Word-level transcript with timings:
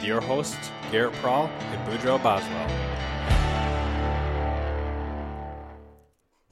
with 0.00 0.08
your 0.08 0.20
hosts, 0.22 0.70
Garrett 0.90 1.12
Prawl 1.14 1.46
and 1.46 1.86
Boudreaux 1.86 2.22
Boswell. 2.22 2.68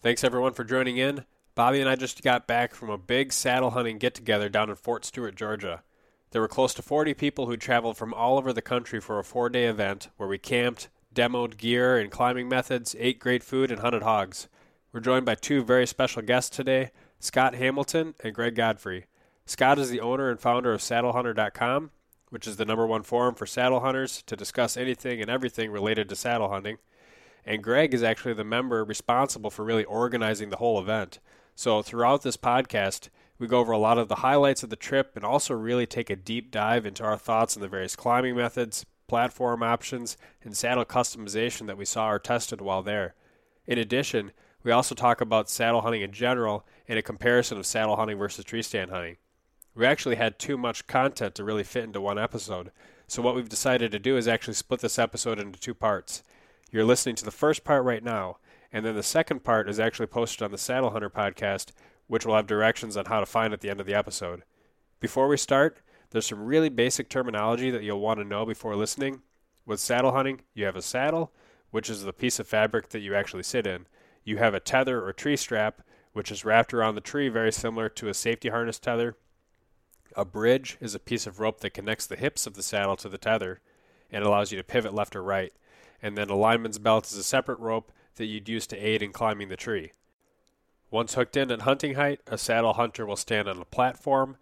Thanks 0.02 0.22
everyone 0.22 0.52
for 0.52 0.64
joining 0.64 0.98
in. 0.98 1.24
Bobby 1.54 1.80
and 1.80 1.88
I 1.88 1.96
just 1.96 2.22
got 2.22 2.46
back 2.46 2.74
from 2.74 2.90
a 2.90 2.98
big 2.98 3.32
saddle 3.32 3.70
hunting 3.70 3.98
get 3.98 4.14
together 4.14 4.48
down 4.48 4.68
in 4.70 4.76
Fort 4.76 5.04
Stewart, 5.04 5.34
Georgia. 5.34 5.82
There 6.30 6.42
were 6.42 6.48
close 6.48 6.74
to 6.74 6.82
40 6.82 7.14
people 7.14 7.46
who 7.46 7.56
traveled 7.56 7.96
from 7.96 8.12
all 8.12 8.36
over 8.36 8.52
the 8.52 8.62
country 8.62 9.00
for 9.00 9.18
a 9.18 9.24
four 9.24 9.48
day 9.48 9.64
event 9.64 10.08
where 10.18 10.28
we 10.28 10.38
camped, 10.38 10.88
demoed 11.14 11.56
gear 11.56 11.96
and 11.96 12.10
climbing 12.10 12.48
methods, 12.48 12.94
ate 12.98 13.18
great 13.18 13.42
food, 13.42 13.70
and 13.70 13.80
hunted 13.80 14.02
hogs. 14.02 14.48
We're 14.92 15.00
joined 15.00 15.24
by 15.24 15.36
two 15.36 15.64
very 15.64 15.86
special 15.86 16.22
guests 16.22 16.54
today 16.54 16.90
Scott 17.18 17.54
Hamilton 17.54 18.14
and 18.22 18.34
Greg 18.34 18.54
Godfrey. 18.54 19.06
Scott 19.46 19.78
is 19.78 19.88
the 19.88 20.00
owner 20.00 20.30
and 20.30 20.38
founder 20.38 20.72
of 20.72 20.80
SaddleHunter.com, 20.80 21.90
which 22.30 22.46
is 22.46 22.56
the 22.56 22.64
number 22.64 22.86
one 22.86 23.02
forum 23.02 23.34
for 23.34 23.46
saddle 23.46 23.80
hunters 23.80 24.22
to 24.26 24.36
discuss 24.36 24.76
anything 24.76 25.20
and 25.20 25.30
everything 25.30 25.70
related 25.70 26.08
to 26.08 26.16
saddle 26.16 26.50
hunting. 26.50 26.78
And 27.44 27.62
Greg 27.62 27.94
is 27.94 28.02
actually 28.02 28.34
the 28.34 28.44
member 28.44 28.84
responsible 28.84 29.50
for 29.50 29.64
really 29.64 29.84
organizing 29.84 30.50
the 30.50 30.56
whole 30.56 30.78
event. 30.78 31.18
So 31.54 31.82
throughout 31.82 32.22
this 32.22 32.36
podcast, 32.36 33.08
we 33.38 33.46
go 33.46 33.60
over 33.60 33.72
a 33.72 33.78
lot 33.78 33.98
of 33.98 34.08
the 34.08 34.16
highlights 34.16 34.62
of 34.62 34.70
the 34.70 34.76
trip 34.76 35.12
and 35.14 35.24
also 35.24 35.54
really 35.54 35.86
take 35.86 36.10
a 36.10 36.16
deep 36.16 36.50
dive 36.50 36.84
into 36.84 37.04
our 37.04 37.16
thoughts 37.16 37.56
on 37.56 37.62
the 37.62 37.68
various 37.68 37.96
climbing 37.96 38.36
methods, 38.36 38.84
platform 39.06 39.62
options, 39.62 40.16
and 40.42 40.56
saddle 40.56 40.84
customization 40.84 41.66
that 41.66 41.78
we 41.78 41.84
saw 41.84 42.10
or 42.10 42.18
tested 42.18 42.60
while 42.60 42.82
there. 42.82 43.14
In 43.66 43.78
addition, 43.78 44.32
we 44.62 44.72
also 44.72 44.94
talk 44.94 45.20
about 45.20 45.48
saddle 45.48 45.82
hunting 45.82 46.02
in 46.02 46.12
general 46.12 46.66
and 46.88 46.98
a 46.98 47.02
comparison 47.02 47.58
of 47.58 47.66
saddle 47.66 47.96
hunting 47.96 48.18
versus 48.18 48.44
tree 48.44 48.62
stand 48.62 48.90
hunting 48.90 49.16
we 49.78 49.86
actually 49.86 50.16
had 50.16 50.40
too 50.40 50.58
much 50.58 50.88
content 50.88 51.36
to 51.36 51.44
really 51.44 51.62
fit 51.62 51.84
into 51.84 52.00
one 52.00 52.18
episode. 52.18 52.72
So 53.06 53.22
what 53.22 53.36
we've 53.36 53.48
decided 53.48 53.92
to 53.92 54.00
do 54.00 54.16
is 54.16 54.26
actually 54.26 54.54
split 54.54 54.80
this 54.80 54.98
episode 54.98 55.38
into 55.38 55.60
two 55.60 55.72
parts. 55.72 56.24
You're 56.72 56.84
listening 56.84 57.14
to 57.14 57.24
the 57.24 57.30
first 57.30 57.62
part 57.62 57.84
right 57.84 58.02
now, 58.02 58.38
and 58.72 58.84
then 58.84 58.96
the 58.96 59.04
second 59.04 59.44
part 59.44 59.68
is 59.68 59.78
actually 59.78 60.08
posted 60.08 60.42
on 60.42 60.50
the 60.50 60.58
Saddle 60.58 60.90
Hunter 60.90 61.08
podcast, 61.08 61.70
which 62.08 62.26
will 62.26 62.34
have 62.34 62.48
directions 62.48 62.96
on 62.96 63.04
how 63.04 63.20
to 63.20 63.26
find 63.26 63.52
at 63.52 63.60
the 63.60 63.70
end 63.70 63.78
of 63.78 63.86
the 63.86 63.94
episode. 63.94 64.42
Before 64.98 65.28
we 65.28 65.36
start, 65.36 65.78
there's 66.10 66.26
some 66.26 66.44
really 66.44 66.70
basic 66.70 67.08
terminology 67.08 67.70
that 67.70 67.84
you'll 67.84 68.00
want 68.00 68.18
to 68.18 68.24
know 68.24 68.44
before 68.44 68.74
listening. 68.74 69.22
With 69.64 69.78
saddle 69.78 70.10
hunting, 70.10 70.40
you 70.54 70.64
have 70.64 70.76
a 70.76 70.82
saddle, 70.82 71.32
which 71.70 71.88
is 71.88 72.02
the 72.02 72.12
piece 72.12 72.40
of 72.40 72.48
fabric 72.48 72.88
that 72.88 73.00
you 73.00 73.14
actually 73.14 73.44
sit 73.44 73.64
in. 73.64 73.86
You 74.24 74.38
have 74.38 74.54
a 74.54 74.60
tether 74.60 75.06
or 75.06 75.12
tree 75.12 75.36
strap, 75.36 75.82
which 76.14 76.32
is 76.32 76.44
wrapped 76.44 76.74
around 76.74 76.96
the 76.96 77.00
tree, 77.00 77.28
very 77.28 77.52
similar 77.52 77.88
to 77.90 78.08
a 78.08 78.14
safety 78.14 78.48
harness 78.48 78.80
tether. 78.80 79.16
A 80.18 80.24
bridge 80.24 80.78
is 80.80 80.96
a 80.96 80.98
piece 80.98 81.28
of 81.28 81.38
rope 81.38 81.60
that 81.60 81.74
connects 81.74 82.04
the 82.04 82.16
hips 82.16 82.44
of 82.48 82.54
the 82.54 82.62
saddle 82.64 82.96
to 82.96 83.08
the 83.08 83.18
tether 83.18 83.60
and 84.10 84.24
allows 84.24 84.50
you 84.50 84.58
to 84.58 84.64
pivot 84.64 84.92
left 84.92 85.14
or 85.14 85.22
right. 85.22 85.52
And 86.02 86.18
then 86.18 86.28
a 86.28 86.34
lineman's 86.34 86.80
belt 86.80 87.06
is 87.06 87.16
a 87.16 87.22
separate 87.22 87.60
rope 87.60 87.92
that 88.16 88.24
you'd 88.24 88.48
use 88.48 88.66
to 88.66 88.76
aid 88.76 89.00
in 89.00 89.12
climbing 89.12 89.48
the 89.48 89.56
tree. 89.56 89.92
Once 90.90 91.14
hooked 91.14 91.36
in 91.36 91.52
at 91.52 91.60
hunting 91.60 91.94
height, 91.94 92.20
a 92.26 92.36
saddle 92.36 92.72
hunter 92.72 93.06
will 93.06 93.14
stand 93.14 93.46
on 93.46 93.60
a 93.60 93.64
platform, 93.64 94.36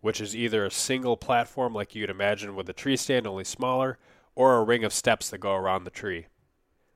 which 0.00 0.20
is 0.20 0.34
either 0.34 0.64
a 0.64 0.70
single 0.70 1.16
platform 1.16 1.72
like 1.72 1.94
you'd 1.94 2.10
imagine 2.10 2.56
with 2.56 2.68
a 2.68 2.72
tree 2.72 2.96
stand, 2.96 3.24
only 3.24 3.44
smaller, 3.44 3.98
or 4.34 4.56
a 4.56 4.64
ring 4.64 4.82
of 4.82 4.92
steps 4.92 5.30
that 5.30 5.38
go 5.38 5.54
around 5.54 5.84
the 5.84 5.90
tree. 5.90 6.26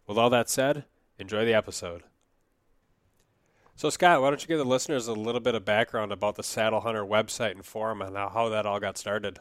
With 0.08 0.18
all 0.18 0.30
that 0.30 0.50
said, 0.50 0.86
enjoy 1.20 1.44
the 1.44 1.54
episode. 1.54 2.02
So, 3.76 3.90
Scott, 3.90 4.22
why 4.22 4.30
don't 4.30 4.40
you 4.40 4.46
give 4.46 4.58
the 4.58 4.64
listeners 4.64 5.08
a 5.08 5.12
little 5.12 5.40
bit 5.40 5.56
of 5.56 5.64
background 5.64 6.12
about 6.12 6.36
the 6.36 6.44
Saddle 6.44 6.80
Hunter 6.80 7.04
website 7.04 7.50
and 7.52 7.64
forum 7.64 8.00
and 8.02 8.16
how 8.16 8.48
that 8.48 8.66
all 8.66 8.78
got 8.78 8.96
started? 8.96 9.40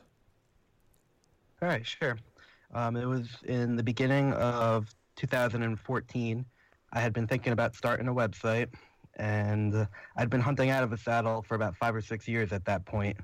All 1.62 1.68
right, 1.68 1.86
sure. 1.86 2.18
Um, 2.74 2.96
it 2.96 3.06
was 3.06 3.28
in 3.44 3.76
the 3.76 3.84
beginning 3.84 4.34
of 4.34 4.94
2014. 5.18 6.46
I 6.92 7.00
had 7.00 7.14
been 7.14 7.28
thinking 7.28 7.54
about 7.54 7.76
starting 7.76 8.08
a 8.08 8.14
website, 8.14 8.70
and 9.18 9.88
I'd 10.16 10.32
been 10.32 10.42
hunting 10.42 10.72
out 10.72 10.84
of 10.84 10.92
a 10.92 10.98
saddle 10.98 11.44
for 11.44 11.54
about 11.54 11.78
five 11.78 11.96
or 11.96 12.02
six 12.02 12.28
years 12.28 12.52
at 12.52 12.66
that 12.66 12.86
point. 12.86 13.18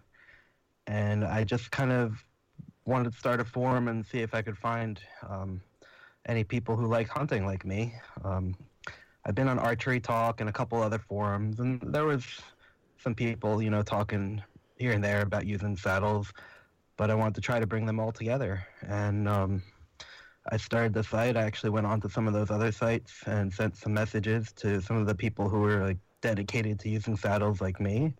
And 0.86 1.26
I 1.26 1.44
just 1.44 1.72
kind 1.72 1.92
of 1.92 2.24
wanted 2.86 3.12
to 3.12 3.18
start 3.18 3.40
a 3.40 3.46
forum 3.46 3.88
and 3.88 4.06
see 4.06 4.20
if 4.20 4.36
I 4.36 4.44
could 4.44 4.58
find 4.58 5.00
um, 5.28 5.60
any 6.28 6.44
people 6.44 6.76
who 6.76 6.86
like 6.86 7.08
hunting 7.10 7.48
like 7.48 7.66
me. 7.66 7.96
Um, 8.24 8.56
I've 9.30 9.36
been 9.36 9.48
on 9.48 9.60
Archery 9.60 10.00
Talk 10.00 10.42
and 10.42 10.50
a 10.50 10.52
couple 10.52 10.82
other 10.82 10.98
forums, 10.98 11.60
and 11.60 11.80
there 11.94 12.06
was 12.06 12.26
some 12.98 13.14
people, 13.14 13.62
you 13.62 13.70
know, 13.70 13.84
talking 13.84 14.42
here 14.76 14.92
and 14.92 15.04
there 15.04 15.22
about 15.22 15.46
using 15.46 15.78
saddles, 15.78 16.34
but 16.98 17.12
I 17.12 17.14
wanted 17.14 17.36
to 17.36 17.42
try 17.42 17.60
to 17.60 17.68
bring 17.68 17.86
them 17.86 18.00
all 18.00 18.12
together. 18.12 18.66
And 18.82 19.30
um, 19.30 19.62
I 20.52 20.58
started 20.58 20.96
the 20.96 21.04
site. 21.04 21.38
I 21.38 21.44
actually 21.44 21.70
went 21.70 21.86
on 21.86 22.02
to 22.02 22.10
some 22.10 22.28
of 22.28 22.34
those 22.34 22.50
other 22.50 22.72
sites 22.72 23.22
and 23.28 23.54
sent 23.54 23.78
some 23.78 23.94
messages 23.94 24.52
to 24.54 24.82
some 24.82 24.98
of 24.98 25.06
the 25.06 25.14
people 25.14 25.48
who 25.48 25.60
were 25.60 25.86
like 25.86 26.00
dedicated 26.24 26.80
to 26.80 26.90
using 26.90 27.16
saddles 27.16 27.62
like 27.62 27.80
me. 27.80 28.16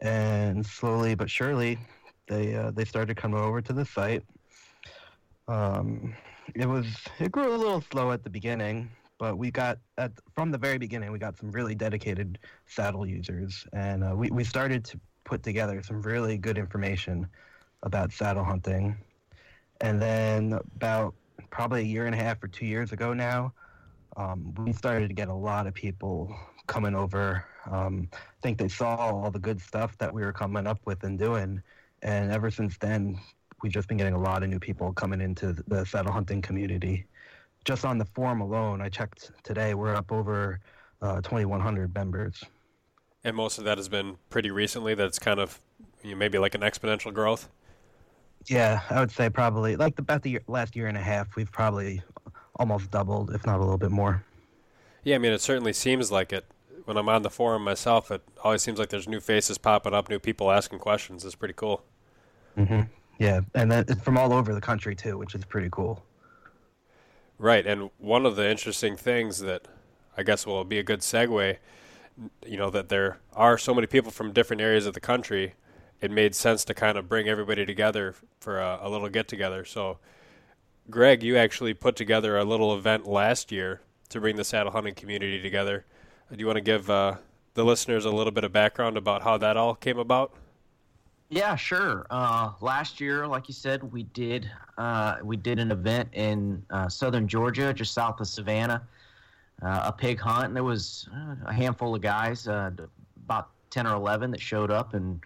And 0.00 0.66
slowly 0.66 1.14
but 1.14 1.30
surely, 1.30 1.78
they 2.26 2.56
uh, 2.56 2.72
they 2.72 2.84
started 2.84 3.16
coming 3.16 3.38
over 3.38 3.62
to 3.62 3.72
the 3.72 3.84
site. 3.84 4.24
Um, 5.46 6.16
it 6.56 6.66
was 6.66 6.86
it 7.20 7.30
grew 7.30 7.54
a 7.54 7.56
little 7.56 7.84
slow 7.92 8.10
at 8.10 8.24
the 8.24 8.30
beginning, 8.30 8.90
but 9.20 9.36
we 9.36 9.50
got 9.50 9.78
at 9.98 10.10
from 10.34 10.50
the 10.50 10.58
very 10.58 10.78
beginning 10.78 11.12
we 11.12 11.18
got 11.18 11.36
some 11.36 11.52
really 11.52 11.74
dedicated 11.74 12.38
saddle 12.66 13.06
users 13.06 13.66
and 13.74 14.02
uh, 14.02 14.14
we, 14.16 14.30
we 14.30 14.42
started 14.42 14.82
to 14.82 14.98
put 15.24 15.42
together 15.42 15.82
some 15.82 16.00
really 16.02 16.38
good 16.38 16.58
information 16.58 17.28
about 17.82 18.10
saddle 18.12 18.42
hunting. 18.42 18.96
And 19.82 20.00
then 20.00 20.58
about 20.74 21.14
probably 21.50 21.82
a 21.82 21.84
year 21.84 22.06
and 22.06 22.14
a 22.14 22.18
half 22.18 22.42
or 22.42 22.48
two 22.48 22.66
years 22.66 22.92
ago 22.92 23.12
now 23.12 23.52
um, 24.16 24.52
we 24.58 24.72
started 24.72 25.08
to 25.08 25.14
get 25.14 25.28
a 25.28 25.34
lot 25.34 25.66
of 25.66 25.74
people 25.74 26.34
coming 26.66 26.94
over. 26.94 27.44
Um, 27.70 28.08
i 28.12 28.40
think 28.42 28.56
they 28.56 28.68
saw 28.68 28.96
all 28.96 29.30
the 29.30 29.38
good 29.38 29.60
stuff 29.60 29.96
that 29.98 30.12
we 30.12 30.22
were 30.22 30.32
coming 30.32 30.66
up 30.66 30.80
with 30.86 31.04
and 31.04 31.18
doing 31.18 31.62
and 32.00 32.32
ever 32.32 32.50
since 32.50 32.78
then 32.78 33.20
we've 33.62 33.72
just 33.72 33.86
been 33.86 33.98
getting 33.98 34.14
a 34.14 34.20
lot 34.20 34.42
of 34.42 34.48
new 34.48 34.58
people 34.58 34.94
coming 34.94 35.20
into 35.20 35.52
the 35.68 35.84
saddle 35.84 36.10
hunting 36.10 36.40
community 36.40 37.04
just 37.64 37.84
on 37.84 37.98
the 37.98 38.04
forum 38.04 38.40
alone, 38.40 38.80
I 38.80 38.88
checked 38.88 39.30
today, 39.42 39.74
we're 39.74 39.94
up 39.94 40.12
over 40.12 40.60
uh, 41.02 41.20
2,100 41.20 41.94
members. 41.94 42.42
And 43.24 43.36
most 43.36 43.58
of 43.58 43.64
that 43.64 43.78
has 43.78 43.88
been 43.88 44.16
pretty 44.30 44.50
recently. 44.50 44.94
That's 44.94 45.18
kind 45.18 45.40
of 45.40 45.60
you 46.02 46.12
know, 46.12 46.16
maybe 46.16 46.38
like 46.38 46.54
an 46.54 46.62
exponential 46.62 47.12
growth. 47.12 47.48
Yeah, 48.46 48.80
I 48.88 49.00
would 49.00 49.10
say 49.10 49.28
probably 49.28 49.76
like 49.76 49.96
the, 49.96 50.02
about 50.02 50.22
the 50.22 50.30
year, 50.30 50.42
last 50.46 50.74
year 50.74 50.86
and 50.86 50.96
a 50.96 51.02
half, 51.02 51.36
we've 51.36 51.52
probably 51.52 52.02
almost 52.56 52.90
doubled, 52.90 53.34
if 53.34 53.44
not 53.44 53.56
a 53.56 53.60
little 53.60 53.78
bit 53.78 53.90
more. 53.90 54.24
Yeah, 55.04 55.16
I 55.16 55.18
mean, 55.18 55.32
it 55.32 55.40
certainly 55.40 55.72
seems 55.72 56.10
like 56.10 56.32
it. 56.32 56.46
When 56.86 56.96
I'm 56.96 57.08
on 57.08 57.22
the 57.22 57.30
forum 57.30 57.62
myself, 57.62 58.10
it 58.10 58.22
always 58.42 58.62
seems 58.62 58.78
like 58.78 58.88
there's 58.88 59.06
new 59.06 59.20
faces 59.20 59.58
popping 59.58 59.94
up, 59.94 60.08
new 60.08 60.18
people 60.18 60.50
asking 60.50 60.78
questions. 60.78 61.24
It's 61.24 61.34
pretty 61.34 61.54
cool. 61.54 61.84
Mm-hmm. 62.56 62.80
Yeah, 63.18 63.42
and 63.54 63.70
then 63.70 63.84
it's 63.86 64.00
from 64.00 64.16
all 64.16 64.32
over 64.32 64.54
the 64.54 64.60
country 64.60 64.96
too, 64.96 65.18
which 65.18 65.34
is 65.34 65.44
pretty 65.44 65.68
cool. 65.70 66.02
Right, 67.40 67.66
and 67.66 67.88
one 67.96 68.26
of 68.26 68.36
the 68.36 68.46
interesting 68.46 68.98
things 68.98 69.38
that 69.38 69.66
I 70.14 70.22
guess 70.22 70.44
will 70.44 70.62
be 70.62 70.78
a 70.78 70.82
good 70.82 71.00
segue, 71.00 71.56
you 72.46 72.56
know, 72.58 72.68
that 72.68 72.90
there 72.90 73.20
are 73.32 73.56
so 73.56 73.72
many 73.72 73.86
people 73.86 74.10
from 74.10 74.34
different 74.34 74.60
areas 74.60 74.84
of 74.84 74.92
the 74.92 75.00
country. 75.00 75.54
It 76.02 76.10
made 76.10 76.34
sense 76.34 76.66
to 76.66 76.74
kind 76.74 76.98
of 76.98 77.08
bring 77.08 77.30
everybody 77.30 77.64
together 77.64 78.14
for 78.40 78.60
a, 78.60 78.80
a 78.82 78.90
little 78.90 79.08
get 79.08 79.26
together. 79.26 79.64
So, 79.64 80.00
Greg, 80.90 81.22
you 81.22 81.38
actually 81.38 81.72
put 81.72 81.96
together 81.96 82.36
a 82.36 82.44
little 82.44 82.76
event 82.76 83.06
last 83.06 83.50
year 83.50 83.80
to 84.10 84.20
bring 84.20 84.36
the 84.36 84.44
saddle 84.44 84.72
hunting 84.72 84.94
community 84.94 85.40
together. 85.40 85.86
Do 86.30 86.38
you 86.38 86.46
want 86.46 86.58
to 86.58 86.60
give 86.60 86.90
uh, 86.90 87.14
the 87.54 87.64
listeners 87.64 88.04
a 88.04 88.10
little 88.10 88.32
bit 88.32 88.44
of 88.44 88.52
background 88.52 88.98
about 88.98 89.22
how 89.22 89.38
that 89.38 89.56
all 89.56 89.74
came 89.74 89.98
about? 89.98 90.34
Yeah, 91.30 91.54
sure. 91.54 92.08
Uh, 92.10 92.50
last 92.60 93.00
year, 93.00 93.24
like 93.24 93.46
you 93.46 93.54
said, 93.54 93.84
we 93.92 94.02
did 94.02 94.50
uh, 94.76 95.18
we 95.22 95.36
did 95.36 95.60
an 95.60 95.70
event 95.70 96.08
in 96.12 96.60
uh, 96.70 96.88
southern 96.88 97.28
Georgia, 97.28 97.72
just 97.72 97.94
south 97.94 98.18
of 98.18 98.26
Savannah, 98.26 98.82
uh, 99.62 99.82
a 99.84 99.92
pig 99.92 100.18
hunt, 100.18 100.46
and 100.46 100.56
there 100.56 100.64
was 100.64 101.08
uh, 101.14 101.36
a 101.46 101.52
handful 101.52 101.94
of 101.94 102.02
guys, 102.02 102.48
uh, 102.48 102.72
about 103.24 103.50
ten 103.70 103.86
or 103.86 103.94
eleven, 103.94 104.32
that 104.32 104.40
showed 104.40 104.72
up, 104.72 104.94
and 104.94 105.20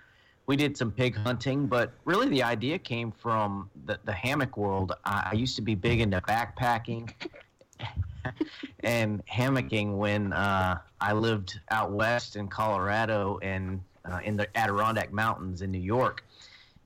we 0.47 0.57
did 0.57 0.77
some 0.77 0.93
pig 0.93 1.17
hunting. 1.17 1.67
But 1.67 1.95
really, 2.05 2.29
the 2.29 2.43
idea 2.43 2.79
came 2.79 3.11
from 3.11 3.71
the, 3.87 3.99
the 4.05 4.13
hammock 4.13 4.59
world. 4.59 4.93
I, 5.07 5.31
I 5.33 5.35
used 5.35 5.57
to 5.57 5.63
be 5.63 5.75
big 5.75 6.03
into 6.03 6.21
backpacking 6.21 7.15
and 8.81 9.25
hammocking 9.25 9.97
when 9.97 10.35
I 10.35 11.13
lived 11.15 11.61
out 11.71 11.93
west 11.93 12.37
in 12.37 12.49
Colorado 12.49 13.39
and 13.41 13.81
uh, 14.05 14.21
in 14.25 14.37
the 14.37 14.47
Adirondack 14.57 15.13
Mountains 15.13 15.63
in 15.63 15.71
New 15.71 15.79
York. 15.79 16.25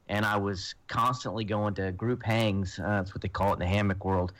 And 0.08 0.24
I 0.24 0.36
was 0.36 0.74
constantly 0.86 1.44
going 1.44 1.74
to 1.74 1.92
group 1.92 2.22
hangs. 2.22 2.78
Uh, 2.78 2.98
that's 2.98 3.14
what 3.14 3.20
they 3.22 3.28
call 3.28 3.50
it 3.50 3.54
in 3.54 3.58
the 3.60 3.66
hammock 3.66 4.04
world. 4.04 4.32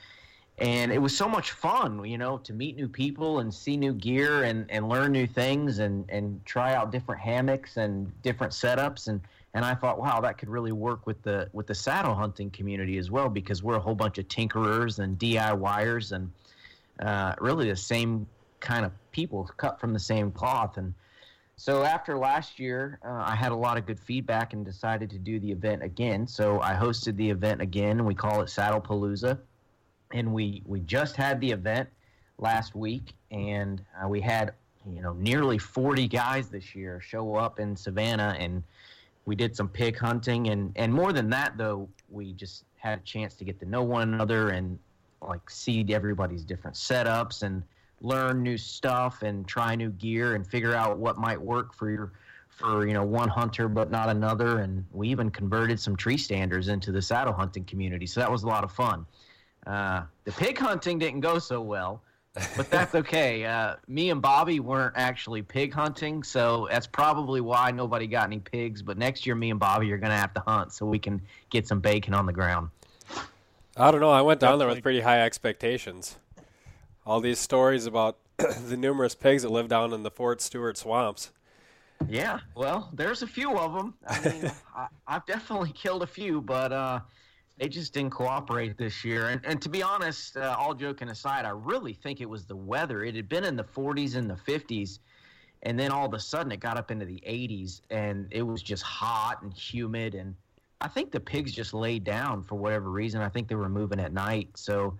And 0.60 0.90
it 0.90 0.98
was 0.98 1.16
so 1.16 1.28
much 1.28 1.52
fun, 1.52 2.04
you 2.04 2.18
know, 2.18 2.38
to 2.38 2.52
meet 2.52 2.76
new 2.76 2.88
people 2.88 3.38
and 3.38 3.54
see 3.54 3.76
new 3.76 3.92
gear 3.92 4.42
and, 4.42 4.68
and 4.70 4.88
learn 4.88 5.12
new 5.12 5.26
things 5.26 5.78
and, 5.78 6.04
and 6.08 6.44
try 6.46 6.74
out 6.74 6.90
different 6.90 7.20
hammocks 7.20 7.76
and 7.76 8.10
different 8.22 8.52
setups. 8.52 9.06
And, 9.06 9.20
and 9.54 9.64
I 9.64 9.74
thought, 9.74 10.00
wow, 10.00 10.20
that 10.20 10.36
could 10.36 10.48
really 10.48 10.72
work 10.72 11.06
with 11.06 11.22
the 11.22 11.48
with 11.52 11.68
the 11.68 11.74
saddle 11.74 12.14
hunting 12.14 12.50
community 12.50 12.98
as 12.98 13.08
well 13.10 13.28
because 13.28 13.62
we're 13.62 13.76
a 13.76 13.80
whole 13.80 13.94
bunch 13.94 14.18
of 14.18 14.26
tinkerers 14.26 14.98
and 14.98 15.16
DIYers 15.16 16.12
and 16.12 16.30
uh, 17.00 17.34
really 17.38 17.68
the 17.68 17.76
same 17.76 18.26
kind 18.58 18.84
of 18.84 18.90
people 19.12 19.48
cut 19.58 19.78
from 19.78 19.92
the 19.92 20.00
same 20.00 20.32
cloth. 20.32 20.76
And 20.76 20.92
so 21.58 21.82
after 21.82 22.16
last 22.16 22.60
year, 22.60 23.00
uh, 23.04 23.24
I 23.26 23.34
had 23.34 23.50
a 23.50 23.56
lot 23.56 23.78
of 23.78 23.84
good 23.84 23.98
feedback 23.98 24.52
and 24.52 24.64
decided 24.64 25.10
to 25.10 25.18
do 25.18 25.40
the 25.40 25.50
event 25.50 25.82
again. 25.82 26.24
So 26.24 26.60
I 26.60 26.72
hosted 26.72 27.16
the 27.16 27.28
event 27.28 27.60
again, 27.60 28.04
we 28.04 28.14
call 28.14 28.42
it 28.42 28.48
Saddle 28.48 28.80
Palooza. 28.80 29.40
And 30.12 30.32
we 30.32 30.62
we 30.64 30.80
just 30.80 31.16
had 31.16 31.40
the 31.40 31.50
event 31.50 31.88
last 32.38 32.76
week, 32.76 33.12
and 33.32 33.82
uh, 34.00 34.06
we 34.08 34.20
had 34.20 34.54
you 34.90 35.02
know 35.02 35.12
nearly 35.14 35.58
40 35.58 36.06
guys 36.06 36.48
this 36.48 36.76
year 36.76 37.00
show 37.00 37.34
up 37.34 37.58
in 37.58 37.76
Savannah, 37.76 38.36
and 38.38 38.62
we 39.26 39.34
did 39.34 39.54
some 39.54 39.68
pig 39.68 39.98
hunting, 39.98 40.48
and 40.48 40.72
and 40.76 40.94
more 40.94 41.12
than 41.12 41.28
that 41.30 41.58
though, 41.58 41.88
we 42.08 42.32
just 42.34 42.64
had 42.76 43.00
a 43.00 43.02
chance 43.02 43.34
to 43.34 43.44
get 43.44 43.58
to 43.60 43.66
know 43.66 43.82
one 43.82 44.14
another 44.14 44.50
and 44.50 44.78
like 45.20 45.50
see 45.50 45.84
everybody's 45.92 46.44
different 46.44 46.76
setups. 46.76 47.42
And 47.42 47.64
learn 48.00 48.42
new 48.42 48.56
stuff 48.56 49.22
and 49.22 49.46
try 49.46 49.74
new 49.74 49.90
gear 49.90 50.34
and 50.34 50.46
figure 50.46 50.74
out 50.74 50.98
what 50.98 51.18
might 51.18 51.40
work 51.40 51.74
for 51.74 51.90
your 51.90 52.12
for 52.48 52.86
you 52.86 52.92
know 52.92 53.04
one 53.04 53.28
hunter 53.28 53.68
but 53.68 53.90
not 53.90 54.08
another. 54.08 54.60
And 54.60 54.84
we 54.92 55.08
even 55.08 55.30
converted 55.30 55.78
some 55.78 55.96
tree 55.96 56.18
standers 56.18 56.68
into 56.68 56.92
the 56.92 57.02
saddle 57.02 57.32
hunting 57.32 57.64
community. 57.64 58.06
So 58.06 58.20
that 58.20 58.30
was 58.30 58.42
a 58.42 58.46
lot 58.46 58.64
of 58.64 58.72
fun. 58.72 59.06
Uh, 59.66 60.02
the 60.24 60.32
pig 60.32 60.58
hunting 60.58 60.98
didn't 60.98 61.20
go 61.20 61.38
so 61.38 61.60
well 61.60 62.02
but 62.56 62.70
that's 62.70 62.94
okay. 62.94 63.44
Uh, 63.44 63.76
me 63.86 64.10
and 64.10 64.22
bobby 64.22 64.60
weren't 64.60 64.94
actually 64.96 65.42
pig 65.42 65.72
hunting 65.72 66.22
so 66.22 66.68
that's 66.70 66.86
probably 66.86 67.40
why 67.40 67.70
nobody 67.70 68.06
got 68.06 68.26
any 68.26 68.38
pigs. 68.38 68.82
But 68.82 68.98
next 68.98 69.26
year 69.26 69.34
me 69.34 69.50
and 69.50 69.60
bobby 69.60 69.90
are 69.92 69.98
going 69.98 70.10
to 70.10 70.16
have 70.16 70.34
to 70.34 70.40
hunt 70.40 70.72
so 70.72 70.86
we 70.86 70.98
can 70.98 71.20
get 71.50 71.66
some 71.66 71.80
bacon 71.80 72.14
on 72.14 72.26
the 72.26 72.32
ground. 72.32 72.70
I 73.76 73.90
don't 73.90 74.00
know. 74.00 74.10
I 74.10 74.22
went 74.22 74.40
down 74.40 74.58
there 74.58 74.68
with 74.68 74.82
pretty 74.82 75.00
high 75.00 75.20
expectations 75.22 76.16
all 77.08 77.20
these 77.22 77.38
stories 77.38 77.86
about 77.86 78.18
the 78.36 78.76
numerous 78.76 79.14
pigs 79.14 79.42
that 79.42 79.48
live 79.48 79.66
down 79.66 79.94
in 79.94 80.02
the 80.02 80.10
Fort 80.10 80.42
Stewart 80.42 80.76
swamps. 80.76 81.32
Yeah, 82.06 82.40
well, 82.54 82.90
there's 82.92 83.22
a 83.22 83.26
few 83.26 83.56
of 83.56 83.72
them. 83.72 83.94
I 84.06 84.28
mean, 84.28 84.52
I, 84.76 84.88
have 85.06 85.24
definitely 85.24 85.72
killed 85.72 86.02
a 86.02 86.06
few, 86.06 86.42
but 86.42 86.70
uh, 86.70 87.00
they 87.56 87.68
just 87.68 87.94
didn't 87.94 88.10
cooperate 88.10 88.76
this 88.76 89.06
year. 89.06 89.28
And, 89.28 89.40
and 89.44 89.60
to 89.62 89.70
be 89.70 89.82
honest, 89.82 90.36
uh, 90.36 90.54
all 90.56 90.74
joking 90.74 91.08
aside, 91.08 91.46
I 91.46 91.50
really 91.50 91.94
think 91.94 92.20
it 92.20 92.28
was 92.28 92.44
the 92.44 92.54
weather. 92.54 93.02
It 93.02 93.16
had 93.16 93.28
been 93.28 93.42
in 93.42 93.56
the 93.56 93.64
40s 93.64 94.14
and 94.14 94.28
the 94.28 94.34
50s, 94.34 94.98
and 95.62 95.80
then 95.80 95.90
all 95.90 96.06
of 96.06 96.12
a 96.12 96.20
sudden 96.20 96.52
it 96.52 96.60
got 96.60 96.76
up 96.76 96.90
into 96.90 97.06
the 97.06 97.22
80s, 97.26 97.80
and 97.88 98.28
it 98.30 98.42
was 98.42 98.62
just 98.62 98.82
hot 98.82 99.42
and 99.42 99.52
humid. 99.52 100.14
And 100.14 100.34
I 100.82 100.88
think 100.88 101.10
the 101.10 101.20
pigs 101.20 101.52
just 101.52 101.72
laid 101.72 102.04
down 102.04 102.42
for 102.42 102.56
whatever 102.56 102.90
reason. 102.90 103.22
I 103.22 103.30
think 103.30 103.48
they 103.48 103.54
were 103.54 103.70
moving 103.70 103.98
at 103.98 104.12
night, 104.12 104.50
so 104.54 104.98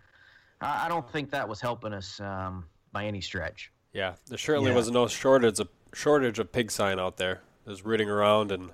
I 0.60 0.88
don't 0.88 1.08
think 1.10 1.30
that 1.30 1.48
was 1.48 1.60
helping 1.60 1.92
us 1.92 2.20
um, 2.20 2.64
by 2.92 3.06
any 3.06 3.20
stretch. 3.20 3.70
Yeah, 3.92 4.14
there 4.26 4.38
certainly 4.38 4.70
yeah. 4.70 4.76
was 4.76 4.90
no 4.90 5.06
shortage 5.06 5.60
of 5.60 5.68
shortage 5.92 6.38
of 6.38 6.52
pig 6.52 6.70
sign 6.70 6.98
out 6.98 7.16
there. 7.16 7.40
There's 7.64 7.84
rooting 7.84 8.10
around 8.10 8.52
and 8.52 8.70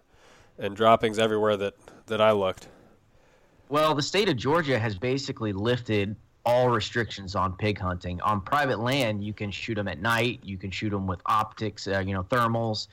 and 0.58 0.76
droppings 0.76 1.18
everywhere 1.18 1.56
that 1.56 1.74
that 2.06 2.20
I 2.20 2.32
looked. 2.32 2.68
Well, 3.68 3.94
the 3.94 4.02
state 4.02 4.28
of 4.28 4.36
Georgia 4.36 4.78
has 4.78 4.96
basically 4.96 5.52
lifted 5.52 6.16
all 6.44 6.68
restrictions 6.68 7.34
on 7.34 7.56
pig 7.56 7.78
hunting. 7.78 8.20
On 8.20 8.40
private 8.40 8.78
land, 8.78 9.24
you 9.24 9.32
can 9.32 9.50
shoot 9.50 9.74
them 9.74 9.88
at 9.88 10.00
night. 10.00 10.40
You 10.42 10.58
can 10.58 10.70
shoot 10.70 10.90
them 10.90 11.06
with 11.06 11.20
optics, 11.26 11.88
uh, 11.88 12.00
you 12.00 12.12
know, 12.12 12.22
thermals. 12.24 12.88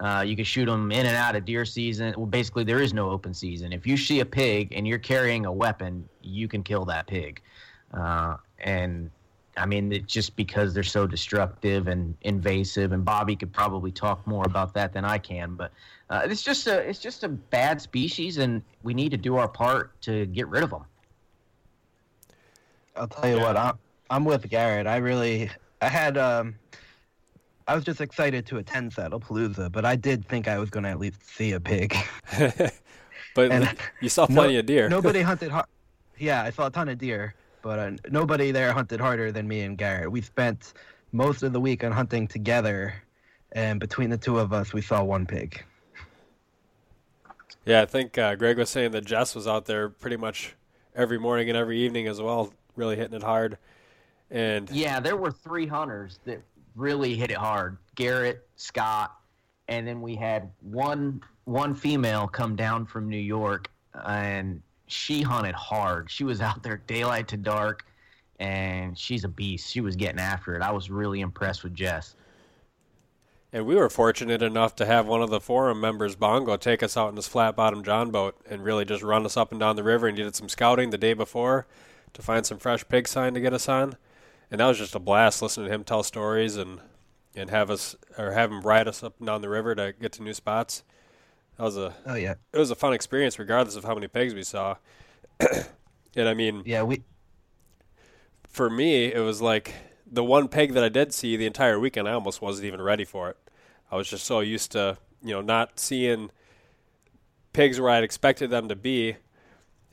Uh, 0.00 0.24
you 0.26 0.36
can 0.36 0.44
shoot 0.44 0.66
them 0.66 0.92
in 0.92 1.06
and 1.06 1.16
out 1.16 1.36
of 1.36 1.44
deer 1.44 1.64
season. 1.64 2.12
Well, 2.16 2.26
basically, 2.26 2.64
there 2.64 2.82
is 2.82 2.92
no 2.92 3.08
open 3.10 3.32
season. 3.32 3.72
If 3.72 3.86
you 3.86 3.96
see 3.96 4.20
a 4.20 4.26
pig 4.26 4.72
and 4.72 4.86
you're 4.86 4.98
carrying 4.98 5.46
a 5.46 5.52
weapon, 5.52 6.06
you 6.20 6.48
can 6.48 6.62
kill 6.62 6.84
that 6.86 7.06
pig. 7.06 7.40
Uh, 7.92 8.36
and 8.58 9.10
I 9.56 9.64
mean, 9.64 9.92
it's 9.92 10.12
just 10.12 10.36
because 10.36 10.74
they're 10.74 10.82
so 10.82 11.06
destructive 11.06 11.88
and 11.88 12.14
invasive. 12.22 12.92
And 12.92 13.04
Bobby 13.04 13.36
could 13.36 13.52
probably 13.52 13.90
talk 13.90 14.26
more 14.26 14.44
about 14.44 14.74
that 14.74 14.92
than 14.92 15.04
I 15.04 15.18
can. 15.18 15.54
But 15.54 15.72
uh, 16.10 16.22
it's 16.24 16.42
just 16.42 16.66
a 16.66 16.78
it's 16.78 16.98
just 16.98 17.24
a 17.24 17.28
bad 17.28 17.80
species, 17.80 18.38
and 18.38 18.62
we 18.82 18.94
need 18.94 19.10
to 19.10 19.16
do 19.16 19.36
our 19.36 19.48
part 19.48 20.00
to 20.02 20.26
get 20.26 20.48
rid 20.48 20.62
of 20.62 20.70
them. 20.70 20.84
I'll 22.94 23.08
tell 23.08 23.28
you 23.28 23.36
yeah. 23.36 23.42
what, 23.42 23.56
I'm 23.56 23.78
I'm 24.10 24.24
with 24.24 24.48
Garrett. 24.48 24.86
I 24.86 24.96
really 24.96 25.50
I 25.80 25.88
had 25.88 26.18
um 26.18 26.54
I 27.66 27.74
was 27.74 27.84
just 27.84 28.00
excited 28.00 28.46
to 28.46 28.58
attend 28.58 28.94
Saddlepalooza, 28.94 29.72
but 29.72 29.84
I 29.84 29.96
did 29.96 30.26
think 30.26 30.48
I 30.48 30.58
was 30.58 30.70
going 30.70 30.84
to 30.84 30.90
at 30.90 31.00
least 31.00 31.20
see 31.28 31.52
a 31.52 31.60
pig. 31.60 31.96
but 33.34 33.50
and 33.50 33.76
you 34.00 34.08
saw 34.08 34.26
plenty 34.26 34.54
no, 34.54 34.60
of 34.60 34.66
deer. 34.66 34.88
nobody 34.88 35.22
hunted 35.22 35.50
hard. 35.50 35.66
Yeah, 36.18 36.42
I 36.42 36.50
saw 36.50 36.66
a 36.66 36.70
ton 36.70 36.88
of 36.88 36.98
deer 36.98 37.34
but 37.66 37.80
uh, 37.80 37.90
nobody 38.12 38.52
there 38.52 38.72
hunted 38.72 39.00
harder 39.00 39.32
than 39.32 39.48
me 39.48 39.62
and 39.62 39.76
Garrett. 39.76 40.12
We 40.12 40.22
spent 40.22 40.72
most 41.10 41.42
of 41.42 41.52
the 41.52 41.58
week 41.58 41.82
on 41.82 41.90
hunting 41.90 42.28
together, 42.28 42.94
and 43.50 43.80
between 43.80 44.08
the 44.08 44.16
two 44.16 44.38
of 44.38 44.52
us, 44.52 44.72
we 44.72 44.80
saw 44.80 45.02
one 45.02 45.26
pig. 45.26 45.64
Yeah, 47.64 47.82
I 47.82 47.86
think 47.86 48.18
uh, 48.18 48.36
Greg 48.36 48.56
was 48.56 48.70
saying 48.70 48.92
that 48.92 49.04
Jess 49.04 49.34
was 49.34 49.48
out 49.48 49.64
there 49.64 49.88
pretty 49.88 50.16
much 50.16 50.54
every 50.94 51.18
morning 51.18 51.48
and 51.48 51.58
every 51.58 51.80
evening 51.80 52.06
as 52.06 52.22
well, 52.22 52.52
really 52.76 52.94
hitting 52.94 53.16
it 53.16 53.24
hard. 53.24 53.58
And 54.30 54.70
yeah, 54.70 55.00
there 55.00 55.16
were 55.16 55.32
three 55.32 55.66
hunters 55.66 56.20
that 56.24 56.40
really 56.76 57.16
hit 57.16 57.32
it 57.32 57.36
hard: 57.36 57.78
Garrett, 57.96 58.46
Scott, 58.54 59.12
and 59.66 59.88
then 59.88 60.00
we 60.00 60.14
had 60.14 60.52
one 60.60 61.20
one 61.46 61.74
female 61.74 62.28
come 62.28 62.54
down 62.54 62.86
from 62.86 63.08
New 63.08 63.16
York, 63.16 63.68
and 64.04 64.62
she 64.86 65.22
hunted 65.22 65.54
hard. 65.54 66.10
She 66.10 66.24
was 66.24 66.40
out 66.42 66.62
there 66.62 66.82
daylight 66.86 67.28
to 67.28 67.36
dark, 67.36 67.84
and 68.38 68.96
she's 68.96 69.24
a 69.24 69.28
beast. 69.28 69.70
She 69.70 69.80
was 69.80 69.96
getting 69.96 70.20
after 70.20 70.54
it. 70.54 70.62
I 70.62 70.72
was 70.72 70.90
really 70.90 71.20
impressed 71.20 71.64
with 71.64 71.74
Jess. 71.74 72.14
And 73.52 73.64
we 73.64 73.76
were 73.76 73.88
fortunate 73.88 74.42
enough 74.42 74.74
to 74.76 74.86
have 74.86 75.06
one 75.06 75.22
of 75.22 75.30
the 75.30 75.40
forum 75.40 75.80
members, 75.80 76.16
Bongo, 76.16 76.56
take 76.56 76.82
us 76.82 76.96
out 76.96 77.10
in 77.10 77.16
his 77.16 77.28
flat 77.28 77.56
bottom 77.56 77.82
John 77.82 78.10
boat 78.10 78.36
and 78.50 78.62
really 78.62 78.84
just 78.84 79.02
run 79.02 79.24
us 79.24 79.36
up 79.36 79.50
and 79.50 79.60
down 79.60 79.76
the 79.76 79.82
river. 79.82 80.08
And 80.08 80.18
he 80.18 80.24
did 80.24 80.34
some 80.34 80.48
scouting 80.48 80.90
the 80.90 80.98
day 80.98 81.14
before 81.14 81.66
to 82.12 82.22
find 82.22 82.44
some 82.44 82.58
fresh 82.58 82.86
pig 82.88 83.08
sign 83.08 83.34
to 83.34 83.40
get 83.40 83.54
us 83.54 83.68
on. 83.68 83.96
And 84.50 84.60
that 84.60 84.66
was 84.66 84.78
just 84.78 84.94
a 84.94 84.98
blast 84.98 85.40
listening 85.40 85.68
to 85.68 85.74
him 85.74 85.84
tell 85.84 86.02
stories 86.02 86.56
and 86.56 86.80
and 87.34 87.50
have 87.50 87.70
us 87.70 87.94
or 88.16 88.32
have 88.32 88.50
him 88.50 88.62
ride 88.62 88.88
us 88.88 89.02
up 89.02 89.14
and 89.18 89.26
down 89.26 89.42
the 89.42 89.48
river 89.48 89.74
to 89.74 89.94
get 90.00 90.12
to 90.12 90.22
new 90.22 90.32
spots. 90.32 90.82
That 91.56 91.64
was 91.64 91.76
a 91.76 91.94
oh 92.04 92.14
yeah, 92.14 92.34
it 92.52 92.58
was 92.58 92.70
a 92.70 92.74
fun 92.74 92.92
experience 92.92 93.38
regardless 93.38 93.76
of 93.76 93.84
how 93.84 93.94
many 93.94 94.08
pigs 94.08 94.34
we 94.34 94.42
saw. 94.42 94.76
and 95.40 96.28
I 96.28 96.34
mean, 96.34 96.62
yeah, 96.66 96.82
we 96.82 97.02
for 98.48 98.68
me, 98.68 99.12
it 99.12 99.20
was 99.20 99.40
like 99.40 99.74
the 100.06 100.24
one 100.24 100.48
pig 100.48 100.74
that 100.74 100.84
I 100.84 100.88
did 100.88 101.12
see 101.12 101.36
the 101.36 101.46
entire 101.46 101.80
weekend. 101.80 102.08
I 102.08 102.12
almost 102.12 102.42
wasn't 102.42 102.66
even 102.66 102.80
ready 102.80 103.04
for 103.04 103.30
it. 103.30 103.36
I 103.90 103.96
was 103.96 104.08
just 104.08 104.24
so 104.26 104.40
used 104.40 104.72
to 104.72 104.98
you 105.22 105.30
know 105.30 105.40
not 105.40 105.80
seeing 105.80 106.30
pigs 107.54 107.80
where 107.80 107.90
I'd 107.90 108.04
expected 108.04 108.50
them 108.50 108.68
to 108.68 108.76
be, 108.76 109.16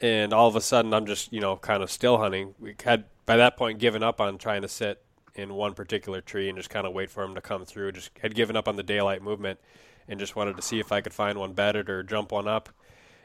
and 0.02 0.34
all 0.34 0.50
of 0.50 0.58
a 0.58 0.62
sudden 0.62 0.94
I'm 0.94 1.06
just 1.06 1.32
you 1.32 1.40
know 1.40 1.56
kind 1.56 1.82
of 1.82 1.90
still 1.90 2.18
hunting. 2.18 2.56
We 2.60 2.76
had 2.84 3.06
by 3.26 3.38
that 3.38 3.56
point 3.56 3.80
given 3.80 4.04
up 4.04 4.20
on 4.20 4.38
trying 4.38 4.64
to 4.64 4.68
sit 4.68 5.02
in 5.34 5.54
one 5.54 5.74
particular 5.74 6.20
tree 6.20 6.50
and 6.50 6.58
just 6.58 6.70
kind 6.70 6.86
of 6.86 6.92
wait 6.92 7.10
for 7.10 7.24
them 7.24 7.36
to 7.36 7.42
come 7.42 7.64
through. 7.64 7.94
Just 7.94 8.12
had 8.22 8.36
given 8.36 8.58
up 8.58 8.68
on 8.68 8.76
the 8.76 8.84
daylight 8.84 9.22
movement 9.22 9.60
and 10.08 10.20
just 10.20 10.36
wanted 10.36 10.56
to 10.58 10.62
see 10.62 10.80
if 10.80 10.92
I 10.92 11.02
could 11.02 11.14
find 11.14 11.38
one 11.38 11.54
bedded 11.54 11.90
or 11.90 12.04
jump 12.04 12.32
one 12.32 12.48
up. 12.48 12.70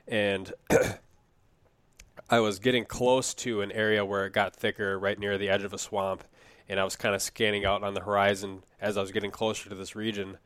And 0.06 0.52
I 2.30 2.40
was 2.40 2.58
getting 2.58 2.85
close 2.85 3.32
to 3.35 3.62
an 3.62 3.73
area 3.73 4.04
where 4.04 4.26
it 4.26 4.32
got 4.32 4.54
thicker, 4.54 4.99
right 4.99 5.18
near 5.18 5.38
the 5.38 5.49
edge 5.49 5.64
of 5.64 5.73
a 5.73 5.78
swamp, 5.78 6.25
and 6.68 6.78
I 6.78 6.85
was 6.85 6.97
kind 6.97 7.14
of 7.14 7.23
scanning 7.23 7.64
out 7.64 7.82
on 7.82 7.94
the 7.94 8.02
horizon 8.02 8.64
as 8.80 8.97
I 8.97 9.00
was 9.00 9.12
getting 9.12 9.30
closer 9.30 9.68
to 9.70 9.75
this 9.75 9.97
region, 9.97 10.37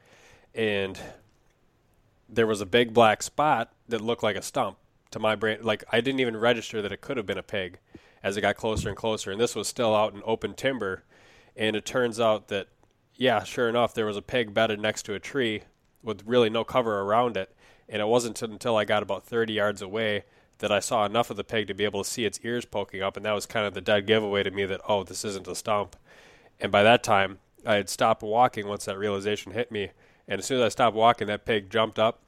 and 0.54 0.98
there 2.28 2.46
was 2.46 2.60
a 2.60 2.66
big 2.66 2.94
black 2.94 3.22
spot 3.22 3.72
that 3.88 4.00
looked 4.00 4.22
like 4.22 4.36
a 4.36 4.42
stump 4.42 4.78
to 5.10 5.18
my 5.18 5.34
brain. 5.34 5.58
Like 5.62 5.82
I 5.90 6.00
didn't 6.00 6.20
even 6.20 6.36
register 6.36 6.80
that 6.82 6.92
it 6.92 7.00
could 7.00 7.16
have 7.16 7.26
been 7.26 7.38
a 7.38 7.42
pig 7.42 7.78
as 8.22 8.36
it 8.36 8.42
got 8.42 8.56
closer 8.56 8.88
and 8.88 8.96
closer, 8.96 9.32
and 9.32 9.40
this 9.40 9.56
was 9.56 9.66
still 9.66 9.94
out 9.94 10.14
in 10.14 10.22
open 10.24 10.54
timber, 10.54 11.02
and 11.56 11.74
it 11.74 11.84
turns 11.84 12.20
out 12.20 12.46
that 12.48 12.68
yeah, 13.16 13.42
sure 13.42 13.68
enough, 13.68 13.92
there 13.92 14.06
was 14.06 14.16
a 14.16 14.22
pig 14.22 14.54
bedded 14.54 14.80
next 14.80 15.02
to 15.04 15.14
a 15.14 15.20
tree 15.20 15.62
with 16.02 16.23
really 16.26 16.50
no 16.50 16.64
cover 16.64 17.00
around 17.00 17.37
it. 17.37 17.54
And 17.88 18.00
it 18.00 18.06
wasn't 18.06 18.40
until 18.42 18.76
I 18.76 18.85
got 18.85 19.02
about 19.02 19.25
30 19.25 19.52
yards 19.52 19.82
away 19.82 20.25
that 20.59 20.73
I 20.73 20.80
saw 20.80 21.04
enough 21.04 21.30
of 21.30 21.37
the 21.37 21.44
pig 21.44 21.66
to 21.66 21.75
be 21.75 21.85
able 21.85 22.04
to 22.04 22.09
see 22.09 22.25
its 22.25 22.40
ears 22.42 22.64
poking 22.64 23.02
up. 23.02 23.16
And 23.16 23.26
that 23.26 23.32
was 23.32 23.47
kind 23.47 23.66
of 23.66 23.75
the 23.75 23.80
dead 23.80 24.06
giveaway 24.06 24.42
to 24.44 24.50
me 24.50 24.64
that, 24.64 24.80
oh, 24.88 25.02
this 25.02 25.25
isn't 25.25 25.49
a 25.49 25.54
stump. 25.54 25.97
And 26.61 26.71
by 26.71 26.82
that 26.85 27.02
time, 27.02 27.40
I 27.66 27.75
had 27.75 27.88
stopped 27.88 28.23
walking 28.23 28.68
once 28.68 28.85
that 28.85 28.99
realization 28.99 29.52
hit 29.52 29.71
me. 29.71 29.90
And 30.28 30.38
as 30.38 30.47
soon 30.47 30.61
as 30.61 30.66
I 30.66 30.68
stopped 30.68 30.97
walking, 30.97 31.26
that 31.26 31.44
pig 31.44 31.68
jumped 31.71 31.99
up, 31.99 32.21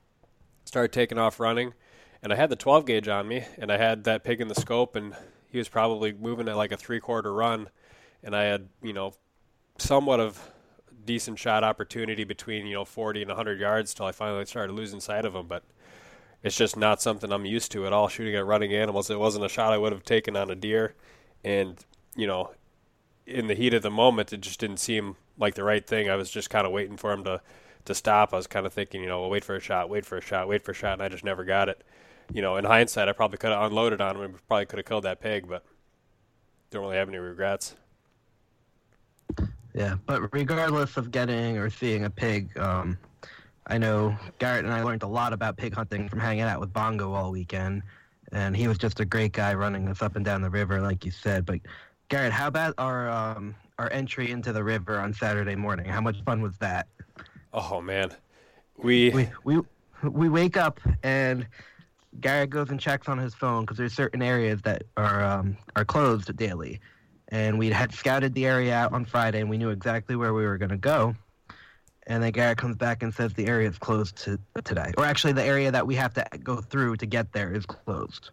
started 0.64 0.92
taking 0.92 1.18
off 1.18 1.38
running. 1.40 1.74
And 2.22 2.32
I 2.32 2.36
had 2.36 2.50
the 2.50 2.56
12 2.56 2.86
gauge 2.86 3.08
on 3.08 3.28
me, 3.28 3.44
and 3.58 3.70
I 3.70 3.76
had 3.76 4.04
that 4.04 4.24
pig 4.24 4.40
in 4.40 4.48
the 4.48 4.54
scope, 4.54 4.96
and 4.96 5.14
he 5.48 5.58
was 5.58 5.68
probably 5.68 6.12
moving 6.12 6.48
at 6.48 6.56
like 6.56 6.72
a 6.72 6.76
three 6.76 6.98
quarter 6.98 7.32
run. 7.32 7.68
And 8.22 8.34
I 8.34 8.44
had, 8.44 8.68
you 8.82 8.92
know, 8.92 9.12
somewhat 9.78 10.20
of 10.20 10.50
decent 11.04 11.38
shot 11.38 11.64
opportunity 11.64 12.24
between 12.24 12.66
you 12.66 12.74
know 12.74 12.84
40 12.84 13.22
and 13.22 13.28
100 13.28 13.60
yards 13.60 13.94
till 13.94 14.06
I 14.06 14.12
finally 14.12 14.44
started 14.46 14.72
losing 14.72 15.00
sight 15.00 15.24
of 15.24 15.34
him. 15.34 15.46
But 15.46 15.64
it's 16.42 16.56
just 16.56 16.76
not 16.76 17.00
something 17.00 17.32
I'm 17.32 17.46
used 17.46 17.72
to 17.72 17.86
at 17.86 17.92
all. 17.92 18.08
Shooting 18.08 18.34
at 18.34 18.46
running 18.46 18.72
animals, 18.74 19.10
it 19.10 19.18
wasn't 19.18 19.44
a 19.44 19.48
shot 19.48 19.72
I 19.72 19.78
would 19.78 19.92
have 19.92 20.04
taken 20.04 20.36
on 20.36 20.50
a 20.50 20.54
deer, 20.54 20.94
and 21.42 21.84
you 22.16 22.26
know, 22.26 22.52
in 23.26 23.46
the 23.46 23.54
heat 23.54 23.74
of 23.74 23.82
the 23.82 23.90
moment, 23.90 24.32
it 24.32 24.40
just 24.40 24.60
didn't 24.60 24.78
seem 24.78 25.16
like 25.38 25.54
the 25.54 25.64
right 25.64 25.86
thing. 25.86 26.08
I 26.08 26.16
was 26.16 26.30
just 26.30 26.50
kind 26.50 26.66
of 26.66 26.72
waiting 26.72 26.96
for 26.96 27.12
him 27.12 27.24
to 27.24 27.40
to 27.84 27.94
stop. 27.94 28.32
I 28.32 28.36
was 28.36 28.46
kind 28.46 28.66
of 28.66 28.72
thinking, 28.72 29.02
you 29.02 29.08
know, 29.08 29.20
well, 29.20 29.30
wait 29.30 29.44
for 29.44 29.56
a 29.56 29.60
shot, 29.60 29.88
wait 29.88 30.06
for 30.06 30.16
a 30.16 30.20
shot, 30.20 30.48
wait 30.48 30.62
for 30.62 30.70
a 30.70 30.74
shot, 30.74 30.94
and 30.94 31.02
I 31.02 31.08
just 31.08 31.24
never 31.24 31.44
got 31.44 31.68
it. 31.68 31.82
You 32.32 32.40
know, 32.40 32.56
in 32.56 32.64
hindsight, 32.64 33.08
I 33.08 33.12
probably 33.12 33.38
could 33.38 33.50
have 33.50 33.62
unloaded 33.70 34.00
on 34.00 34.16
him 34.16 34.22
and 34.22 34.48
probably 34.48 34.66
could 34.66 34.78
have 34.78 34.86
killed 34.86 35.04
that 35.04 35.20
pig, 35.20 35.46
but 35.46 35.64
don't 36.70 36.82
really 36.82 36.96
have 36.96 37.08
any 37.08 37.18
regrets. 37.18 37.74
Yeah, 39.74 39.96
but 40.06 40.32
regardless 40.32 40.96
of 40.96 41.10
getting 41.10 41.58
or 41.58 41.68
seeing 41.68 42.04
a 42.04 42.10
pig, 42.10 42.56
um, 42.56 42.96
I 43.66 43.76
know 43.76 44.16
Garrett 44.38 44.64
and 44.64 44.72
I 44.72 44.82
learned 44.82 45.02
a 45.02 45.08
lot 45.08 45.32
about 45.32 45.56
pig 45.56 45.74
hunting 45.74 46.08
from 46.08 46.20
hanging 46.20 46.42
out 46.42 46.60
with 46.60 46.72
Bongo 46.72 47.12
all 47.12 47.32
weekend, 47.32 47.82
and 48.30 48.56
he 48.56 48.68
was 48.68 48.78
just 48.78 49.00
a 49.00 49.04
great 49.04 49.32
guy 49.32 49.52
running 49.52 49.88
us 49.88 50.00
up 50.00 50.14
and 50.14 50.24
down 50.24 50.42
the 50.42 50.50
river, 50.50 50.80
like 50.80 51.04
you 51.04 51.10
said. 51.10 51.44
But 51.44 51.58
Garrett, 52.08 52.32
how 52.32 52.46
about 52.46 52.74
our 52.78 53.10
um, 53.10 53.56
our 53.78 53.90
entry 53.92 54.30
into 54.30 54.52
the 54.52 54.62
river 54.62 55.00
on 55.00 55.12
Saturday 55.12 55.56
morning? 55.56 55.86
How 55.86 56.00
much 56.00 56.22
fun 56.22 56.40
was 56.40 56.56
that? 56.58 56.86
Oh 57.52 57.80
man, 57.80 58.12
we 58.76 59.10
we 59.10 59.28
we, 59.42 59.60
we 60.08 60.28
wake 60.28 60.56
up 60.56 60.78
and 61.02 61.48
Garrett 62.20 62.50
goes 62.50 62.70
and 62.70 62.78
checks 62.78 63.08
on 63.08 63.18
his 63.18 63.34
phone 63.34 63.62
because 63.62 63.78
there's 63.78 63.92
certain 63.92 64.22
areas 64.22 64.62
that 64.62 64.84
are 64.96 65.24
um, 65.24 65.56
are 65.74 65.84
closed 65.84 66.34
daily 66.36 66.80
and 67.28 67.58
we 67.58 67.70
had 67.70 67.92
scouted 67.92 68.34
the 68.34 68.46
area 68.46 68.74
out 68.74 68.92
on 68.92 69.04
Friday, 69.04 69.40
and 69.40 69.50
we 69.50 69.58
knew 69.58 69.70
exactly 69.70 70.16
where 70.16 70.34
we 70.34 70.44
were 70.44 70.58
going 70.58 70.70
to 70.70 70.76
go. 70.76 71.14
And 72.06 72.22
then 72.22 72.32
Garrett 72.32 72.58
comes 72.58 72.76
back 72.76 73.02
and 73.02 73.14
says 73.14 73.32
the 73.32 73.46
area 73.46 73.68
is 73.68 73.78
closed 73.78 74.16
to, 74.24 74.38
today, 74.62 74.92
or 74.98 75.04
actually 75.04 75.32
the 75.32 75.44
area 75.44 75.70
that 75.70 75.86
we 75.86 75.94
have 75.94 76.12
to 76.14 76.26
go 76.42 76.56
through 76.56 76.96
to 76.98 77.06
get 77.06 77.32
there 77.32 77.52
is 77.52 77.64
closed. 77.64 78.30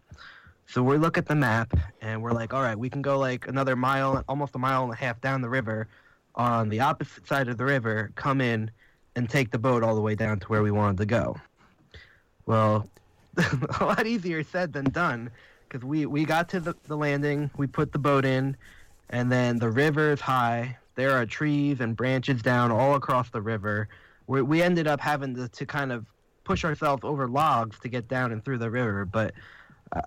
So 0.66 0.82
we 0.82 0.98
look 0.98 1.18
at 1.18 1.26
the 1.26 1.34
map 1.34 1.72
and 2.00 2.22
we're 2.22 2.32
like, 2.32 2.52
all 2.52 2.62
right, 2.62 2.78
we 2.78 2.90
can 2.90 3.02
go 3.02 3.18
like 3.18 3.48
another 3.48 3.76
mile, 3.76 4.24
almost 4.28 4.54
a 4.54 4.58
mile 4.58 4.84
and 4.84 4.92
a 4.92 4.96
half 4.96 5.20
down 5.20 5.40
the 5.40 5.48
river, 5.48 5.88
on 6.34 6.68
the 6.68 6.80
opposite 6.80 7.26
side 7.26 7.48
of 7.48 7.58
the 7.58 7.64
river, 7.64 8.10
come 8.14 8.40
in 8.40 8.70
and 9.16 9.28
take 9.28 9.50
the 9.50 9.58
boat 9.58 9.82
all 9.82 9.94
the 9.94 10.00
way 10.00 10.14
down 10.14 10.38
to 10.40 10.46
where 10.46 10.62
we 10.62 10.70
wanted 10.70 10.98
to 10.98 11.06
go. 11.06 11.36
Well, 12.46 12.88
a 13.80 13.84
lot 13.84 14.06
easier 14.06 14.42
said 14.42 14.72
than 14.72 14.86
done 14.90 15.30
because 15.68 15.84
we, 15.84 16.06
we 16.06 16.24
got 16.24 16.48
to 16.50 16.60
the, 16.60 16.74
the 16.86 16.96
landing, 16.96 17.50
we 17.56 17.66
put 17.66 17.92
the 17.92 17.98
boat 17.98 18.24
in, 18.24 18.56
and 19.12 19.30
then 19.30 19.58
the 19.58 19.70
river 19.70 20.10
is 20.10 20.20
high. 20.20 20.76
There 20.94 21.12
are 21.12 21.24
trees 21.24 21.80
and 21.80 21.96
branches 21.96 22.42
down 22.42 22.72
all 22.72 22.96
across 22.96 23.30
the 23.30 23.40
river. 23.40 23.88
We, 24.26 24.42
we 24.42 24.62
ended 24.62 24.86
up 24.86 25.00
having 25.00 25.34
to, 25.36 25.48
to 25.48 25.66
kind 25.66 25.92
of 25.92 26.06
push 26.44 26.64
ourselves 26.64 27.04
over 27.04 27.28
logs 27.28 27.78
to 27.80 27.88
get 27.88 28.08
down 28.08 28.32
and 28.32 28.44
through 28.44 28.58
the 28.58 28.70
river, 28.70 29.04
but 29.04 29.32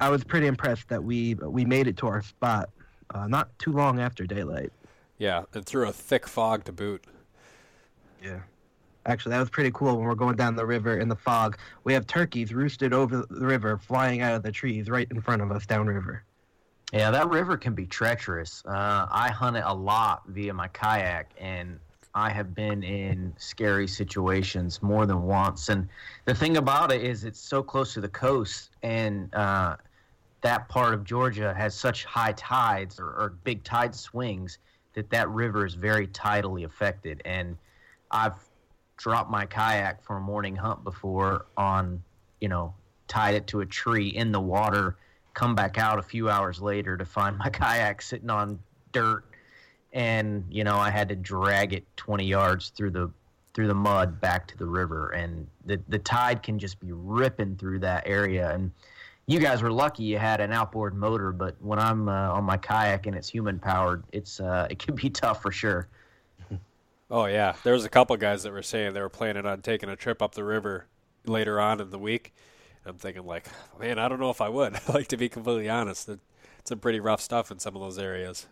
I 0.02 0.10
was 0.10 0.24
pretty 0.24 0.48
impressed 0.48 0.90
that 0.90 1.04
we 1.04 1.36
we 1.36 1.64
made 1.64 1.88
it 1.88 1.96
to 1.98 2.08
our 2.08 2.22
spot 2.22 2.70
uh, 3.14 3.28
not 3.28 3.58
too 3.60 3.72
long 3.72 4.00
after 4.00 4.26
daylight. 4.26 4.72
Yeah, 5.18 5.44
and 5.54 5.66
through 5.66 5.88
a 5.88 5.94
thick 5.94 6.28
fog 6.28 6.66
to 6.66 6.72
boot. 6.72 7.06
Yeah. 8.22 8.40
Actually, 9.06 9.34
that 9.34 9.40
was 9.40 9.52
pretty 9.52 9.70
cool 9.72 9.96
when 9.96 10.08
we're 10.08 10.16
going 10.16 10.36
down 10.36 10.56
the 10.56 10.66
river 10.66 10.98
in 10.98 11.08
the 11.08 11.16
fog. 11.16 11.58
We 11.84 11.94
have 11.94 12.08
turkeys 12.08 12.54
roosted 12.54 12.92
over 12.92 13.24
the 13.30 13.46
river, 13.46 13.78
flying 13.78 14.22
out 14.22 14.34
of 14.34 14.42
the 14.42 14.52
trees 14.52 14.90
right 14.90 15.08
in 15.12 15.22
front 15.22 15.44
of 15.44 15.52
us 15.52 15.68
downriver. 15.68 16.24
Yeah, 16.94 17.12
that 17.12 17.30
river 17.30 17.58
can 17.58 17.74
be 17.74 17.86
treacherous. 17.86 18.63
Uh, 18.65 19.08
I 19.10 19.30
hunt 19.32 19.58
it 19.58 19.63
a 19.65 19.74
lot 19.74 20.24
via 20.27 20.54
my 20.54 20.68
kayak, 20.70 21.32
and 21.38 21.80
I 22.13 22.30
have 22.30 22.56
been 22.56 22.84
in 22.84 23.34
scary 23.38 23.88
situations 23.88 24.82
more 24.82 25.06
than 25.06 25.24
once. 25.24 25.70
And 25.70 25.89
the 26.25 26.34
thing 26.34 26.58
about 26.58 26.92
it 26.92 27.04
is, 27.04 27.25
it's 27.25 27.39
so 27.39 27.62
close 27.62 27.94
to 27.96 28.01
the 28.01 28.10
coast, 28.10 28.70
and 28.84 29.34
uh, 29.34 29.75
that 30.42 30.70
part 30.70 30.94
of 30.94 31.04
Georgia 31.04 31.54
has 31.54 31.75
such 31.75 32.06
high 32.06 32.34
tides 32.34 33.00
or, 33.00 33.08
or 33.08 33.34
big 33.44 33.63
tide 33.63 33.96
swings 33.96 34.60
that 34.94 35.10
that 35.10 35.27
river 35.30 35.65
is 35.65 35.74
very 35.74 36.08
tidally 36.08 36.65
affected. 36.65 37.22
And 37.25 37.58
I've 38.12 38.39
dropped 38.96 39.30
my 39.30 39.46
kayak 39.46 40.04
for 40.04 40.18
a 40.18 40.22
morning 40.22 40.56
hunt 40.56 40.84
before 40.84 41.48
on, 41.58 42.01
you 42.39 42.48
know, 42.48 42.74
tied 43.08 43.36
it 43.36 43.48
to 43.48 43.62
a 43.62 43.65
tree 43.65 44.08
in 44.08 44.32
the 44.32 44.39
water 44.39 44.98
come 45.36 45.54
back 45.54 45.77
out 45.77 46.00
a 46.00 46.01
few 46.01 46.30
hours 46.30 46.60
later 46.60 46.98
to 46.98 47.06
find 47.06 47.38
my 47.46 47.50
kayak 47.50 48.01
sitting 48.01 48.32
on 48.32 48.58
dirt. 48.92 49.25
And 49.94 50.44
you 50.50 50.63
know 50.63 50.77
I 50.77 50.89
had 50.89 51.08
to 51.10 51.15
drag 51.15 51.74
it 51.74 51.86
20 51.96 52.25
yards 52.25 52.70
through 52.70 52.92
the 52.92 53.12
through 53.54 53.68
the 53.68 53.75
mud 53.75 54.20
back 54.20 54.48
to 54.48 54.58
the 54.58 54.65
river. 54.65 55.12
And 55.12 55.48
the 55.65 55.80
the 55.88 56.00
tide 56.00 56.42
can 56.42 56.58
just 56.58 56.80
be 56.80 56.92
ripping 56.92 57.56
through 57.58 57.80
that 57.80 58.04
area. 58.08 58.51
And 58.51 58.72
you 59.27 59.39
guys 59.39 59.62
were 59.62 59.72
lucky 59.72 60.04
you 60.04 60.18
had 60.18 60.39
an 60.42 60.51
outboard 60.51 60.96
motor 60.96 61.32
but 61.32 61.56
when 61.60 61.80
I'm 61.80 62.10
uh, 62.10 62.32
on 62.34 62.44
my 62.44 62.58
kayak 62.58 63.08
and 63.08 63.15
it's 63.15 63.27
human 63.27 63.58
powered 63.58 64.04
it's 64.12 64.39
uh, 64.39 64.68
it 64.72 64.80
can 64.80 64.96
be 64.96 65.10
tough 65.10 65.42
for 65.42 65.51
sure. 65.51 65.88
Oh 67.10 67.25
yeah. 67.25 67.54
There 67.63 67.74
was 67.74 67.86
a 67.86 67.89
couple 67.89 68.18
guys 68.18 68.44
that 68.44 68.51
were 68.51 68.63
saying 68.63 68.94
they 68.94 69.01
were 69.01 69.10
planning 69.10 69.46
on 69.46 69.62
taking 69.62 69.89
a 69.89 69.96
trip 69.96 70.22
up 70.22 70.34
the 70.34 70.44
river 70.44 70.88
later 71.25 71.60
on 71.60 71.80
in 71.80 71.89
the 71.89 72.00
week 72.00 72.34
I'm 72.86 72.98
thinking 72.98 73.25
like, 73.25 73.48
man, 73.80 73.98
I 74.00 74.08
don't 74.08 74.20
know 74.20 74.30
if 74.30 74.42
I 74.42 74.50
would. 74.50 74.77
like 74.89 75.08
to 75.08 75.18
be 75.18 75.30
completely 75.30 75.70
honest, 75.70 76.10
it's 76.10 76.22
some 76.65 76.80
pretty 76.80 77.00
rough 77.00 77.22
stuff 77.22 77.51
in 77.51 77.60
some 77.60 77.75
of 77.75 77.82
those 77.82 77.98
areas. 77.98 78.48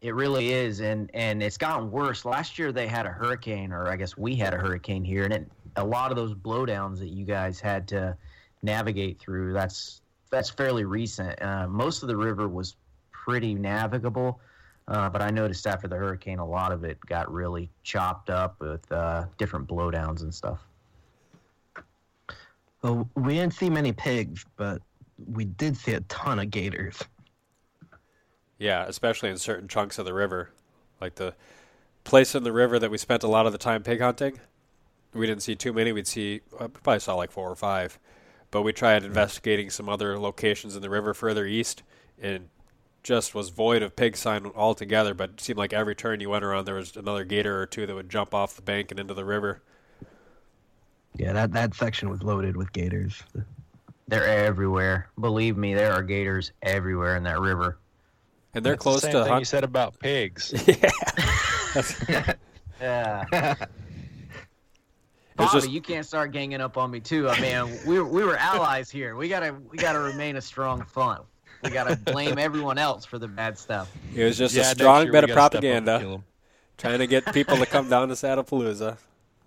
It 0.00 0.14
really 0.14 0.52
is, 0.52 0.80
and 0.80 1.10
and 1.14 1.42
it's 1.42 1.56
gotten 1.56 1.90
worse. 1.90 2.24
Last 2.24 2.58
year 2.58 2.72
they 2.72 2.86
had 2.86 3.06
a 3.06 3.10
hurricane, 3.10 3.72
or 3.72 3.88
I 3.88 3.96
guess 3.96 4.16
we 4.16 4.36
had 4.36 4.52
a 4.52 4.58
hurricane 4.58 5.02
here, 5.02 5.24
and 5.24 5.32
it, 5.32 5.50
a 5.76 5.84
lot 5.84 6.10
of 6.10 6.16
those 6.16 6.34
blowdowns 6.34 6.98
that 6.98 7.08
you 7.08 7.24
guys 7.24 7.58
had 7.58 7.88
to 7.88 8.16
navigate 8.62 9.18
through. 9.18 9.54
That's 9.54 10.02
that's 10.30 10.50
fairly 10.50 10.84
recent. 10.84 11.40
Uh, 11.40 11.66
most 11.68 12.02
of 12.02 12.08
the 12.08 12.16
river 12.16 12.48
was 12.48 12.76
pretty 13.12 13.54
navigable, 13.54 14.40
uh, 14.88 15.08
but 15.08 15.22
I 15.22 15.30
noticed 15.30 15.66
after 15.66 15.88
the 15.88 15.96
hurricane, 15.96 16.38
a 16.38 16.46
lot 16.46 16.70
of 16.70 16.84
it 16.84 17.00
got 17.06 17.32
really 17.32 17.70
chopped 17.82 18.28
up 18.28 18.60
with 18.60 18.90
uh, 18.92 19.24
different 19.38 19.66
blowdowns 19.66 20.20
and 20.20 20.34
stuff. 20.34 20.60
Well, 22.84 23.08
we 23.14 23.32
didn't 23.36 23.54
see 23.54 23.70
many 23.70 23.92
pigs, 23.92 24.44
but 24.56 24.82
we 25.16 25.46
did 25.46 25.74
see 25.74 25.94
a 25.94 26.00
ton 26.00 26.38
of 26.38 26.50
gators. 26.50 27.02
Yeah, 28.58 28.84
especially 28.86 29.30
in 29.30 29.38
certain 29.38 29.68
chunks 29.68 29.98
of 29.98 30.04
the 30.04 30.12
river. 30.12 30.50
Like 31.00 31.14
the 31.14 31.34
place 32.04 32.34
in 32.34 32.44
the 32.44 32.52
river 32.52 32.78
that 32.78 32.90
we 32.90 32.98
spent 32.98 33.22
a 33.22 33.26
lot 33.26 33.46
of 33.46 33.52
the 33.52 33.58
time 33.58 33.82
pig 33.82 34.02
hunting, 34.02 34.38
we 35.14 35.26
didn't 35.26 35.42
see 35.42 35.54
too 35.54 35.72
many. 35.72 35.92
We'd 35.92 36.06
see, 36.06 36.42
we 36.60 36.68
probably 36.68 37.00
saw 37.00 37.14
like 37.14 37.30
four 37.30 37.50
or 37.50 37.56
five. 37.56 37.98
But 38.50 38.60
we 38.62 38.74
tried 38.74 39.02
investigating 39.02 39.70
some 39.70 39.88
other 39.88 40.18
locations 40.18 40.76
in 40.76 40.82
the 40.82 40.90
river 40.90 41.14
further 41.14 41.46
east, 41.46 41.82
and 42.20 42.50
just 43.02 43.34
was 43.34 43.48
void 43.48 43.82
of 43.82 43.96
pig 43.96 44.14
sign 44.14 44.52
altogether. 44.54 45.14
But 45.14 45.30
it 45.30 45.40
seemed 45.40 45.58
like 45.58 45.72
every 45.72 45.94
turn 45.94 46.20
you 46.20 46.28
went 46.28 46.44
around, 46.44 46.66
there 46.66 46.74
was 46.74 46.94
another 46.98 47.24
gator 47.24 47.62
or 47.62 47.64
two 47.64 47.86
that 47.86 47.94
would 47.94 48.10
jump 48.10 48.34
off 48.34 48.54
the 48.54 48.62
bank 48.62 48.90
and 48.90 49.00
into 49.00 49.14
the 49.14 49.24
river. 49.24 49.62
Yeah, 51.16 51.32
that 51.32 51.52
that 51.52 51.74
section 51.74 52.10
was 52.10 52.22
loaded 52.22 52.56
with 52.56 52.72
gators. 52.72 53.22
They're 54.08 54.26
everywhere. 54.26 55.08
Believe 55.20 55.56
me, 55.56 55.74
there 55.74 55.92
are 55.92 56.02
gators 56.02 56.52
everywhere 56.62 57.16
in 57.16 57.22
that 57.24 57.40
river. 57.40 57.78
And 58.52 58.64
they're 58.64 58.74
That's 58.74 58.82
close 58.82 59.00
the 59.02 59.06
same 59.06 59.12
to 59.12 59.22
thing 59.22 59.28
hunt. 59.32 59.40
you 59.40 59.44
said 59.46 59.64
about 59.64 59.98
pigs. 59.98 60.52
Yeah. 62.80 63.24
was 63.32 63.56
Bobby, 65.36 65.50
just- 65.60 65.70
you 65.70 65.80
can't 65.80 66.04
start 66.04 66.32
ganging 66.32 66.60
up 66.60 66.76
on 66.76 66.90
me 66.90 67.00
too. 67.00 67.28
I 67.28 67.40
mean, 67.40 67.78
we 67.86 67.98
were, 67.98 68.04
we 68.04 68.24
were 68.24 68.36
allies 68.36 68.90
here. 68.90 69.16
We 69.16 69.28
gotta 69.28 69.54
we 69.70 69.78
gotta 69.78 70.00
remain 70.00 70.36
a 70.36 70.40
strong 70.40 70.82
front. 70.84 71.22
We 71.62 71.70
gotta 71.70 71.96
blame 71.96 72.36
everyone 72.38 72.76
else 72.78 73.04
for 73.04 73.18
the 73.18 73.28
bad 73.28 73.56
stuff. 73.58 73.90
It 74.14 74.24
was 74.24 74.36
just 74.36 74.54
Yeah, 74.54 74.62
a 74.62 74.74
strong 74.74 75.04
year 75.04 75.12
bit 75.12 75.24
of 75.24 75.30
gotta 75.30 75.56
step 75.56 75.58
up 75.60 75.64
and 75.64 75.84
propaganda, 75.86 76.22
trying 76.76 76.98
to 76.98 77.06
get 77.06 77.32
people 77.32 77.56
to 77.56 77.64
come 77.66 77.88
down 77.88 78.08
to 78.08 78.14
Saddlepalooza. 78.14 78.98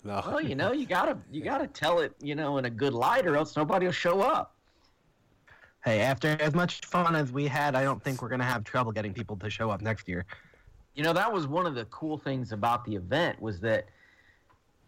No. 0.03 0.21
Well, 0.25 0.41
you 0.41 0.55
know, 0.61 0.71
you 0.71 0.85
gotta 0.85 1.17
you 1.31 1.43
gotta 1.43 1.67
tell 1.67 1.99
it, 1.99 2.13
you 2.21 2.35
know, 2.35 2.57
in 2.57 2.65
a 2.65 2.69
good 2.69 2.93
light, 2.93 3.25
or 3.25 3.35
else 3.35 3.55
nobody 3.55 3.85
will 3.85 3.93
show 3.93 4.21
up. 4.21 4.53
Hey, 5.83 6.01
after 6.01 6.29
as 6.41 6.53
much 6.53 6.81
fun 6.85 7.15
as 7.15 7.31
we 7.31 7.47
had, 7.47 7.75
I 7.75 7.83
don't 7.83 8.03
think 8.03 8.21
we're 8.21 8.29
gonna 8.29 8.43
have 8.43 8.63
trouble 8.63 8.91
getting 8.91 9.13
people 9.13 9.37
to 9.37 9.49
show 9.49 9.69
up 9.69 9.81
next 9.81 10.07
year. 10.07 10.25
You 10.95 11.03
know, 11.03 11.13
that 11.13 11.31
was 11.31 11.47
one 11.47 11.65
of 11.65 11.75
the 11.75 11.85
cool 11.85 12.17
things 12.17 12.51
about 12.51 12.83
the 12.83 12.95
event 12.95 13.39
was 13.39 13.59
that, 13.59 13.85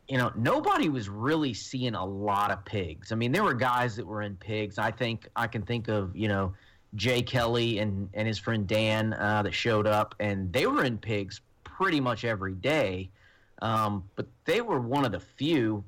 you 0.08 0.18
know, 0.18 0.32
nobody 0.36 0.90
was 0.90 1.08
really 1.08 1.54
seeing 1.54 1.94
a 1.94 2.04
lot 2.04 2.50
of 2.50 2.66
pigs. 2.66 3.12
I 3.12 3.16
mean, 3.16 3.32
there 3.32 3.44
were 3.44 3.54
guys 3.54 3.96
that 3.96 4.08
were 4.08 4.24
in 4.24 4.36
pigs. 4.36 4.80
I 4.80 4.90
think 4.90 5.28
I 5.36 5.46
can 5.46 5.62
think 5.62 5.88
of, 5.88 6.16
you 6.16 6.28
know, 6.28 6.54
Jay 6.96 7.22
Kelly 7.22 7.78
and, 7.78 8.10
and 8.16 8.28
his 8.28 8.40
friend 8.40 8.68
Dan 8.68 9.14
uh, 9.14 9.44
that 9.44 9.54
showed 9.54 9.86
up, 9.86 10.16
and 10.20 10.52
they 10.52 10.66
were 10.66 10.84
in 10.84 10.98
pigs 10.98 11.42
pretty 11.64 12.00
much 12.00 12.26
every 12.26 12.56
day. 12.56 13.10
Um, 13.62 14.04
but 14.16 14.28
they 14.46 14.62
were 14.62 14.80
one 14.80 15.06
of 15.06 15.12
the 15.12 15.20
few. 15.20 15.84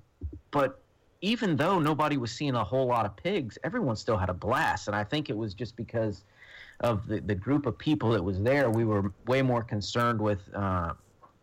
But 0.51 0.82
even 1.22 1.56
though 1.56 1.80
nobody 1.80 2.18
was 2.18 2.32
seeing 2.32 2.56
a 2.56 2.63
whole 2.63 2.88
lot 2.88 3.06
of 3.06 3.16
pigs, 3.16 3.58
everyone 3.63 3.96
still 3.96 4.18
had 4.18 4.30
a 4.30 4.34
blast. 4.34 4.88
And 4.88 4.96
I 4.96 5.04
think 5.04 5.30
it 5.30 5.38
was 5.38 5.54
just 5.54 5.75
because 5.75 6.24
of 6.82 7.08
the, 7.08 7.20
the 7.20 7.36
group 7.36 7.66
of 7.66 7.78
people 7.78 8.10
that 8.12 8.24
was 8.24 8.42
there, 8.42 8.70
we 8.70 8.86
were 8.86 9.13
way 9.28 9.42
more 9.42 9.63
concerned 9.63 10.20
with, 10.20 10.42
uh, 10.56 10.94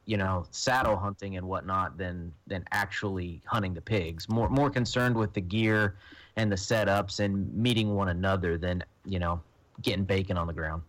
you 0.05 0.17
know, 0.17 0.47
saddle 0.51 0.97
hunting 0.97 1.37
and 1.37 1.47
whatnot 1.47 1.97
than 1.97 2.33
than 2.47 2.65
actually 2.73 3.41
hunting 3.45 3.75
the 3.75 3.81
pigs. 3.81 4.29
More 4.29 4.49
more 4.49 4.71
concerned 4.71 5.15
with 5.15 5.33
the 5.35 5.41
gear 5.41 5.97
and 6.37 6.51
the 6.51 6.57
setups 6.57 7.21
and 7.21 7.53
meeting 7.55 7.95
one 7.95 8.09
another 8.09 8.57
than 8.57 8.83
you 9.05 9.19
know 9.19 9.41
getting 9.83 10.05
bacon 10.05 10.37
on 10.37 10.47
the 10.47 10.53
ground. 10.53 10.83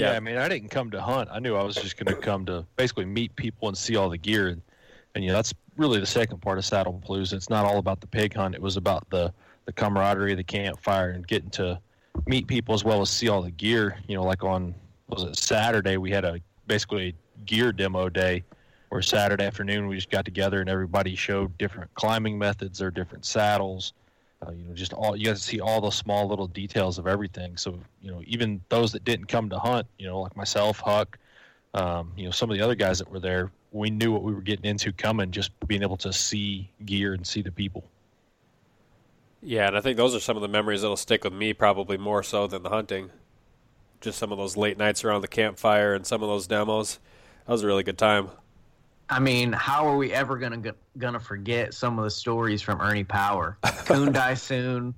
Yeah, 0.00 0.10
Yeah. 0.10 0.16
I 0.16 0.20
mean, 0.20 0.36
I 0.36 0.48
didn't 0.48 0.70
come 0.70 0.90
to 0.90 1.00
hunt. 1.00 1.28
I 1.32 1.38
knew 1.38 1.54
I 1.54 1.62
was 1.62 1.76
just 1.76 1.96
going 1.96 2.14
to 2.14 2.20
come 2.20 2.46
to 2.46 2.64
basically 2.76 3.04
meet 3.04 3.34
people 3.36 3.68
and 3.68 3.76
see 3.76 3.96
all 3.96 4.08
the 4.08 4.18
gear. 4.18 4.48
And, 4.48 4.62
and 5.14 5.24
you 5.24 5.30
know, 5.30 5.36
that's 5.36 5.54
really 5.76 6.00
the 6.00 6.06
second 6.06 6.40
part 6.40 6.58
of 6.58 6.64
Saddle 6.64 7.00
Palooza. 7.06 7.34
It's 7.34 7.50
not 7.50 7.64
all 7.64 7.78
about 7.78 8.00
the 8.00 8.06
pig 8.06 8.34
hunt. 8.34 8.54
It 8.54 8.62
was 8.62 8.76
about 8.76 9.08
the, 9.10 9.32
the 9.66 9.72
camaraderie, 9.72 10.34
the 10.34 10.44
campfire, 10.44 11.10
and 11.10 11.26
getting 11.26 11.50
to 11.50 11.80
meet 12.26 12.46
people 12.46 12.74
as 12.74 12.84
well 12.84 13.00
as 13.00 13.10
see 13.10 13.28
all 13.28 13.42
the 13.42 13.50
gear. 13.50 13.98
You 14.08 14.16
know, 14.16 14.24
like 14.24 14.42
on, 14.42 14.74
was 15.08 15.24
it 15.24 15.36
Saturday, 15.36 15.96
we 15.96 16.10
had 16.10 16.24
a 16.24 16.40
basically 16.66 17.14
gear 17.46 17.72
demo 17.72 18.08
day 18.08 18.44
where 18.90 19.02
Saturday 19.02 19.44
afternoon 19.44 19.86
we 19.86 19.94
just 19.94 20.10
got 20.10 20.24
together 20.24 20.60
and 20.60 20.68
everybody 20.68 21.14
showed 21.14 21.56
different 21.58 21.92
climbing 21.94 22.36
methods, 22.38 22.82
or 22.82 22.90
different 22.90 23.24
saddles. 23.24 23.92
Uh, 24.46 24.52
you 24.52 24.64
know, 24.64 24.74
just 24.74 24.92
all 24.94 25.14
you 25.14 25.26
got 25.26 25.36
to 25.36 25.42
see 25.42 25.60
all 25.60 25.80
the 25.80 25.90
small 25.90 26.26
little 26.26 26.46
details 26.46 26.98
of 26.98 27.06
everything. 27.06 27.56
So, 27.56 27.78
you 28.00 28.10
know, 28.10 28.22
even 28.26 28.62
those 28.70 28.92
that 28.92 29.04
didn't 29.04 29.26
come 29.26 29.50
to 29.50 29.58
hunt, 29.58 29.86
you 29.98 30.06
know, 30.06 30.20
like 30.20 30.34
myself, 30.34 30.80
Huck, 30.80 31.18
um, 31.74 32.12
you 32.16 32.24
know, 32.24 32.30
some 32.30 32.50
of 32.50 32.56
the 32.56 32.62
other 32.62 32.74
guys 32.74 32.98
that 32.98 33.10
were 33.10 33.20
there, 33.20 33.52
we 33.72 33.90
knew 33.90 34.12
what 34.12 34.22
we 34.22 34.32
were 34.32 34.40
getting 34.40 34.64
into 34.64 34.92
coming, 34.92 35.30
just 35.30 35.50
being 35.68 35.82
able 35.82 35.98
to 35.98 36.12
see 36.12 36.70
gear 36.84 37.12
and 37.12 37.26
see 37.26 37.42
the 37.42 37.52
people. 37.52 37.84
Yeah, 39.42 39.68
and 39.68 39.76
I 39.76 39.80
think 39.80 39.96
those 39.96 40.14
are 40.14 40.20
some 40.20 40.36
of 40.36 40.42
the 40.42 40.48
memories 40.48 40.82
that'll 40.82 40.96
stick 40.96 41.24
with 41.24 41.32
me 41.32 41.52
probably 41.52 41.96
more 41.96 42.22
so 42.22 42.46
than 42.46 42.62
the 42.62 42.68
hunting. 42.68 43.10
Just 44.00 44.18
some 44.18 44.32
of 44.32 44.38
those 44.38 44.56
late 44.56 44.78
nights 44.78 45.04
around 45.04 45.20
the 45.22 45.28
campfire 45.28 45.94
and 45.94 46.06
some 46.06 46.22
of 46.22 46.28
those 46.28 46.46
demos. 46.46 46.98
That 47.46 47.52
was 47.52 47.62
a 47.62 47.66
really 47.66 47.82
good 47.82 47.98
time. 47.98 48.30
I 49.08 49.18
mean, 49.18 49.52
how 49.52 49.88
are 49.88 49.96
we 49.96 50.12
ever 50.12 50.36
gonna 50.38 50.58
go- 50.58 50.74
gonna 50.96 51.18
forget 51.18 51.74
some 51.74 51.98
of 51.98 52.04
the 52.04 52.10
stories 52.10 52.62
from 52.62 52.80
Ernie 52.80 53.02
Power, 53.02 53.58
Die 53.90 54.34
Soon, 54.34 54.94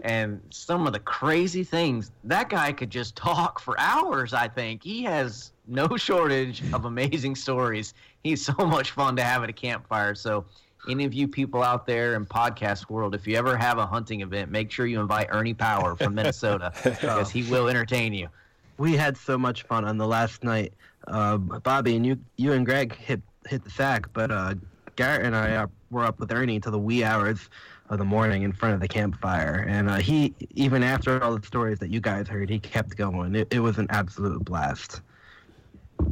and 0.00 0.40
some 0.50 0.86
of 0.86 0.92
the 0.92 0.98
crazy 0.98 1.64
things 1.64 2.12
that 2.24 2.48
guy 2.48 2.72
could 2.72 2.90
just 2.90 3.16
talk 3.16 3.58
for 3.58 3.78
hours. 3.80 4.32
I 4.32 4.48
think 4.48 4.82
he 4.82 5.02
has 5.04 5.52
no 5.66 5.88
shortage 5.96 6.62
of 6.72 6.84
amazing 6.84 7.34
stories. 7.34 7.94
He's 8.22 8.44
so 8.44 8.54
much 8.58 8.90
fun 8.92 9.16
to 9.16 9.22
have 9.22 9.42
at 9.42 9.50
a 9.50 9.52
campfire. 9.52 10.14
So, 10.14 10.44
any 10.88 11.04
of 11.04 11.12
you 11.12 11.26
people 11.26 11.62
out 11.62 11.86
there 11.86 12.14
in 12.14 12.24
podcast 12.24 12.88
world, 12.88 13.14
if 13.14 13.26
you 13.26 13.36
ever 13.36 13.56
have 13.56 13.78
a 13.78 13.86
hunting 13.86 14.20
event, 14.20 14.50
make 14.50 14.70
sure 14.70 14.86
you 14.86 15.00
invite 15.00 15.26
Ernie 15.30 15.54
Power 15.54 15.96
from 15.96 16.14
Minnesota 16.14 16.72
because 16.84 17.30
he 17.30 17.42
will 17.50 17.68
entertain 17.68 18.14
you. 18.14 18.28
We 18.76 18.96
had 18.96 19.16
so 19.16 19.36
much 19.36 19.64
fun 19.64 19.84
on 19.84 19.98
the 19.98 20.06
last 20.06 20.44
night. 20.44 20.72
Uh, 21.08 21.36
Bobby 21.36 21.96
and 21.96 22.06
you, 22.06 22.18
you 22.36 22.52
and 22.52 22.64
Greg 22.64 22.94
hit 22.94 23.20
hit 23.48 23.64
the 23.64 23.70
sack, 23.70 24.06
but 24.12 24.30
uh, 24.30 24.54
Garrett 24.96 25.24
and 25.24 25.34
I 25.34 25.56
uh, 25.56 25.66
were 25.90 26.04
up 26.04 26.20
with 26.20 26.30
Ernie 26.32 26.60
till 26.60 26.72
the 26.72 26.78
wee 26.78 27.02
hours 27.02 27.48
of 27.90 27.98
the 27.98 28.04
morning 28.04 28.42
in 28.42 28.52
front 28.52 28.74
of 28.74 28.80
the 28.80 28.88
campfire, 28.88 29.66
and 29.68 29.88
uh, 29.88 29.96
he 29.96 30.34
even 30.54 30.82
after 30.82 31.22
all 31.22 31.36
the 31.36 31.46
stories 31.46 31.78
that 31.78 31.90
you 31.90 32.00
guys 32.00 32.28
heard, 32.28 32.50
he 32.50 32.58
kept 32.58 32.96
going. 32.96 33.34
It, 33.34 33.48
it 33.52 33.60
was 33.60 33.78
an 33.78 33.86
absolute 33.90 34.44
blast. 34.44 35.00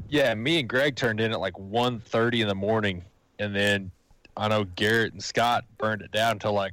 Yeah, 0.09 0.35
me 0.35 0.61
and 0.61 0.69
Greg 0.69 0.97
turned 0.97 1.21
in 1.21 1.33
at 1.33 1.41
like 1.41 1.55
1.30 1.55 2.41
in 2.41 2.49
the 2.49 2.55
morning, 2.55 3.05
and 3.39 3.55
then 3.55 3.91
I 4.37 4.49
know 4.49 4.65
Garrett 4.65 5.13
and 5.13 5.23
Scott 5.23 5.65
burned 5.79 6.03
it 6.03 6.11
down 6.11 6.33
until 6.33 6.53
like 6.53 6.73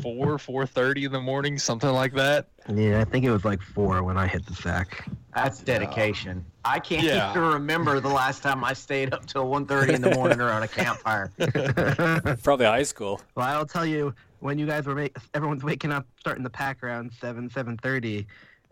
four, 0.00 0.38
four 0.38 0.66
thirty 0.66 1.04
in 1.04 1.12
the 1.12 1.20
morning, 1.20 1.58
something 1.58 1.90
like 1.90 2.14
that. 2.14 2.46
Yeah, 2.72 3.00
I 3.00 3.04
think 3.04 3.24
it 3.24 3.30
was 3.30 3.44
like 3.44 3.60
four 3.60 4.02
when 4.02 4.16
I 4.16 4.26
hit 4.26 4.46
the 4.46 4.54
sack. 4.54 5.06
That's 5.34 5.60
dedication. 5.60 6.44
I 6.64 6.78
can't 6.78 7.04
Yeah. 7.04 7.30
even 7.30 7.42
remember 7.42 8.00
the 8.00 8.08
last 8.08 8.42
time 8.42 8.62
I 8.64 8.72
stayed 8.72 9.12
up 9.12 9.26
till 9.26 9.46
1.30 9.46 9.94
in 9.94 10.02
the 10.02 10.10
morning 10.14 10.40
around 10.40 10.62
a 10.62 10.68
campfire. 10.68 11.32
Probably 12.42 12.66
high 12.66 12.82
school. 12.84 13.20
Well, 13.34 13.46
I'll 13.46 13.66
tell 13.66 13.84
you, 13.86 14.14
when 14.40 14.58
you 14.58 14.66
guys 14.66 14.86
were 14.86 14.94
make, 14.94 15.16
everyone's 15.34 15.64
waking 15.64 15.90
up, 15.90 16.06
starting 16.20 16.44
to 16.44 16.50
pack 16.50 16.82
around 16.84 17.12
seven, 17.20 17.50
seven 17.50 17.76
thirty, 17.78 18.26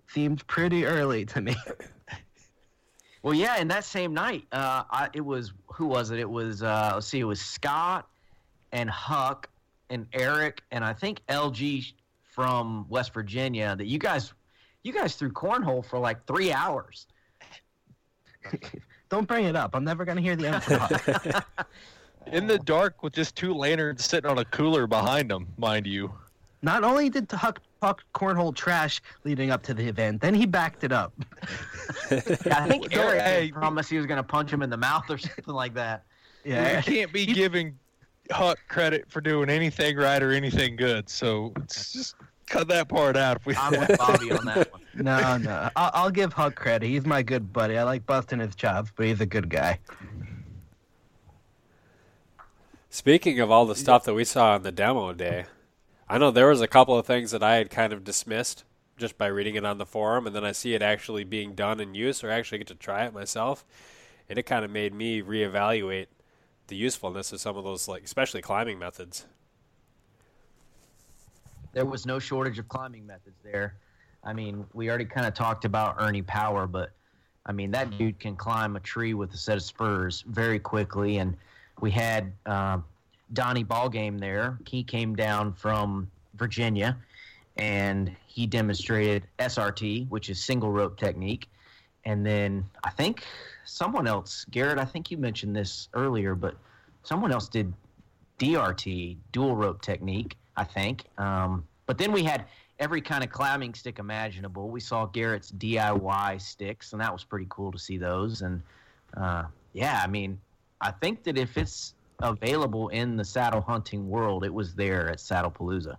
seemed 0.09 0.46
pretty 0.46 0.85
early 0.87 1.24
to 1.26 1.40
me. 1.40 1.56
Well, 3.22 3.35
yeah, 3.35 3.56
and 3.59 3.70
that 3.70 3.85
same 3.85 4.14
night, 4.14 4.44
uh, 4.50 4.85
I, 4.90 5.11
it 5.12 5.20
was 5.20 5.52
who 5.66 5.85
was 5.87 6.11
it? 6.11 6.18
It 6.18 6.30
was 6.30 6.62
uh, 6.62 6.92
let's 6.94 7.06
see, 7.06 7.20
it 7.20 7.24
was 7.24 7.38
Scott 7.38 8.09
and 8.72 8.88
Huck 8.88 9.46
and 9.90 10.07
Eric 10.12 10.62
and 10.70 10.85
I 10.85 10.92
think 10.92 11.20
LG 11.29 11.92
from 12.22 12.87
West 12.88 13.12
Virginia. 13.12 13.74
That 13.76 13.87
you 13.87 13.98
guys, 13.98 14.33
you 14.83 14.92
guys 14.92 15.16
threw 15.16 15.31
cornhole 15.31 15.85
for 15.85 15.98
like 15.98 16.26
three 16.26 16.53
hours. 16.53 17.07
Don't 19.11 19.26
bring 19.26 19.44
it 19.44 19.57
up. 19.57 19.74
I'm 19.74 19.85
never 19.85 20.05
gonna 20.05 20.20
hear 20.20 20.37
the 20.37 20.48
end 20.48 20.57
of 20.57 21.09
it. 21.26 21.44
In 22.33 22.46
the 22.46 22.59
dark 22.59 23.03
with 23.03 23.12
just 23.12 23.35
two 23.35 23.53
lanterns 23.53 24.05
sitting 24.05 24.31
on 24.31 24.38
a 24.38 24.44
cooler 24.44 24.87
behind 24.87 25.31
them, 25.31 25.48
mind 25.59 25.87
you. 25.87 26.12
Not 26.62 26.85
only 26.85 27.09
did 27.09 27.31
Huck 27.33 27.61
talk 27.81 28.05
cornhole 28.14 28.55
trash 28.55 29.00
leading 29.24 29.50
up 29.50 29.62
to 29.64 29.74
the 29.74 29.88
event, 29.88 30.20
then 30.20 30.35
he 30.35 30.46
backed 30.46 30.85
it 30.85 30.92
up. 30.92 31.12
I 32.11 32.66
think 32.68 32.94
Eric 32.96 33.22
hey, 33.22 33.50
promised 33.50 33.90
he 33.90 33.96
was 33.96 34.05
going 34.07 34.18
to 34.18 34.22
punch 34.22 34.53
him 34.53 34.62
in 34.62 34.68
the 34.68 34.76
mouth 34.76 35.09
or 35.09 35.16
something 35.16 35.55
like 35.55 35.74
that. 35.74 36.05
Yeah, 36.44 36.76
You 36.76 36.83
can't 36.83 37.12
be 37.12 37.26
giving 37.26 37.79
Huck 38.31 38.59
credit 38.69 39.11
for 39.11 39.21
doing 39.21 39.51
anything 39.51 39.97
right 39.97 40.23
or 40.23 40.33
anything 40.33 40.77
good. 40.77 41.09
So 41.09 41.53
let's 41.57 41.93
just 41.93 42.14
cut 42.47 42.69
that 42.69 42.88
part 42.88 43.16
out. 43.16 43.38
If 43.38 43.47
we, 43.47 43.55
I'm 43.57 43.79
with 43.79 43.97
Bobby 43.99 44.33
on 44.33 44.45
that 44.47 44.73
one. 44.73 44.83
no, 44.95 45.37
no. 45.38 45.71
I'll, 45.77 45.90
I'll 45.95 46.11
give 46.11 46.33
Huck 46.33 46.55
credit. 46.55 46.87
He's 46.87 47.07
my 47.07 47.23
good 47.23 47.53
buddy. 47.53 47.79
I 47.79 47.85
like 47.85 48.07
busting 48.07 48.40
his 48.40 48.55
chops, 48.55 48.90
but 48.95 49.07
he's 49.07 49.21
a 49.21 49.27
good 49.27 49.49
guy. 49.49 49.79
Speaking 52.90 53.38
of 53.38 53.51
all 53.51 53.66
the 53.66 53.77
stuff 53.77 54.05
that 54.05 54.14
we 54.14 54.25
saw 54.25 54.55
on 54.55 54.64
the 54.64 54.73
demo 54.73 55.12
day, 55.12 55.47
I 56.09 56.19
know 56.19 56.33
there 56.33 56.49
was 56.49 56.61
a 56.61 56.66
couple 56.66 56.99
of 56.99 57.07
things 57.07 57.31
that 57.31 57.43
I 57.43 57.55
had 57.55 57.71
kind 57.71 57.93
of 57.93 58.03
dismissed 58.03 58.64
just 58.99 59.16
by 59.16 59.27
reading 59.27 59.55
it 59.55 59.64
on 59.64 59.79
the 59.79 59.87
forum, 59.87 60.27
and 60.27 60.35
then 60.35 60.45
I 60.45 60.53
see 60.53 60.75
it 60.75 60.83
actually 60.83 61.25
being 61.25 61.55
done 61.55 61.81
in 61.81 61.95
use, 61.95 62.23
or 62.23 62.31
actually 62.31 62.59
get 62.59 62.66
to 62.66 62.75
try 62.75 63.07
it 63.07 63.14
myself, 63.14 63.64
and 64.29 64.38
it 64.38 64.43
kind 64.43 64.64
of 64.64 64.71
made 64.71 64.93
me 64.93 65.23
reevaluate 65.23 66.07
the 66.70 66.76
usefulness 66.76 67.33
of 67.33 67.40
some 67.40 67.56
of 67.56 67.64
those, 67.64 67.87
like 67.87 68.04
especially 68.04 68.40
climbing 68.40 68.78
methods. 68.78 69.26
there 71.72 71.85
was 71.85 72.06
no 72.06 72.18
shortage 72.18 72.59
of 72.59 72.68
climbing 72.68 73.06
methods 73.06 73.37
there. 73.44 73.74
I 74.24 74.33
mean, 74.33 74.66
we 74.72 74.88
already 74.88 75.04
kind 75.04 75.26
of 75.26 75.35
talked 75.35 75.64
about 75.64 75.96
Ernie 75.98 76.22
Power, 76.22 76.66
but 76.66 76.90
I 77.46 77.52
mean 77.52 77.70
that 77.72 77.96
dude 77.98 78.18
can 78.18 78.37
climb 78.37 78.76
a 78.76 78.80
tree 78.80 79.14
with 79.14 79.33
a 79.35 79.37
set 79.37 79.56
of 79.56 79.62
spurs 79.62 80.24
very 80.28 80.59
quickly. 80.59 81.18
And 81.18 81.37
we 81.80 81.90
had 81.90 82.33
uh, 82.46 82.78
Donnie 83.33 83.64
Ballgame 83.64 84.18
there. 84.18 84.59
He 84.66 84.83
came 84.83 85.14
down 85.14 85.52
from 85.52 86.11
Virginia, 86.35 86.96
and 87.56 88.14
he 88.26 88.46
demonstrated 88.46 89.26
SRT, 89.38 90.09
which 90.09 90.30
is 90.30 90.42
single 90.42 90.70
rope 90.70 90.98
technique. 90.98 91.48
And 92.04 92.24
then 92.24 92.64
I 92.85 92.90
think 92.90 93.24
someone 93.70 94.06
else, 94.06 94.44
Garrett, 94.50 94.78
I 94.78 94.85
think 94.85 95.11
you 95.11 95.16
mentioned 95.16 95.54
this 95.54 95.88
earlier, 95.94 96.35
but 96.35 96.56
someone 97.02 97.33
else 97.33 97.48
did 97.48 97.72
DRT, 98.38 99.16
dual 99.33 99.54
rope 99.54 99.80
technique, 99.80 100.37
I 100.56 100.64
think. 100.64 101.04
Um, 101.18 101.64
but 101.87 101.96
then 101.96 102.12
we 102.12 102.24
had 102.24 102.44
every 102.78 103.00
kind 103.00 103.22
of 103.22 103.30
climbing 103.30 103.74
stick 103.74 103.98
imaginable. 103.98 104.70
We 104.70 104.80
saw 104.80 105.06
Garrett's 105.06 105.52
DIY 105.52 106.40
sticks, 106.40 106.92
and 106.92 107.00
that 107.00 107.12
was 107.12 107.22
pretty 107.22 107.46
cool 107.48 107.70
to 107.70 107.78
see 107.78 107.96
those. 107.96 108.42
And 108.42 108.61
uh, 109.16 109.44
yeah, 109.72 110.00
I 110.02 110.09
mean, 110.09 110.40
I 110.80 110.90
think 110.90 111.22
that 111.24 111.38
if 111.38 111.56
it's 111.56 111.94
available 112.20 112.88
in 112.88 113.16
the 113.16 113.24
saddle 113.24 113.61
hunting 113.61 114.09
world, 114.09 114.44
it 114.44 114.52
was 114.52 114.74
there 114.74 115.09
at 115.11 115.20
Saddle 115.20 115.50
Palooza. 115.50 115.96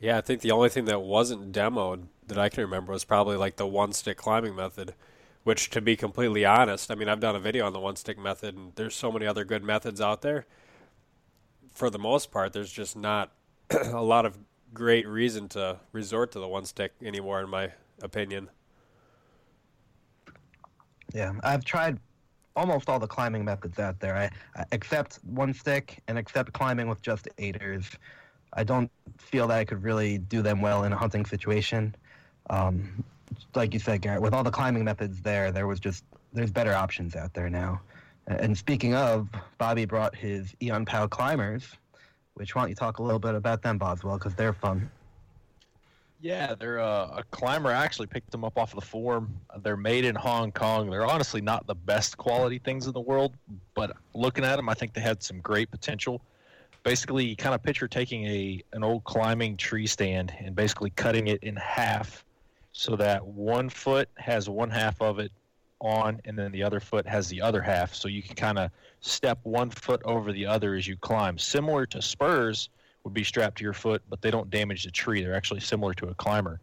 Yeah, 0.00 0.18
I 0.18 0.22
think 0.22 0.40
the 0.40 0.50
only 0.50 0.70
thing 0.70 0.86
that 0.86 1.02
wasn't 1.02 1.52
demoed 1.52 2.06
that 2.26 2.38
I 2.38 2.48
can 2.48 2.62
remember 2.62 2.92
was 2.92 3.04
probably 3.04 3.36
like 3.36 3.56
the 3.56 3.66
one 3.66 3.92
stick 3.92 4.16
climbing 4.16 4.56
method, 4.56 4.94
which 5.44 5.70
to 5.70 5.80
be 5.80 5.96
completely 5.96 6.44
honest, 6.44 6.90
I 6.90 6.94
mean, 6.94 7.08
I've 7.08 7.20
done 7.20 7.36
a 7.36 7.40
video 7.40 7.66
on 7.66 7.72
the 7.72 7.80
one 7.80 7.96
stick 7.96 8.18
method 8.18 8.56
and 8.56 8.72
there's 8.76 8.94
so 8.94 9.10
many 9.10 9.26
other 9.26 9.44
good 9.44 9.64
methods 9.64 10.00
out 10.00 10.22
there. 10.22 10.46
For 11.72 11.88
the 11.88 11.98
most 11.98 12.30
part, 12.30 12.52
there's 12.52 12.72
just 12.72 12.96
not 12.96 13.32
a 13.70 14.02
lot 14.02 14.26
of 14.26 14.38
great 14.74 15.06
reason 15.06 15.48
to 15.48 15.78
resort 15.92 16.32
to 16.32 16.40
the 16.40 16.48
one 16.48 16.64
stick 16.64 16.92
anymore, 17.02 17.40
in 17.40 17.48
my 17.48 17.72
opinion. 18.02 18.50
Yeah, 21.12 21.32
I've 21.42 21.64
tried 21.64 21.98
almost 22.56 22.88
all 22.88 22.98
the 22.98 23.06
climbing 23.06 23.44
methods 23.44 23.78
out 23.78 23.98
there. 24.00 24.16
I, 24.16 24.30
I 24.60 24.64
except 24.72 25.18
one 25.24 25.54
stick 25.54 26.02
and 26.08 26.18
except 26.18 26.52
climbing 26.52 26.88
with 26.88 27.02
just 27.02 27.28
aiders. 27.38 27.86
I 28.52 28.64
don't 28.64 28.90
feel 29.18 29.48
that 29.48 29.58
I 29.58 29.64
could 29.64 29.82
really 29.82 30.18
do 30.18 30.42
them 30.42 30.60
well 30.60 30.84
in 30.84 30.92
a 30.92 30.96
hunting 30.96 31.24
situation. 31.24 31.94
Um, 32.50 33.04
like 33.54 33.74
you 33.74 33.80
said, 33.80 34.02
Garrett, 34.02 34.22
with 34.22 34.34
all 34.34 34.44
the 34.44 34.50
climbing 34.50 34.84
methods 34.84 35.20
there, 35.22 35.52
there 35.52 35.66
was 35.66 35.80
just 35.80 36.04
there's 36.32 36.50
better 36.50 36.74
options 36.74 37.16
out 37.16 37.34
there 37.34 37.50
now. 37.50 37.80
And 38.26 38.56
speaking 38.56 38.94
of, 38.94 39.28
Bobby 39.58 39.84
brought 39.84 40.14
his 40.14 40.54
Eon 40.62 40.84
Pal 40.84 41.08
climbers, 41.08 41.66
which 42.34 42.54
why 42.54 42.62
don't 42.62 42.68
you 42.68 42.76
talk 42.76 42.98
a 42.98 43.02
little 43.02 43.18
bit 43.18 43.34
about 43.34 43.62
them, 43.62 43.78
Boswell, 43.78 44.18
because 44.18 44.34
they're 44.34 44.52
fun. 44.52 44.90
Yeah, 46.20 46.54
they're 46.54 46.78
uh, 46.78 47.16
a 47.16 47.24
climber. 47.30 47.70
I 47.70 47.82
actually 47.82 48.06
picked 48.06 48.30
them 48.30 48.44
up 48.44 48.58
off 48.58 48.74
of 48.74 48.80
the 48.80 48.86
forum. 48.86 49.34
They're 49.62 49.76
made 49.76 50.04
in 50.04 50.14
Hong 50.14 50.52
Kong. 50.52 50.90
They're 50.90 51.06
honestly 51.06 51.40
not 51.40 51.66
the 51.66 51.74
best 51.74 52.18
quality 52.18 52.58
things 52.58 52.86
in 52.86 52.92
the 52.92 53.00
world, 53.00 53.32
but 53.74 53.96
looking 54.14 54.44
at 54.44 54.56
them, 54.56 54.68
I 54.68 54.74
think 54.74 54.92
they 54.92 55.00
had 55.00 55.22
some 55.22 55.40
great 55.40 55.70
potential 55.70 56.20
basically 56.82 57.36
kind 57.36 57.54
of 57.54 57.62
picture 57.62 57.88
taking 57.88 58.24
a 58.26 58.62
an 58.72 58.82
old 58.82 59.04
climbing 59.04 59.56
tree 59.56 59.86
stand 59.86 60.32
and 60.38 60.54
basically 60.54 60.90
cutting 60.90 61.26
it 61.26 61.42
in 61.42 61.56
half 61.56 62.24
so 62.80 62.96
that 62.96 63.26
one 63.26 63.68
foot 63.68 64.08
has 64.16 64.48
one 64.48 64.70
half 64.70 65.02
of 65.02 65.18
it 65.18 65.30
on 65.82 66.18
and 66.24 66.38
then 66.38 66.50
the 66.50 66.62
other 66.62 66.80
foot 66.80 67.06
has 67.06 67.28
the 67.28 67.42
other 67.42 67.60
half 67.60 67.94
so 67.94 68.08
you 68.08 68.22
can 68.22 68.34
kind 68.34 68.58
of 68.58 68.70
step 69.02 69.38
one 69.42 69.68
foot 69.68 70.00
over 70.06 70.32
the 70.32 70.46
other 70.46 70.74
as 70.74 70.86
you 70.86 70.96
climb 70.96 71.36
similar 71.36 71.84
to 71.84 72.00
spurs 72.00 72.70
would 73.04 73.12
be 73.12 73.22
strapped 73.22 73.58
to 73.58 73.64
your 73.64 73.74
foot 73.74 74.00
but 74.08 74.22
they 74.22 74.30
don't 74.30 74.48
damage 74.48 74.84
the 74.84 74.90
tree 74.90 75.22
they're 75.22 75.34
actually 75.34 75.60
similar 75.60 75.92
to 75.92 76.08
a 76.08 76.14
climber 76.14 76.58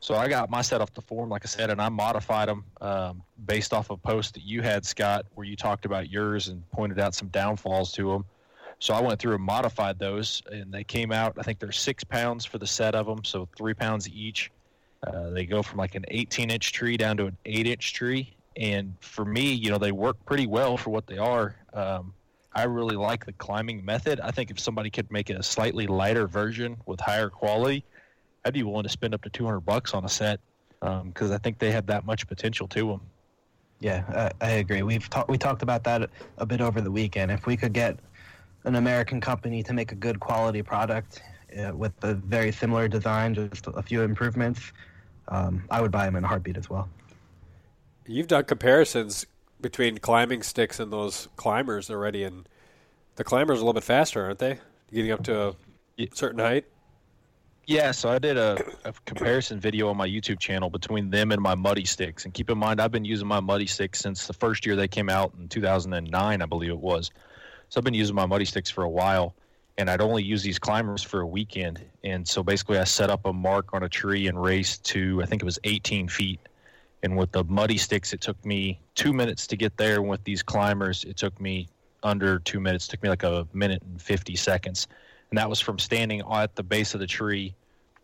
so 0.00 0.14
i 0.14 0.26
got 0.26 0.48
my 0.48 0.62
set 0.62 0.80
off 0.80 0.92
the 0.94 1.02
form 1.02 1.28
like 1.28 1.44
i 1.44 1.48
said 1.48 1.68
and 1.68 1.82
i 1.82 1.88
modified 1.90 2.48
them 2.48 2.64
um, 2.80 3.22
based 3.44 3.74
off 3.74 3.90
a 3.90 3.96
post 3.96 4.32
that 4.32 4.44
you 4.44 4.62
had 4.62 4.86
scott 4.86 5.26
where 5.34 5.46
you 5.46 5.54
talked 5.54 5.84
about 5.84 6.08
yours 6.08 6.48
and 6.48 6.62
pointed 6.70 6.98
out 6.98 7.14
some 7.14 7.28
downfalls 7.28 7.92
to 7.92 8.08
them 8.08 8.24
so 8.78 8.94
I 8.94 9.00
went 9.00 9.20
through 9.20 9.36
and 9.36 9.44
modified 9.44 10.00
those, 10.00 10.42
and 10.50 10.74
they 10.74 10.82
came 10.82 11.12
out. 11.12 11.36
I 11.38 11.42
think 11.44 11.60
they're 11.60 11.70
six 11.70 12.02
pounds 12.02 12.44
for 12.44 12.58
the 12.58 12.66
set 12.66 12.96
of 12.96 13.06
them, 13.06 13.22
so 13.22 13.48
three 13.56 13.74
pounds 13.74 14.08
each. 14.08 14.50
Uh, 15.06 15.30
they 15.30 15.44
go 15.44 15.62
from 15.62 15.78
like 15.78 15.94
an 15.94 16.04
18 16.08 16.50
inch 16.50 16.72
tree 16.72 16.96
down 16.96 17.16
to 17.16 17.26
an 17.26 17.36
8 17.44 17.66
inch 17.66 17.92
tree. 17.92 18.34
And 18.56 18.94
for 19.00 19.24
me, 19.24 19.52
you 19.52 19.70
know, 19.70 19.78
they 19.78 19.92
work 19.92 20.16
pretty 20.26 20.46
well 20.46 20.76
for 20.76 20.90
what 20.90 21.06
they 21.06 21.18
are. 21.18 21.56
Um, 21.72 22.12
I 22.54 22.64
really 22.64 22.96
like 22.96 23.24
the 23.24 23.32
climbing 23.32 23.84
method. 23.84 24.20
I 24.20 24.30
think 24.30 24.50
if 24.50 24.60
somebody 24.60 24.90
could 24.90 25.10
make 25.10 25.30
a 25.30 25.42
slightly 25.42 25.86
lighter 25.86 26.26
version 26.26 26.76
with 26.86 27.00
higher 27.00 27.30
quality, 27.30 27.84
I'd 28.44 28.52
be 28.52 28.62
willing 28.62 28.82
to 28.82 28.88
spend 28.88 29.14
up 29.14 29.22
to 29.22 29.30
200 29.30 29.60
bucks 29.60 29.94
on 29.94 30.04
a 30.04 30.08
set 30.08 30.40
because 30.80 31.30
um, 31.30 31.32
I 31.32 31.38
think 31.38 31.58
they 31.58 31.70
have 31.70 31.86
that 31.86 32.04
much 32.04 32.26
potential 32.26 32.68
to 32.68 32.88
them. 32.88 33.00
Yeah, 33.80 34.30
I, 34.40 34.46
I 34.46 34.50
agree. 34.52 34.82
We've 34.82 35.08
talked 35.08 35.28
we 35.28 35.38
talked 35.38 35.62
about 35.62 35.82
that 35.84 36.08
a 36.38 36.46
bit 36.46 36.60
over 36.60 36.80
the 36.80 36.90
weekend. 36.90 37.30
If 37.30 37.46
we 37.46 37.56
could 37.56 37.72
get 37.72 37.98
an 38.64 38.76
American 38.76 39.20
company 39.20 39.62
to 39.62 39.72
make 39.72 39.92
a 39.92 39.96
good 39.96 40.20
quality 40.20 40.62
product 40.62 41.22
uh, 41.58 41.74
with 41.74 41.92
a 42.02 42.14
very 42.14 42.52
similar 42.52 42.86
design, 42.86 43.34
just 43.34 43.66
a 43.66 43.82
few 43.82 44.02
improvements, 44.02 44.72
um, 45.28 45.64
I 45.70 45.80
would 45.80 45.90
buy 45.90 46.04
them 46.06 46.16
in 46.16 46.24
a 46.24 46.28
heartbeat 46.28 46.56
as 46.56 46.68
well. 46.68 46.88
You've 48.06 48.28
done 48.28 48.44
comparisons 48.44 49.26
between 49.60 49.98
climbing 49.98 50.42
sticks 50.42 50.80
and 50.80 50.92
those 50.92 51.28
climbers 51.36 51.90
already, 51.90 52.24
and 52.24 52.48
the 53.16 53.24
climbers 53.24 53.58
are 53.58 53.62
a 53.62 53.64
little 53.64 53.74
bit 53.74 53.84
faster, 53.84 54.24
aren't 54.24 54.40
they? 54.40 54.58
Getting 54.92 55.12
up 55.12 55.22
to 55.24 55.54
a 55.98 56.08
certain 56.12 56.40
height. 56.40 56.66
Yeah, 57.66 57.92
so 57.92 58.10
I 58.10 58.18
did 58.18 58.36
a, 58.36 58.62
a, 58.84 58.92
comparison 59.06 59.60
video 59.60 59.88
on 59.88 59.96
my 59.96 60.08
YouTube 60.08 60.40
channel 60.40 60.68
between 60.68 61.10
them 61.10 61.30
and 61.30 61.40
my 61.40 61.54
muddy 61.54 61.84
sticks. 61.84 62.24
And 62.24 62.34
keep 62.34 62.50
in 62.50 62.58
mind, 62.58 62.80
I've 62.80 62.90
been 62.90 63.04
using 63.04 63.28
my 63.28 63.38
muddy 63.38 63.66
sticks 63.66 64.00
since 64.00 64.26
the 64.26 64.32
first 64.32 64.66
year 64.66 64.74
they 64.74 64.88
came 64.88 65.08
out 65.08 65.32
in 65.38 65.48
2009, 65.48 66.42
I 66.42 66.46
believe 66.46 66.70
it 66.70 66.78
was. 66.78 67.12
So 67.68 67.78
I've 67.78 67.84
been 67.84 67.94
using 67.94 68.16
my 68.16 68.26
muddy 68.26 68.44
sticks 68.46 68.68
for 68.68 68.82
a 68.82 68.88
while, 68.88 69.36
and 69.78 69.88
I'd 69.88 70.00
only 70.00 70.22
use 70.22 70.42
these 70.42 70.58
climbers 70.58 71.02
for 71.02 71.20
a 71.20 71.26
weekend. 71.26 71.80
And 72.04 72.26
so 72.26 72.42
basically, 72.42 72.78
I 72.78 72.84
set 72.84 73.10
up 73.10 73.26
a 73.26 73.32
mark 73.32 73.72
on 73.72 73.82
a 73.82 73.88
tree 73.88 74.26
and 74.28 74.40
raced 74.40 74.84
to 74.86 75.22
I 75.22 75.26
think 75.26 75.42
it 75.42 75.44
was 75.44 75.58
18 75.64 76.08
feet. 76.08 76.40
And 77.02 77.16
with 77.16 77.32
the 77.32 77.44
muddy 77.44 77.78
sticks, 77.78 78.12
it 78.12 78.20
took 78.20 78.42
me 78.44 78.80
two 78.94 79.12
minutes 79.12 79.46
to 79.48 79.56
get 79.56 79.76
there. 79.76 79.96
And 79.96 80.08
with 80.08 80.22
these 80.24 80.42
climbers, 80.42 81.04
it 81.04 81.16
took 81.16 81.40
me 81.40 81.68
under 82.02 82.38
two 82.38 82.60
minutes. 82.60 82.86
It 82.86 82.92
took 82.92 83.02
me 83.02 83.08
like 83.08 83.24
a 83.24 83.46
minute 83.52 83.82
and 83.82 84.00
50 84.00 84.36
seconds. 84.36 84.86
And 85.30 85.38
that 85.38 85.48
was 85.48 85.60
from 85.60 85.78
standing 85.78 86.22
at 86.30 86.54
the 86.54 86.62
base 86.62 86.94
of 86.94 87.00
the 87.00 87.06
tree, 87.06 87.54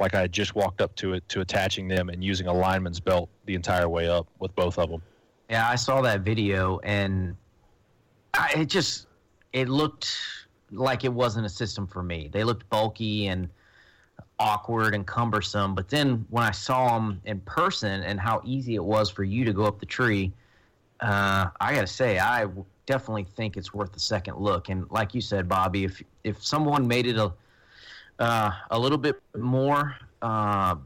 like 0.01 0.15
I 0.15 0.21
had 0.23 0.33
just 0.33 0.55
walked 0.55 0.81
up 0.81 0.97
to 0.97 1.13
it, 1.13 1.29
to 1.29 1.43
attaching 1.43 1.87
them 1.87 2.09
and 2.09 2.25
using 2.25 2.47
a 2.47 2.53
lineman's 2.53 3.01
belt 3.01 3.29
the 3.45 3.55
entire 3.55 3.89
way 3.89 4.09
up 4.09 4.27
with 4.39 4.55
both 4.57 4.79
of 4.79 4.91
them. 4.91 5.03
Yeah, 5.51 5.69
I 5.69 5.77
saw 5.77 6.01
that 6.03 6.23
video, 6.23 6.79
and 6.81 7.37
I, 8.35 8.53
it 8.57 8.67
just 8.67 9.07
it 9.53 9.69
looked 9.69 10.17
like 10.71 11.05
it 11.05 11.13
wasn't 11.13 11.47
a 11.47 11.49
system 11.49 11.87
for 11.87 12.03
me. 12.03 12.29
They 12.33 12.45
looked 12.45 12.69
bulky 12.69 13.29
and 13.29 13.49
awkward 14.39 14.95
and 14.95 15.07
cumbersome. 15.07 15.75
But 15.75 15.89
then 15.89 16.25
when 16.31 16.45
I 16.45 16.51
saw 16.51 16.95
them 16.95 17.21
in 17.25 17.41
person 17.41 18.03
and 18.03 18.21
how 18.21 18.41
easy 18.45 18.75
it 18.75 18.85
was 18.85 19.11
for 19.11 19.25
you 19.25 19.45
to 19.45 19.53
go 19.53 19.65
up 19.65 19.81
the 19.81 19.87
tree, 19.87 20.33
uh, 21.01 21.49
I 21.61 21.75
got 21.75 21.83
to 21.83 21.87
say, 21.87 22.19
I 22.19 22.47
definitely 22.87 23.25
think 23.25 23.57
it's 23.57 23.75
worth 23.75 23.95
a 23.97 24.01
second 24.01 24.39
look. 24.39 24.69
And 24.69 24.91
like 24.91 25.15
you 25.15 25.21
said, 25.21 25.49
Bobby, 25.49 25.85
if 25.85 26.03
if 26.25 26.45
someone 26.45 26.87
made 26.87 27.07
it 27.07 27.17
a 27.17 27.33
uh, 28.19 28.51
a 28.71 28.79
little 28.79 28.99
bit 28.99 29.21
more, 29.37 29.97
uh, 30.23 30.77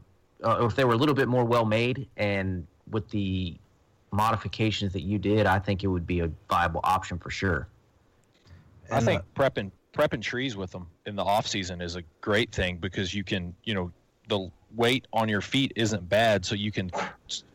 if 0.43 0.75
they 0.75 0.83
were 0.83 0.93
a 0.93 0.97
little 0.97 1.15
bit 1.15 1.27
more 1.27 1.45
well 1.45 1.65
made, 1.65 2.07
and 2.17 2.67
with 2.91 3.09
the 3.09 3.55
modifications 4.11 4.93
that 4.93 5.01
you 5.01 5.17
did, 5.17 5.47
I 5.47 5.57
think 5.57 5.83
it 5.83 5.87
would 5.87 6.05
be 6.05 6.19
a 6.19 6.29
viable 6.49 6.81
option 6.83 7.17
for 7.17 7.31
sure. 7.31 7.67
I 8.93 8.99
think 8.99 9.21
prepping 9.35 9.71
prepping 9.93 10.21
trees 10.21 10.55
with 10.57 10.71
them 10.71 10.87
in 11.05 11.15
the 11.15 11.23
off 11.23 11.47
season 11.47 11.81
is 11.81 11.95
a 11.95 12.03
great 12.21 12.51
thing 12.51 12.77
because 12.77 13.13
you 13.13 13.23
can, 13.23 13.53
you 13.63 13.73
know, 13.73 13.91
the 14.27 14.49
weight 14.75 15.07
on 15.13 15.29
your 15.29 15.41
feet 15.41 15.71
isn't 15.75 16.09
bad, 16.09 16.43
so 16.45 16.55
you 16.55 16.71
can 16.71 16.91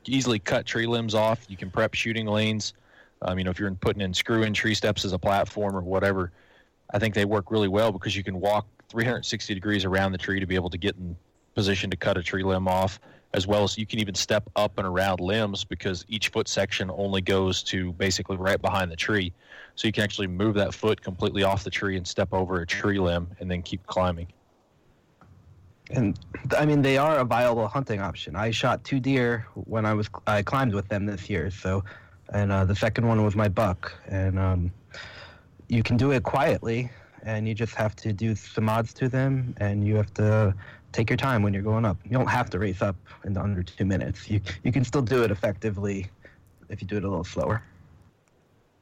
easily 0.05 0.39
cut 0.39 0.67
tree 0.67 0.87
limbs 0.87 1.15
off. 1.15 1.45
You 1.49 1.57
can 1.57 1.71
prep 1.71 1.95
shooting 1.95 2.27
lanes. 2.27 2.75
Um, 3.23 3.39
you 3.39 3.45
know, 3.45 3.51
if 3.51 3.59
you're 3.59 3.73
putting 3.73 4.03
in 4.03 4.15
screw 4.15 4.45
in 4.45 4.55
tree 4.55 4.75
steps 4.75 5.05
as 5.05 5.13
a 5.13 5.19
platform 5.19 5.75
or 5.75 5.81
whatever, 5.81 6.31
I 6.95 6.99
think 6.99 7.15
they 7.15 7.25
work 7.25 7.51
really 7.51 7.69
well 7.69 7.91
because 7.91 8.15
you 8.15 8.23
can 8.23 8.41
walk 8.41 8.67
360 8.89 9.55
degrees 9.55 9.85
around 9.85 10.13
the 10.13 10.19
tree 10.19 10.39
to 10.39 10.47
be 10.47 10.55
able 10.55 10.71
to 10.71 10.79
get 10.79 10.95
in 10.97 11.17
position 11.55 11.91
to 11.91 11.97
cut 11.97 12.17
a 12.17 12.23
tree 12.23 12.45
limb 12.45 12.69
off 12.69 13.01
as 13.35 13.47
well 13.47 13.63
as 13.63 13.77
you 13.77 13.87
can 13.87 13.99
even 13.99 14.15
step 14.15 14.49
up 14.57 14.79
and 14.79 14.87
around 14.87 15.21
limbs 15.21 15.65
because 15.65 16.05
each 16.09 16.29
foot 16.29 16.49
section 16.49 16.91
only 16.91 17.21
goes 17.21 17.63
to 17.63 17.93
basically 17.95 18.37
right 18.37 18.61
behind 18.61 18.91
the 18.91 18.97
tree. 18.97 19.33
So 19.75 19.87
you 19.87 19.93
can 19.93 20.03
actually 20.03 20.29
move 20.29 20.55
that 20.55 20.75
foot 20.75 21.01
completely 21.01 21.43
off 21.43 21.63
the 21.63 21.71
tree 21.71 21.97
and 21.97 22.07
step 22.07 22.29
over 22.33 22.61
a 22.61 22.67
tree 22.67 22.99
limb 22.99 23.29
and 23.39 23.51
then 23.51 23.63
keep 23.63 23.87
climbing. 23.87 24.29
And 25.91 26.19
I 26.57 26.67
mean, 26.67 26.83
they 26.83 26.99
are 26.99 27.19
a 27.19 27.25
viable 27.25 27.69
hunting 27.69 28.01
option. 28.01 28.37
I 28.37 28.51
shot 28.51 28.85
two 28.85 29.01
deer 29.01 29.47
when 29.55 29.87
I 29.87 29.95
was 29.95 30.09
I 30.27 30.43
climbed 30.43 30.75
with 30.75 30.89
them 30.89 31.07
this 31.07 31.31
year. 31.31 31.51
So, 31.51 31.85
and 32.33 32.53
uh, 32.53 32.65
the 32.65 32.75
second 32.75 33.07
one 33.07 33.25
was 33.25 33.35
my 33.35 33.49
buck. 33.49 33.93
And 34.07 34.39
um, 34.39 34.73
you 35.69 35.83
can 35.83 35.97
do 35.97 36.11
it 36.11 36.25
quietly, 36.25 36.91
and 37.23 37.49
you 37.49 37.55
just 37.55 37.75
have 37.75 37.97
to 37.97 38.13
do 38.13 38.35
some 38.35 38.65
mods 38.65 38.93
to 38.95 39.09
them, 39.09 39.55
and 39.59 39.87
you 39.87 39.97
have 39.97 40.13
to 40.15 40.55
take 40.93 41.11
your 41.11 41.17
time 41.17 41.43
when 41.43 41.53
you're 41.53 41.63
going 41.63 41.85
up. 41.85 41.97
You 42.05 42.13
don't 42.13 42.29
have 42.29 42.51
to 42.51 42.59
race 42.59 42.83
up 42.83 42.97
in 43.25 43.37
under 43.37 43.63
two 43.63 43.85
minutes. 43.85 44.29
You 44.31 44.41
you 44.65 44.73
can 44.73 44.85
still 44.85 45.03
do 45.03 45.23
it 45.23 45.31
effectively 45.31 46.09
if 46.69 46.81
you 46.81 46.89
do 46.89 46.97
it 46.97 47.05
a 47.05 47.09
little 47.09 47.25
slower. 47.25 47.63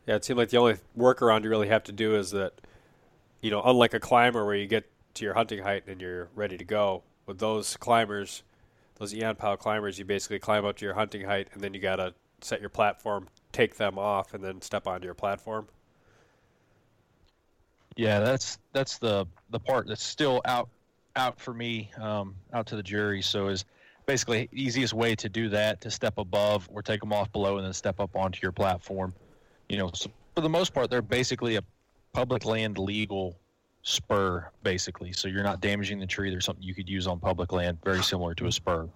Yeah, 0.07 0.17
it 0.17 0.25
seemed 0.25 0.39
like 0.39 0.51
the 0.51 0.59
only 0.59 0.77
workaround 0.97 1.43
you 1.43 1.51
really 1.51 1.69
have 1.69 1.83
to 1.85 1.93
do 1.93 2.15
is 2.15 2.31
that, 2.31 2.53
you 3.41 3.51
know, 3.51 3.61
unlike 3.65 3.93
a 3.93 3.99
climber 4.01 4.45
where 4.45 4.55
you 4.55 4.67
get 4.67 4.89
to 5.15 5.25
your 5.25 5.35
hunting 5.35 5.63
height 5.63 5.85
and 5.89 6.01
you're 6.01 6.29
ready 6.37 6.57
to 6.57 6.65
go, 6.65 7.03
with 7.27 7.39
those 7.39 7.77
climbers, 7.77 8.45
those 8.99 9.13
Eon 9.13 9.35
Pal 9.35 9.57
climbers, 9.57 9.99
you 9.99 10.05
basically 10.05 10.39
climb 10.39 10.65
up 10.65 10.77
to 10.77 10.85
your 10.85 10.95
hunting 10.95 11.25
height, 11.25 11.49
and 11.53 11.61
then 11.61 11.75
you 11.75 11.81
gotta 11.81 12.15
set 12.41 12.61
your 12.61 12.71
platform, 12.71 13.29
take 13.53 13.77
them 13.77 13.99
off, 13.99 14.33
and 14.33 14.43
then 14.43 14.63
step 14.63 14.87
onto 14.87 15.05
your 15.05 15.15
platform. 15.15 15.67
Yeah, 17.97 18.21
that's 18.21 18.59
that's 18.73 18.99
the 18.99 19.27
the 19.51 19.59
part 19.59 19.89
that's 19.89 20.05
still 20.05 20.41
out 20.45 20.69
out 21.17 21.41
for 21.41 21.55
me, 21.55 21.91
um, 22.01 22.35
out 22.53 22.67
to 22.67 22.77
the 22.77 22.83
jury. 22.83 23.23
So 23.23 23.49
is 23.49 23.65
basically 24.07 24.49
easiest 24.53 24.95
way 24.95 25.15
to 25.17 25.29
do 25.29 25.49
that 25.49 25.81
to 25.81 25.91
step 25.91 26.19
above 26.19 26.69
or 26.73 26.83
take 26.83 27.01
them 27.01 27.13
off 27.13 27.31
below 27.33 27.57
and 27.57 27.67
then 27.67 27.73
step 27.73 27.99
up 27.99 28.15
onto 28.15 28.39
your 28.43 28.53
platform. 28.53 29.13
You 29.69 29.79
know, 29.79 29.91
so 29.95 30.11
for 30.35 30.43
the 30.43 30.49
most 30.49 30.73
part, 30.73 30.91
they're 30.91 31.03
basically 31.03 31.57
a 31.57 31.63
public 32.13 32.45
land 32.45 32.79
legal 32.79 33.37
spur, 33.83 34.49
basically. 34.63 35.13
So 35.13 35.29
you're 35.29 35.43
not 35.43 35.61
damaging 35.61 35.99
the 35.99 36.07
tree. 36.07 36.31
There's 36.31 36.45
something 36.45 36.63
you 36.63 36.75
could 36.75 36.89
use 36.89 37.07
on 37.07 37.19
public 37.19 37.53
land, 37.53 37.79
very 37.85 38.03
similar 38.03 38.35
to 38.35 38.47
a 38.47 38.53
spur. 38.53 38.89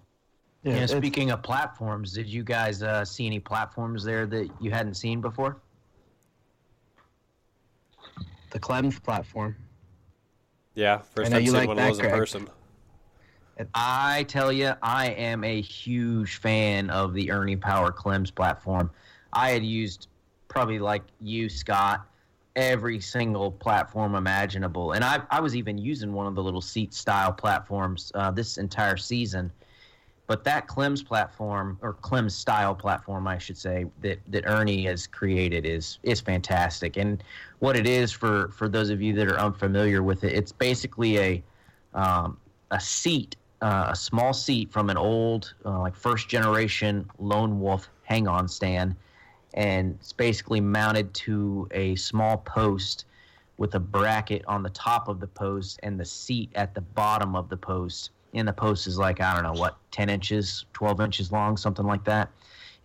Yeah, 0.63 0.75
yeah 0.75 0.85
speaking 0.85 1.31
of 1.31 1.41
platforms, 1.41 2.13
did 2.13 2.27
you 2.27 2.43
guys 2.43 2.83
uh, 2.83 3.03
see 3.03 3.25
any 3.25 3.39
platforms 3.39 4.03
there 4.03 4.25
that 4.27 4.49
you 4.59 4.71
hadn't 4.71 4.95
seen 4.95 5.19
before? 5.19 5.57
The 8.51 8.59
Clems 8.59 9.01
platform. 9.01 9.55
Yeah, 10.75 10.99
first 10.99 11.31
time 11.31 11.41
seeing 11.41 11.53
like 11.53 11.67
one 11.67 11.77
of 11.77 11.85
those 11.85 11.99
in 11.99 12.09
person. 12.09 12.49
I 13.75 14.23
tell 14.23 14.51
you, 14.51 14.73
I 14.81 15.07
am 15.07 15.43
a 15.43 15.61
huge 15.61 16.37
fan 16.37 16.89
of 16.89 17.13
the 17.13 17.31
Ernie 17.31 17.57
Power 17.57 17.91
Clems 17.91 18.33
platform. 18.33 18.89
I 19.33 19.51
had 19.51 19.63
used 19.63 20.07
probably 20.47 20.79
like 20.79 21.03
you, 21.19 21.49
Scott, 21.49 22.07
every 22.55 22.99
single 22.99 23.51
platform 23.51 24.15
imaginable, 24.15 24.93
and 24.93 25.03
I 25.03 25.21
I 25.29 25.39
was 25.41 25.55
even 25.55 25.77
using 25.77 26.13
one 26.13 26.27
of 26.27 26.35
the 26.35 26.43
little 26.43 26.61
seat 26.61 26.93
style 26.93 27.31
platforms 27.31 28.11
uh, 28.15 28.31
this 28.31 28.57
entire 28.57 28.97
season. 28.97 29.51
But 30.31 30.45
that 30.45 30.65
Clems 30.65 31.05
platform 31.05 31.77
or 31.81 31.95
Clems 31.95 32.31
style 32.31 32.73
platform, 32.73 33.27
I 33.27 33.37
should 33.37 33.57
say, 33.57 33.87
that, 33.99 34.17
that 34.29 34.45
Ernie 34.47 34.85
has 34.85 35.05
created 35.05 35.65
is 35.65 35.99
is 36.03 36.21
fantastic. 36.21 36.95
And 36.95 37.21
what 37.59 37.75
it 37.75 37.85
is 37.85 38.13
for 38.13 38.47
for 38.47 38.69
those 38.69 38.91
of 38.91 39.01
you 39.01 39.13
that 39.15 39.27
are 39.27 39.37
unfamiliar 39.37 40.01
with 40.01 40.23
it, 40.23 40.31
it's 40.31 40.53
basically 40.53 41.17
a 41.19 41.43
um, 41.93 42.37
a 42.71 42.79
seat, 42.79 43.35
uh, 43.61 43.87
a 43.89 43.95
small 43.97 44.31
seat 44.31 44.71
from 44.71 44.89
an 44.89 44.95
old 44.95 45.53
uh, 45.65 45.79
like 45.79 45.97
first 45.97 46.29
generation 46.29 47.09
lone 47.19 47.59
wolf 47.59 47.89
hang 48.03 48.25
on 48.29 48.47
stand, 48.47 48.95
and 49.55 49.97
it's 49.99 50.13
basically 50.13 50.61
mounted 50.61 51.13
to 51.13 51.67
a 51.71 51.93
small 51.95 52.37
post 52.37 53.03
with 53.57 53.75
a 53.75 53.81
bracket 53.81 54.45
on 54.47 54.63
the 54.63 54.69
top 54.69 55.09
of 55.09 55.19
the 55.19 55.27
post 55.27 55.77
and 55.83 55.99
the 55.99 56.05
seat 56.05 56.49
at 56.55 56.73
the 56.73 56.79
bottom 56.79 57.35
of 57.35 57.49
the 57.49 57.57
post 57.57 58.11
and 58.33 58.47
the 58.47 58.53
post 58.53 58.87
is 58.87 58.97
like 58.97 59.21
I 59.21 59.33
don't 59.33 59.43
know 59.43 59.59
what 59.59 59.77
10 59.91 60.09
inches, 60.09 60.65
12 60.73 61.01
inches 61.01 61.31
long, 61.31 61.57
something 61.57 61.85
like 61.85 62.03
that. 62.05 62.29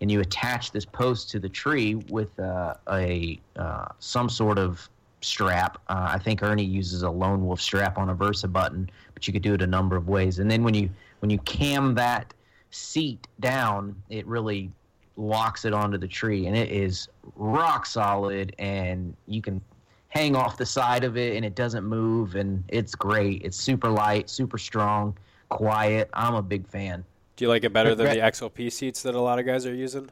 And 0.00 0.10
you 0.10 0.20
attach 0.20 0.72
this 0.72 0.84
post 0.84 1.30
to 1.30 1.38
the 1.38 1.48
tree 1.48 1.94
with 1.94 2.38
uh, 2.38 2.74
a 2.90 3.40
uh, 3.56 3.86
some 3.98 4.28
sort 4.28 4.58
of 4.58 4.88
strap. 5.22 5.78
Uh, 5.88 6.10
I 6.12 6.18
think 6.18 6.42
Ernie 6.42 6.64
uses 6.64 7.02
a 7.02 7.10
lone 7.10 7.46
wolf 7.46 7.60
strap 7.60 7.96
on 7.96 8.10
a 8.10 8.14
Versa 8.14 8.46
button, 8.46 8.90
but 9.14 9.26
you 9.26 9.32
could 9.32 9.42
do 9.42 9.54
it 9.54 9.62
a 9.62 9.66
number 9.66 9.96
of 9.96 10.08
ways. 10.08 10.38
And 10.38 10.50
then 10.50 10.62
when 10.62 10.74
you 10.74 10.90
when 11.20 11.30
you 11.30 11.38
cam 11.38 11.94
that 11.94 12.34
seat 12.70 13.26
down, 13.40 13.96
it 14.10 14.26
really 14.26 14.70
locks 15.16 15.64
it 15.64 15.72
onto 15.72 15.96
the 15.96 16.08
tree, 16.08 16.46
and 16.46 16.54
it 16.54 16.70
is 16.70 17.08
rock 17.34 17.86
solid. 17.86 18.54
And 18.58 19.16
you 19.26 19.40
can 19.40 19.62
hang 20.08 20.36
off 20.36 20.58
the 20.58 20.66
side 20.66 21.04
of 21.04 21.16
it, 21.16 21.36
and 21.36 21.44
it 21.44 21.54
doesn't 21.54 21.84
move, 21.84 22.34
and 22.34 22.62
it's 22.68 22.94
great. 22.94 23.40
It's 23.42 23.56
super 23.56 23.88
light, 23.88 24.28
super 24.28 24.58
strong 24.58 25.16
quiet. 25.48 26.10
I'm 26.12 26.34
a 26.34 26.42
big 26.42 26.66
fan. 26.66 27.04
Do 27.36 27.44
you 27.44 27.48
like 27.48 27.64
it 27.64 27.72
better 27.72 27.94
than 27.94 28.08
the 28.08 28.20
XOP 28.20 28.72
seats 28.72 29.02
that 29.02 29.14
a 29.14 29.20
lot 29.20 29.38
of 29.38 29.46
guys 29.46 29.66
are 29.66 29.74
using? 29.74 30.08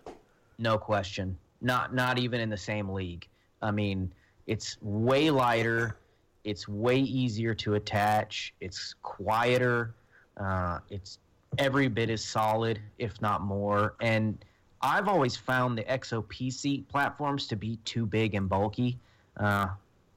No 0.59 0.79
question. 0.79 1.37
Not 1.61 1.95
not 1.95 2.19
even 2.19 2.41
in 2.41 2.51
the 2.51 2.57
same 2.57 2.91
league. 2.91 3.27
I 3.63 3.71
mean, 3.71 4.13
it's 4.47 4.77
way 4.83 5.31
lighter. 5.31 5.97
It's 6.45 6.69
way 6.69 6.99
easier 6.99 7.55
to 7.55 7.75
attach. 7.75 8.53
It's 8.61 8.95
quieter. 9.03 9.95
Uh, 10.37 10.81
it's 10.91 11.19
every 11.59 11.89
bit 11.89 12.11
as 12.11 12.23
solid, 12.23 12.81
if 12.99 13.21
not 13.23 13.41
more. 13.41 13.95
And 14.01 14.45
I've 14.83 15.09
always 15.09 15.37
found 15.37 15.79
the 15.79 15.85
XOP 15.85 16.53
seat 16.53 16.87
platforms 16.89 17.47
to 17.47 17.57
be 17.57 17.77
too 17.85 18.05
big 18.05 18.35
and 18.35 18.49
bulky. 18.49 18.99
Uh, 19.39 19.69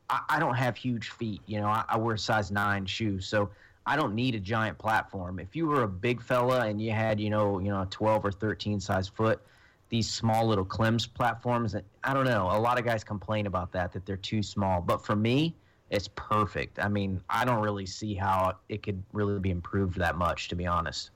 I, 0.09 0.21
I, 0.29 0.39
don't 0.39 0.55
have 0.55 0.75
huge 0.75 1.09
feet. 1.09 1.41
You 1.45 1.61
know, 1.61 1.67
I, 1.67 1.85
I 1.87 1.97
wear 1.97 2.17
size 2.17 2.51
nine 2.51 2.85
shoes, 2.85 3.25
so 3.25 3.49
I 3.87 3.95
don't 3.95 4.13
need 4.13 4.35
a 4.35 4.39
giant 4.39 4.77
platform. 4.77 5.39
If 5.39 5.55
you 5.55 5.65
were 5.65 5.83
a 5.83 5.87
big 5.87 6.21
fella 6.21 6.67
and 6.67 6.81
you 6.81 6.91
had, 6.91 7.21
you 7.21 7.29
know, 7.29 7.59
you 7.59 7.69
know, 7.69 7.83
a 7.83 7.85
12 7.85 8.25
or 8.25 8.31
13 8.33 8.81
size 8.81 9.07
foot, 9.07 9.41
these 9.87 10.09
small 10.09 10.45
little 10.45 10.65
Clems 10.65 11.07
platforms, 11.07 11.73
I 12.03 12.13
don't 12.13 12.25
know. 12.25 12.49
A 12.51 12.59
lot 12.59 12.77
of 12.77 12.83
guys 12.83 13.05
complain 13.05 13.47
about 13.47 13.71
that, 13.71 13.93
that 13.93 14.05
they're 14.05 14.17
too 14.17 14.43
small. 14.43 14.81
But 14.81 15.05
for 15.05 15.15
me, 15.15 15.55
it's 15.89 16.09
perfect. 16.15 16.79
I 16.79 16.89
mean, 16.89 17.21
I 17.29 17.45
don't 17.45 17.61
really 17.61 17.85
see 17.85 18.13
how 18.13 18.57
it 18.67 18.83
could 18.83 19.01
really 19.13 19.39
be 19.39 19.51
improved 19.51 19.97
that 19.99 20.17
much, 20.17 20.49
to 20.49 20.55
be 20.55 20.67
honest. 20.67 21.11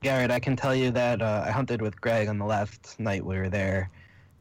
Garrett, 0.00 0.30
I 0.30 0.40
can 0.40 0.56
tell 0.56 0.74
you 0.74 0.90
that 0.92 1.20
uh, 1.20 1.44
I 1.46 1.50
hunted 1.50 1.82
with 1.82 2.00
Greg 2.00 2.28
on 2.28 2.38
the 2.38 2.46
last 2.46 2.98
night 2.98 3.22
we 3.22 3.36
were 3.36 3.50
there, 3.50 3.90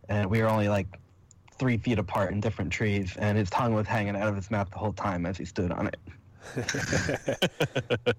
and 0.08 0.30
we 0.30 0.42
were 0.42 0.50
only 0.50 0.70
like 0.70 0.88
three 1.58 1.78
feet 1.78 2.00
apart 2.00 2.32
in 2.32 2.40
different 2.40 2.72
trees, 2.72 3.18
and 3.18 3.38
his 3.38 3.50
tongue 3.50 3.74
was 3.74 3.86
hanging 3.86 4.16
out 4.16 4.30
of 4.30 4.36
his 4.38 4.50
mouth 4.50 4.70
the 4.72 4.78
whole 4.78 4.94
time 4.94 5.26
as 5.26 5.38
he 5.38 5.44
stood 5.44 5.72
on 5.72 5.88
it. 5.88 5.98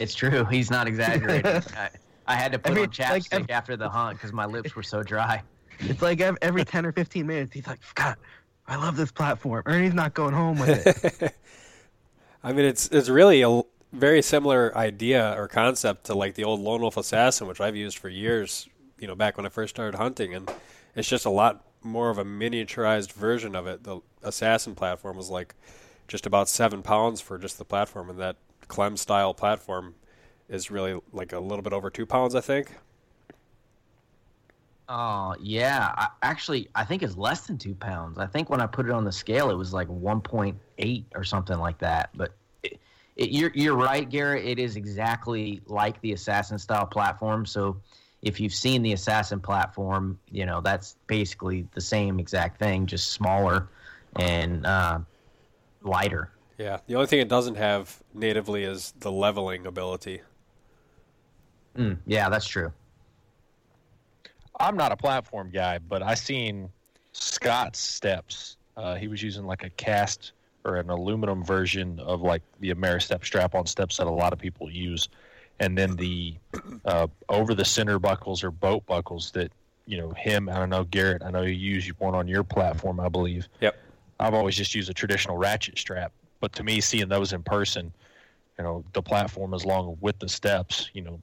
it's 0.00 0.14
true. 0.14 0.44
He's 0.44 0.70
not 0.70 0.86
exaggerating. 0.86 1.46
I, 1.76 1.90
I 2.26 2.34
had 2.34 2.52
to 2.52 2.58
put 2.58 2.72
every, 2.72 2.82
on 2.82 2.88
chapstick 2.88 3.40
like, 3.40 3.50
after 3.50 3.76
the 3.76 3.88
hunt 3.88 4.18
because 4.18 4.32
my 4.32 4.46
lips 4.46 4.74
were 4.74 4.82
so 4.82 5.02
dry. 5.02 5.42
It's 5.80 6.02
like 6.02 6.20
every 6.20 6.64
10 6.64 6.86
or 6.86 6.92
15 6.92 7.26
minutes, 7.26 7.52
he's 7.52 7.66
like, 7.66 7.82
Scott, 7.84 8.18
I 8.66 8.76
love 8.76 8.96
this 8.96 9.12
platform. 9.12 9.62
Ernie's 9.66 9.94
not 9.94 10.14
going 10.14 10.34
home 10.34 10.58
with 10.58 11.22
it. 11.22 11.34
I 12.42 12.52
mean, 12.52 12.64
it's 12.64 12.88
it's 12.88 13.08
really 13.08 13.42
a 13.42 13.62
very 13.92 14.22
similar 14.22 14.76
idea 14.76 15.34
or 15.36 15.48
concept 15.48 16.04
to 16.06 16.14
like 16.14 16.34
the 16.34 16.44
old 16.44 16.60
Lone 16.60 16.80
Wolf 16.80 16.96
Assassin, 16.96 17.46
which 17.46 17.60
I've 17.60 17.76
used 17.76 17.98
for 17.98 18.08
years, 18.08 18.68
you 18.98 19.06
know, 19.06 19.14
back 19.14 19.36
when 19.36 19.46
I 19.46 19.48
first 19.48 19.74
started 19.74 19.96
hunting. 19.96 20.34
And 20.34 20.50
it's 20.94 21.08
just 21.08 21.26
a 21.26 21.30
lot 21.30 21.64
more 21.82 22.10
of 22.10 22.18
a 22.18 22.24
miniaturized 22.24 23.12
version 23.12 23.54
of 23.54 23.66
it. 23.66 23.84
The 23.84 24.00
Assassin 24.22 24.74
platform 24.74 25.16
was 25.16 25.30
like 25.30 25.54
just 26.08 26.26
about 26.26 26.48
seven 26.48 26.82
pounds 26.82 27.20
for 27.20 27.38
just 27.38 27.58
the 27.58 27.64
platform, 27.64 28.10
and 28.10 28.18
that 28.18 28.36
Clem 28.68 28.96
style 28.96 29.34
platform 29.34 29.94
is 30.48 30.70
really 30.70 31.00
like 31.12 31.32
a 31.32 31.40
little 31.40 31.62
bit 31.62 31.72
over 31.72 31.90
two 31.90 32.06
pounds, 32.06 32.34
I 32.34 32.40
think. 32.40 32.72
Oh 34.88 35.34
yeah, 35.40 35.92
I, 35.96 36.08
actually, 36.22 36.68
I 36.74 36.84
think 36.84 37.02
it's 37.02 37.16
less 37.16 37.46
than 37.46 37.58
two 37.58 37.74
pounds. 37.74 38.18
I 38.18 38.26
think 38.26 38.50
when 38.50 38.60
I 38.60 38.66
put 38.66 38.86
it 38.86 38.92
on 38.92 39.04
the 39.04 39.12
scale, 39.12 39.50
it 39.50 39.56
was 39.56 39.72
like 39.72 39.88
one 39.88 40.20
point 40.20 40.56
eight 40.78 41.06
or 41.14 41.24
something 41.24 41.58
like 41.58 41.78
that. 41.78 42.10
But 42.14 42.32
it, 42.62 42.78
it, 43.16 43.30
you're 43.30 43.50
you're 43.54 43.76
right, 43.76 44.08
Garrett. 44.08 44.44
It 44.44 44.58
is 44.60 44.76
exactly 44.76 45.60
like 45.66 46.00
the 46.02 46.12
assassin 46.12 46.58
style 46.58 46.86
platform. 46.86 47.46
So 47.46 47.80
if 48.22 48.38
you've 48.38 48.54
seen 48.54 48.82
the 48.82 48.92
assassin 48.92 49.40
platform, 49.40 50.20
you 50.30 50.46
know 50.46 50.60
that's 50.60 50.96
basically 51.08 51.66
the 51.74 51.80
same 51.80 52.20
exact 52.20 52.60
thing, 52.60 52.86
just 52.86 53.10
smaller 53.10 53.68
and 54.18 54.64
uh, 54.66 55.00
lighter. 55.86 56.30
Yeah, 56.58 56.78
the 56.86 56.94
only 56.94 57.06
thing 57.06 57.20
it 57.20 57.28
doesn't 57.28 57.56
have 57.56 58.02
natively 58.14 58.64
is 58.64 58.94
the 59.00 59.12
leveling 59.12 59.66
ability. 59.66 60.22
Mm, 61.76 61.98
yeah, 62.06 62.28
that's 62.28 62.46
true. 62.46 62.72
I'm 64.58 64.76
not 64.76 64.90
a 64.90 64.96
platform 64.96 65.50
guy, 65.50 65.78
but 65.78 66.02
I 66.02 66.14
seen 66.14 66.70
Scott's 67.12 67.78
steps. 67.78 68.56
Uh, 68.76 68.94
he 68.94 69.08
was 69.08 69.22
using 69.22 69.46
like 69.46 69.64
a 69.64 69.70
cast 69.70 70.32
or 70.64 70.76
an 70.76 70.90
aluminum 70.90 71.44
version 71.44 72.00
of 72.00 72.22
like 72.22 72.42
the 72.60 72.70
Ameristep 72.70 73.24
strap-on 73.24 73.66
steps 73.66 73.98
that 73.98 74.06
a 74.06 74.10
lot 74.10 74.32
of 74.32 74.38
people 74.38 74.70
use, 74.70 75.08
and 75.60 75.76
then 75.76 75.94
the 75.96 76.34
uh, 76.86 77.06
over 77.28 77.54
the 77.54 77.64
center 77.64 77.98
buckles 77.98 78.42
or 78.42 78.50
boat 78.50 78.84
buckles 78.86 79.30
that 79.32 79.52
you 79.86 79.98
know 79.98 80.10
him. 80.12 80.48
I 80.48 80.58
don't 80.58 80.70
know 80.70 80.84
Garrett. 80.84 81.22
I 81.22 81.30
know 81.30 81.42
you 81.42 81.52
use 81.52 81.86
one 81.98 82.14
on 82.14 82.26
your 82.26 82.42
platform, 82.42 82.98
I 82.98 83.08
believe. 83.08 83.48
Yep. 83.60 83.76
I've 84.18 84.34
always 84.34 84.56
just 84.56 84.74
used 84.74 84.90
a 84.90 84.94
traditional 84.94 85.36
ratchet 85.36 85.78
strap. 85.78 86.12
But 86.40 86.52
to 86.54 86.64
me, 86.64 86.80
seeing 86.80 87.08
those 87.08 87.32
in 87.32 87.42
person, 87.42 87.92
you 88.58 88.64
know, 88.64 88.84
the 88.92 89.02
platform 89.02 89.54
as 89.54 89.64
long 89.64 89.96
with 90.00 90.18
the 90.18 90.28
steps, 90.28 90.90
you 90.92 91.02
know, 91.02 91.20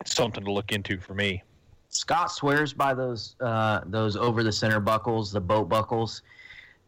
it's 0.00 0.14
something 0.14 0.44
to 0.44 0.52
look 0.52 0.72
into 0.72 0.98
for 0.98 1.14
me. 1.14 1.42
Scott 1.88 2.32
swears 2.32 2.72
by 2.72 2.94
those 2.94 3.36
uh, 3.40 3.80
those 3.86 4.16
over 4.16 4.42
the 4.42 4.52
center 4.52 4.80
buckles, 4.80 5.30
the 5.30 5.40
boat 5.40 5.68
buckles, 5.68 6.22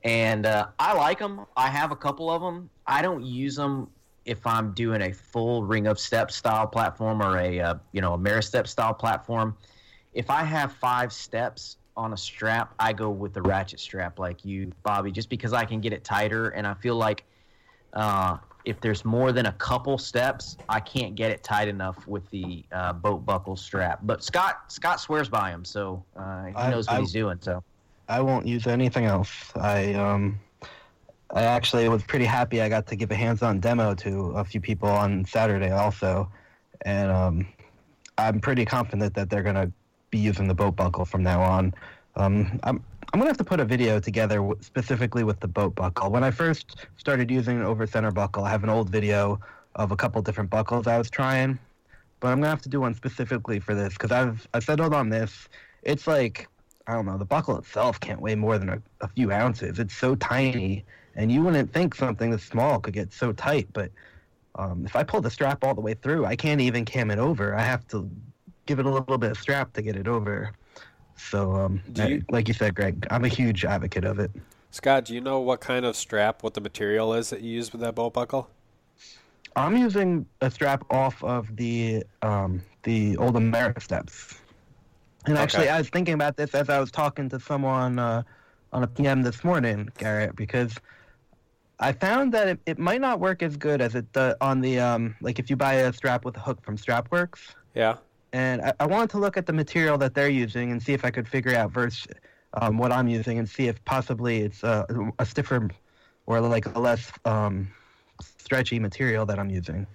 and 0.03 0.47
uh, 0.47 0.69
I 0.79 0.95
like 0.95 1.19
them. 1.19 1.45
I 1.57 1.69
have 1.69 1.93
a 1.93 1.97
couple 1.97 2.31
of 2.31 2.41
them. 2.41 2.71
I 2.87 3.03
don't 3.03 3.23
use 3.23 3.55
them 3.55 3.91
if 4.25 4.47
I'm 4.47 4.73
doing 4.73 5.03
a 5.03 5.13
full 5.13 5.63
ring 5.63 5.87
of 5.87 5.99
steps 5.99 6.37
style 6.37 6.67
platform 6.67 7.23
or 7.23 7.39
a 7.39 7.61
uh, 7.61 7.75
you 7.93 8.01
know 8.01 8.15
a 8.15 8.19
Ameristep 8.19 8.67
style 8.67 8.95
platform. 8.95 9.57
If 10.15 10.31
I 10.31 10.43
have 10.43 10.73
five 10.73 11.13
steps, 11.13 11.77
on 11.97 12.13
a 12.13 12.17
strap, 12.17 12.75
I 12.79 12.93
go 12.93 13.11
with 13.11 13.33
the 13.35 13.43
ratchet 13.43 13.81
strap 13.81 14.19
like 14.19 14.45
you, 14.45 14.73
Bobby, 14.83 15.13
just 15.13 15.29
because 15.29 15.53
I 15.53 15.65
can 15.65 15.81
get 15.81 15.93
it 15.93 16.05
tighter, 16.05 16.49
and 16.51 16.67
I 16.67 16.75
feel 16.75 16.97
like 16.97 17.25
uh, 17.93 18.39
if 18.65 18.81
there's 18.81 19.05
more 19.05 19.31
than 19.31 19.47
a 19.47 19.53
couple 19.53 19.97
steps, 19.99 20.57
I 20.69 20.81
can't 20.81 21.15
get 21.15 21.31
it 21.31 21.45
tight 21.45 21.69
enough 21.69 22.07
with 22.09 22.29
the 22.31 22.65
uh, 22.73 22.93
boat 22.95 23.25
buckle 23.25 23.57
strap. 23.57 24.01
But 24.03 24.25
Scott 24.25 24.73
Scott 24.73 25.01
swears 25.01 25.29
by 25.29 25.51
him, 25.51 25.65
so 25.65 26.05
uh, 26.17 26.47
he 26.47 26.55
I- 26.55 26.71
knows 26.71 26.87
what 26.89 26.97
I- 26.97 27.01
he's 27.01 27.13
doing. 27.13 27.39
So 27.41 27.63
I 28.09 28.21
won't 28.21 28.47
use 28.47 28.67
anything 28.67 29.05
else. 29.07 29.53
I 29.57 29.95
um, 29.95 30.39
I 31.33 31.43
actually 31.45 31.89
was 31.89 32.03
pretty 32.03 32.25
happy. 32.27 32.61
I 32.61 32.69
got 32.69 32.87
to 32.89 32.97
give 32.97 33.11
a 33.11 33.15
hands-on 33.15 33.61
demo 33.61 33.95
to 33.95 34.33
a 34.33 34.45
few 34.45 34.61
people 34.61 34.89
on 34.89 35.25
Saturday 35.25 35.71
also, 35.71 36.29
and 36.83 37.11
um, 37.11 37.47
I'm 38.19 38.41
pretty 38.41 38.65
confident 38.65 39.15
that 39.15 39.31
they're 39.31 39.43
gonna 39.43 39.71
be 40.15 40.21
using 40.21 40.47
the 40.47 40.55
boat 40.55 40.77
buckle 40.77 41.05
from 41.05 41.25
now 41.25 41.43
on. 41.43 41.75
Um, 42.15 42.61
I'm 42.63 42.83
I'm 43.13 43.21
gonna 43.21 43.31
have 43.31 43.37
to 43.39 43.45
put 43.45 43.59
a 43.59 43.65
video 43.65 43.99
together 43.99 44.37
w- 44.37 44.57
specifically 44.61 45.25
with 45.25 45.41
the 45.41 45.49
boat 45.49 45.75
buckle. 45.75 46.11
When 46.11 46.23
I 46.23 46.31
first 46.31 46.87
started 46.97 47.31
using 47.31 47.59
an 47.59 47.65
over 47.65 47.85
center 47.87 48.13
buckle, 48.13 48.45
I 48.45 48.51
have 48.51 48.63
an 48.63 48.71
old 48.71 48.89
video 48.91 49.41
of 49.75 49.91
a 49.91 49.97
couple 49.97 50.23
different 50.23 50.51
buckles 50.51 50.87
I 50.87 50.99
was 50.99 51.11
trying, 51.11 51.59
but 52.21 52.29
I'm 52.29 52.39
gonna 52.39 52.51
have 52.51 52.63
to 52.63 52.69
do 52.69 52.81
one 52.81 52.95
specifically 52.95 53.59
for 53.59 53.75
this 53.75 53.95
because 53.95 54.13
I've 54.13 54.47
I 54.55 54.61
settled 54.61 54.95
on 54.95 55.09
this. 55.09 55.49
It's 55.83 56.07
like 56.07 56.49
I 56.87 56.93
don't 56.93 57.07
know, 57.07 57.19
the 57.19 57.25
buckle 57.25 57.59
itself 57.59 57.99
can't 57.99 58.21
weigh 58.21 58.37
more 58.37 58.57
than 58.59 58.69
a, 58.69 58.81
a 59.01 59.09
few 59.09 59.33
ounces. 59.33 59.81
It's 59.81 59.97
so 59.97 60.15
tiny, 60.15 60.85
and 61.17 61.33
you 61.33 61.43
wouldn't 61.43 61.73
think 61.73 61.97
something 61.97 62.31
this 62.31 62.45
small 62.45 62.79
could 62.79 62.95
get 62.95 63.13
so 63.13 63.33
tight. 63.33 63.67
But 63.73 63.91
um, 64.55 64.87
if 64.87 64.95
I 64.95 65.03
pull 65.03 65.23
the 65.23 65.31
strap 65.31 65.65
all 65.65 65.75
the 65.75 65.81
way 65.81 65.95
through, 65.95 66.25
I 66.25 66.37
can't 66.37 66.61
even 66.61 66.85
cam 66.85 67.11
it 67.11 67.19
over. 67.19 67.57
I 67.57 67.63
have 67.63 67.89
to 67.89 68.09
give 68.67 68.79
it 68.79 68.87
a 68.87 68.91
little 68.91 69.19
bit 69.19 69.31
of 69.33 69.39
strap 69.39 69.73
to 69.75 69.83
get 69.83 69.97
it 69.97 70.09
over. 70.09 70.53
So, 71.17 71.53
um, 71.55 71.83
you- 71.95 72.25
like 72.31 72.49
you 72.49 72.55
said, 72.55 72.75
Greg, 72.75 73.07
I'm 73.11 73.25
a 73.25 73.29
huge 73.29 73.65
advocate 73.65 74.05
of 74.05 74.19
it. 74.19 74.31
Scott, 74.71 75.05
do 75.05 75.15
you 75.15 75.21
know 75.21 75.39
what 75.41 75.61
kind 75.61 75.85
of 75.85 75.95
strap, 75.97 76.43
what 76.43 76.55
the 76.55 76.61
material 76.61 77.15
is 77.15 77.31
that 77.31 77.41
you 77.43 77.51
use 77.53 77.71
with 77.73 77.81
that 77.83 77.95
boat 77.95 78.13
buckle? 78.13 78.51
I'm 79.57 79.77
using 79.77 80.27
a 80.41 80.51
strap 80.51 80.83
off 80.91 81.23
of 81.23 81.55
the 81.57 82.03
um, 82.23 82.61
the 82.83 83.17
old 83.19 83.37
Ameristeps. 83.37 84.37
And 85.27 85.39
actually, 85.39 85.65
Okay. 85.65 85.71
I 85.71 85.79
was 85.79 85.89
thinking 85.89 86.15
about 86.15 86.37
this 86.37 86.55
as 86.55 86.69
I 86.69 86.81
was 86.81 86.91
talking 86.91 87.29
to 87.29 87.39
someone 87.39 87.99
uh, 88.01 88.25
on 88.73 88.83
a 88.83 88.87
PM 88.89 89.23
this 89.23 89.45
morning, 89.45 89.89
Garrett, 89.97 90.35
because 90.35 90.75
I 91.79 91.93
found 91.93 92.33
that 92.35 92.49
it, 92.49 92.61
it 92.67 92.79
might 92.79 93.01
not 93.01 93.21
work 93.21 93.43
as 93.43 93.57
good 93.57 93.81
as 93.81 93.95
it 93.95 94.13
does 94.13 94.35
on 94.41 94.61
the 94.61 94.81
um, 94.81 95.15
like 95.21 95.39
if 95.39 95.49
you 95.49 95.57
buy 95.57 95.75
a 95.75 95.93
strap 95.93 96.25
with 96.25 96.37
a 96.37 96.41
hook 96.41 96.61
from 96.65 96.77
Strapworks. 96.77 97.55
Yeah. 97.75 97.99
And 98.35 98.63
I, 98.63 98.73
I 98.81 98.87
wanted 98.87 99.11
to 99.11 99.19
look 99.19 99.37
at 99.37 99.47
the 99.47 99.53
material 99.53 99.97
that 99.99 100.13
they're 100.13 100.29
using 100.29 100.73
and 100.73 100.83
see 100.83 100.93
if 100.93 101.05
I 101.05 101.13
could 101.13 101.29
figure 101.29 101.55
out 101.55 101.71
versus 101.71 102.09
um, 102.55 102.79
what 102.79 102.91
I'm 102.91 103.07
using 103.07 103.39
and 103.39 103.49
see 103.49 103.69
if 103.69 103.83
possibly 103.85 104.41
it's 104.41 104.65
a, 104.65 104.85
a 105.21 105.25
stiffer 105.25 105.71
or 106.27 106.41
like 106.41 106.67
a 106.67 106.81
less 106.81 107.13
um, 107.25 107.71
stretchy 108.21 108.81
material 108.81 109.25
that 109.27 109.39
I'm 109.39 109.51
using. 109.51 109.87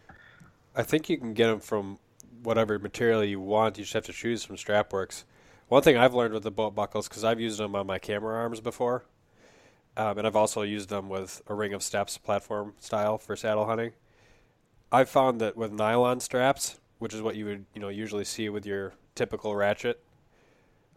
I 0.74 0.84
think 0.84 1.10
you 1.10 1.18
can 1.18 1.34
get 1.34 1.48
them 1.48 1.60
from 1.60 2.00
whatever 2.42 2.80
material 2.80 3.26
you 3.26 3.42
want. 3.42 3.78
You 3.78 3.84
just 3.84 3.94
have 3.94 4.06
to 4.06 4.14
choose 4.14 4.46
from 4.46 4.56
Strapworks. 4.56 5.26
One 5.68 5.84
thing 5.84 5.98
I've 5.98 6.14
learned 6.14 6.34
with 6.34 6.44
the 6.44 6.52
boat 6.52 6.74
buckles, 6.74 7.10
because 7.10 7.26
I've 7.26 7.42
used 7.42 7.60
them 7.60 7.76
on 7.76 7.88
my 7.88 8.00
camera 8.00 8.36
arms 8.36 8.62
before, 8.62 9.04
um, 9.98 10.18
and 10.18 10.26
I've 10.26 10.38
also 10.38 10.62
used 10.62 10.88
them 10.88 11.10
with 11.10 11.42
a 11.48 11.54
ring 11.54 11.74
of 11.74 11.84
steps 11.84 12.18
platform 12.18 12.76
style 12.80 13.18
for 13.18 13.36
saddle 13.36 13.66
hunting. 13.66 13.92
I've 14.94 15.10
found 15.10 15.42
that 15.42 15.58
with 15.58 15.74
nylon 15.74 16.22
straps, 16.22 16.80
which 17.00 17.14
is 17.14 17.22
what 17.22 17.36
you 17.36 17.46
would 17.46 17.66
you 17.74 17.82
know 17.82 17.90
usually 17.90 18.26
see 18.26 18.50
with 18.50 18.66
your 18.66 18.94
typical 19.16 19.56
ratchet, 19.56 20.02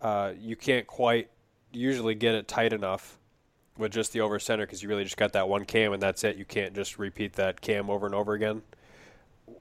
uh, 0.01 0.33
you 0.39 0.57
can't 0.57 0.87
quite 0.87 1.31
usually 1.73 2.15
get 2.15 2.35
it 2.35 2.47
tight 2.47 2.73
enough 2.73 3.19
with 3.79 3.93
just 3.93 4.13
the 4.13 4.21
over 4.21 4.39
center 4.39 4.67
because 4.67 4.83
you 4.83 4.89
really 4.89 5.05
just 5.05 5.17
got 5.17 5.33
that 5.33 5.49
one 5.49 5.65
cam 5.65 5.93
and 5.93 6.03
that's 6.03 6.25
it. 6.25 6.37
You 6.37 6.45
can't 6.45 6.75
just 6.75 6.99
repeat 6.99 7.35
that 7.35 7.61
cam 7.61 7.89
over 7.89 8.07
and 8.07 8.15
over 8.15 8.35
again. 8.35 8.63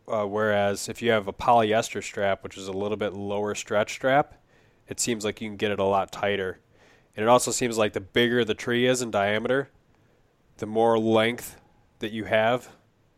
Uh, 0.07 0.25
whereas 0.25 0.89
if 0.89 1.01
you 1.01 1.11
have 1.11 1.27
a 1.27 1.33
polyester 1.33 2.03
strap, 2.03 2.43
which 2.43 2.57
is 2.57 2.67
a 2.67 2.71
little 2.71 2.97
bit 2.97 3.13
lower 3.13 3.55
stretch 3.55 3.93
strap, 3.93 4.35
it 4.87 4.99
seems 4.99 5.23
like 5.23 5.39
you 5.41 5.47
can 5.47 5.57
get 5.57 5.71
it 5.71 5.79
a 5.79 5.83
lot 5.83 6.11
tighter. 6.11 6.59
And 7.15 7.23
it 7.23 7.29
also 7.29 7.51
seems 7.51 7.77
like 7.77 7.93
the 7.93 8.01
bigger 8.01 8.43
the 8.43 8.53
tree 8.53 8.85
is 8.85 9.01
in 9.01 9.11
diameter, 9.11 9.69
the 10.57 10.65
more 10.65 10.99
length 10.99 11.59
that 11.99 12.11
you 12.11 12.25
have 12.25 12.69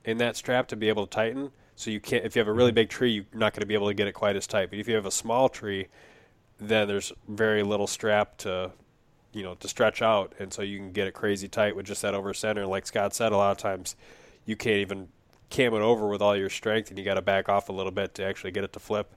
in 0.04 0.18
that 0.18 0.36
strap 0.36 0.68
to 0.68 0.76
be 0.76 0.90
able 0.90 1.08
to 1.08 1.10
tighten. 1.10 1.52
So 1.76 1.92
you 1.92 2.00
can't. 2.00 2.26
If 2.26 2.36
you 2.36 2.40
have 2.40 2.48
a 2.48 2.54
really 2.54 2.72
big 2.72 2.90
tree, 2.90 3.12
you're 3.12 3.26
not 3.34 3.54
going 3.54 3.62
to 3.62 3.66
be 3.66 3.74
able 3.74 3.88
to 3.88 3.94
get 3.94 4.08
it 4.08 4.14
quite 4.14 4.36
as 4.36 4.48
tight. 4.48 4.70
But 4.70 4.80
if 4.80 4.88
you 4.88 4.96
have 4.96 5.06
a 5.06 5.12
small 5.12 5.50
tree, 5.50 5.88
then 6.60 6.88
there's 6.88 7.12
very 7.28 7.64
little 7.64 7.88
strap 7.88 8.38
to, 8.40 8.72
you 9.34 9.44
know, 9.44 9.56
to 9.56 9.68
stretch 9.68 10.02
out, 10.02 10.34
and 10.40 10.54
so 10.54 10.62
you 10.62 10.78
can 10.78 10.92
get 10.92 11.08
it 11.08 11.14
crazy 11.14 11.48
tight 11.48 11.76
with 11.76 11.86
just 11.86 12.02
that 12.04 12.14
over 12.14 12.34
center. 12.34 12.66
Like 12.66 12.86
Scott 12.86 13.14
said, 13.14 13.32
a 13.32 13.38
lot 13.38 13.52
of 13.52 13.58
times 13.58 13.96
you 14.46 14.56
can't 14.56 14.78
even 14.78 15.08
cam 15.50 15.74
it 15.74 15.82
over 15.82 16.08
with 16.08 16.22
all 16.22 16.36
your 16.36 16.50
strength, 16.50 16.90
and 16.90 17.00
you 17.00 17.06
got 17.06 17.16
to 17.16 17.22
back 17.22 17.50
off 17.50 17.70
a 17.70 17.74
little 17.74 17.92
bit 17.92 18.14
to 18.16 18.24
actually 18.24 18.52
get 18.52 18.64
it 18.64 18.74
to 18.74 18.80
flip. 18.80 19.12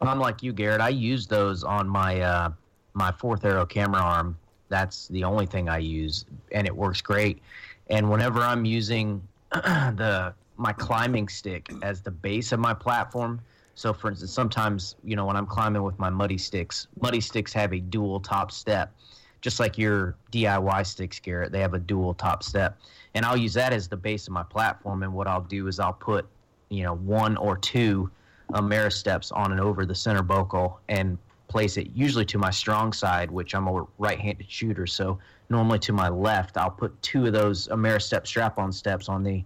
I'm 0.00 0.18
like 0.18 0.42
you, 0.42 0.52
Garrett. 0.52 0.80
I 0.80 0.88
use 0.88 1.26
those 1.26 1.62
on 1.62 1.88
my 1.88 2.20
uh, 2.20 2.52
my 2.94 3.12
fourth 3.12 3.44
arrow 3.44 3.66
camera 3.66 4.00
arm. 4.00 4.36
That's 4.68 5.08
the 5.08 5.24
only 5.24 5.46
thing 5.46 5.68
I 5.68 5.78
use, 5.78 6.24
and 6.52 6.66
it 6.66 6.74
works 6.74 7.00
great. 7.00 7.42
And 7.90 8.10
whenever 8.10 8.40
I'm 8.40 8.64
using 8.64 9.20
the 9.52 10.32
my 10.60 10.72
climbing 10.72 11.28
stick 11.28 11.72
as 11.82 12.02
the 12.02 12.10
base 12.10 12.52
of 12.52 12.60
my 12.60 12.74
platform, 12.74 13.40
so 13.74 13.94
for 13.94 14.10
instance, 14.10 14.30
sometimes 14.30 14.96
you 15.02 15.16
know 15.16 15.24
when 15.24 15.36
I'm 15.36 15.46
climbing 15.46 15.82
with 15.82 15.98
my 15.98 16.10
muddy 16.10 16.36
sticks, 16.36 16.86
muddy 17.00 17.20
sticks 17.20 17.52
have 17.54 17.72
a 17.72 17.80
dual 17.80 18.20
top 18.20 18.52
step, 18.52 18.92
just 19.40 19.58
like 19.58 19.78
your 19.78 20.16
DIY 20.32 20.86
sticks, 20.86 21.18
Garrett. 21.18 21.50
They 21.50 21.60
have 21.60 21.72
a 21.72 21.78
dual 21.78 22.12
top 22.12 22.42
step, 22.42 22.78
and 23.14 23.24
I'll 23.24 23.38
use 23.38 23.54
that 23.54 23.72
as 23.72 23.88
the 23.88 23.96
base 23.96 24.26
of 24.26 24.34
my 24.34 24.42
platform. 24.42 25.02
And 25.02 25.14
what 25.14 25.26
I'll 25.26 25.40
do 25.40 25.66
is 25.66 25.80
I'll 25.80 25.94
put 25.94 26.26
you 26.68 26.82
know 26.82 26.94
one 26.96 27.38
or 27.38 27.56
two 27.56 28.10
Ameristeps 28.52 29.34
on 29.34 29.52
and 29.52 29.60
over 29.60 29.86
the 29.86 29.94
center 29.94 30.22
buckle 30.22 30.78
and 30.88 31.16
place 31.48 31.78
it 31.78 31.88
usually 31.94 32.26
to 32.26 32.38
my 32.38 32.50
strong 32.50 32.92
side, 32.92 33.30
which 33.30 33.54
I'm 33.54 33.66
a 33.66 33.86
right-handed 33.98 34.48
shooter. 34.48 34.86
So 34.86 35.18
normally 35.48 35.78
to 35.80 35.92
my 35.92 36.08
left, 36.08 36.56
I'll 36.56 36.70
put 36.70 37.00
two 37.02 37.26
of 37.26 37.32
those 37.32 37.66
Ameristep 37.68 38.26
strap-on 38.26 38.72
steps 38.72 39.08
on 39.08 39.24
the 39.24 39.42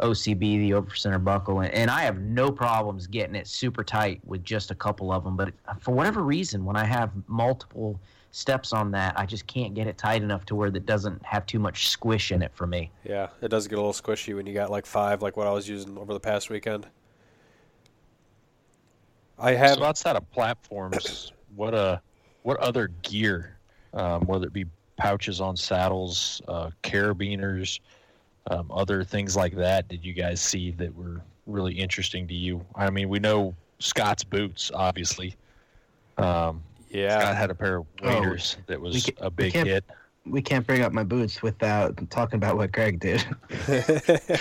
OCB, 0.00 0.40
the 0.40 0.74
over 0.74 0.94
center 0.94 1.18
buckle, 1.18 1.60
and, 1.60 1.72
and 1.74 1.90
I 1.90 2.02
have 2.02 2.20
no 2.20 2.50
problems 2.50 3.06
getting 3.06 3.34
it 3.34 3.46
super 3.46 3.84
tight 3.84 4.20
with 4.24 4.44
just 4.44 4.70
a 4.70 4.74
couple 4.74 5.12
of 5.12 5.24
them. 5.24 5.36
But 5.36 5.52
for 5.80 5.92
whatever 5.92 6.22
reason, 6.22 6.64
when 6.64 6.76
I 6.76 6.84
have 6.84 7.10
multiple 7.28 8.00
steps 8.32 8.72
on 8.72 8.90
that, 8.92 9.18
I 9.18 9.26
just 9.26 9.46
can't 9.46 9.74
get 9.74 9.86
it 9.86 9.98
tight 9.98 10.22
enough 10.22 10.44
to 10.46 10.54
where 10.54 10.70
that 10.70 10.86
doesn't 10.86 11.24
have 11.24 11.46
too 11.46 11.58
much 11.58 11.88
squish 11.88 12.32
in 12.32 12.42
it 12.42 12.50
for 12.54 12.66
me. 12.66 12.90
Yeah, 13.04 13.28
it 13.40 13.48
does 13.48 13.68
get 13.68 13.78
a 13.78 13.82
little 13.82 13.92
squishy 13.92 14.34
when 14.34 14.46
you 14.46 14.54
got 14.54 14.70
like 14.70 14.86
five, 14.86 15.22
like 15.22 15.36
what 15.36 15.46
I 15.46 15.52
was 15.52 15.68
using 15.68 15.96
over 15.98 16.12
the 16.12 16.20
past 16.20 16.50
weekend. 16.50 16.86
I 19.38 19.52
have 19.52 19.78
so 19.78 19.84
outside 19.84 20.16
of 20.16 20.30
platforms, 20.30 21.32
what 21.56 21.74
uh, 21.74 21.98
what 22.42 22.58
other 22.58 22.88
gear, 23.02 23.58
um, 23.92 24.22
whether 24.26 24.46
it 24.46 24.52
be 24.52 24.66
pouches 24.96 25.40
on 25.40 25.56
saddles, 25.56 26.40
uh, 26.48 26.70
carabiners, 26.82 27.80
um, 28.50 28.70
other 28.70 29.04
things 29.04 29.36
like 29.36 29.54
that, 29.56 29.88
did 29.88 30.04
you 30.04 30.12
guys 30.12 30.40
see 30.40 30.70
that 30.72 30.94
were 30.96 31.20
really 31.46 31.74
interesting 31.74 32.26
to 32.28 32.34
you? 32.34 32.64
I 32.74 32.90
mean, 32.90 33.08
we 33.08 33.18
know 33.18 33.54
Scott's 33.78 34.24
boots, 34.24 34.70
obviously. 34.74 35.36
Um, 36.18 36.62
yeah. 36.90 37.18
Scott 37.20 37.36
had 37.36 37.50
a 37.50 37.54
pair 37.54 37.76
of 37.76 37.86
Oh, 38.02 38.36
that 38.66 38.80
was 38.80 39.06
ca- 39.06 39.12
a 39.26 39.30
big 39.30 39.52
can't- 39.52 39.68
hit. 39.68 39.84
We 40.24 40.40
can't 40.40 40.64
bring 40.64 40.82
up 40.82 40.92
my 40.92 41.02
boots 41.02 41.42
without 41.42 41.98
talking 42.10 42.36
about 42.36 42.56
what 42.56 42.70
Greg 42.72 43.00
did. 43.00 43.24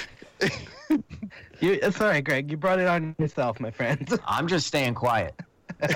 You, 1.61 1.73
it's 1.81 2.01
all 2.01 2.07
right, 2.07 2.23
Greg. 2.23 2.49
You 2.49 2.57
brought 2.57 2.79
it 2.79 2.87
on 2.87 3.15
yourself, 3.19 3.59
my 3.59 3.69
friend. 3.69 4.19
I'm 4.25 4.47
just 4.47 4.65
staying 4.65 4.95
quiet. 4.95 5.35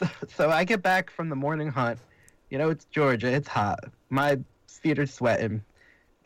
so, 0.00 0.08
so 0.34 0.50
I 0.50 0.64
get 0.64 0.82
back 0.82 1.10
from 1.10 1.28
the 1.28 1.36
morning 1.36 1.68
hunt. 1.68 1.98
You 2.50 2.56
know, 2.58 2.70
it's 2.70 2.86
Georgia. 2.86 3.28
It's 3.28 3.46
hot. 3.46 3.80
My 4.08 4.38
feet 4.66 4.98
are 4.98 5.06
sweating. 5.06 5.62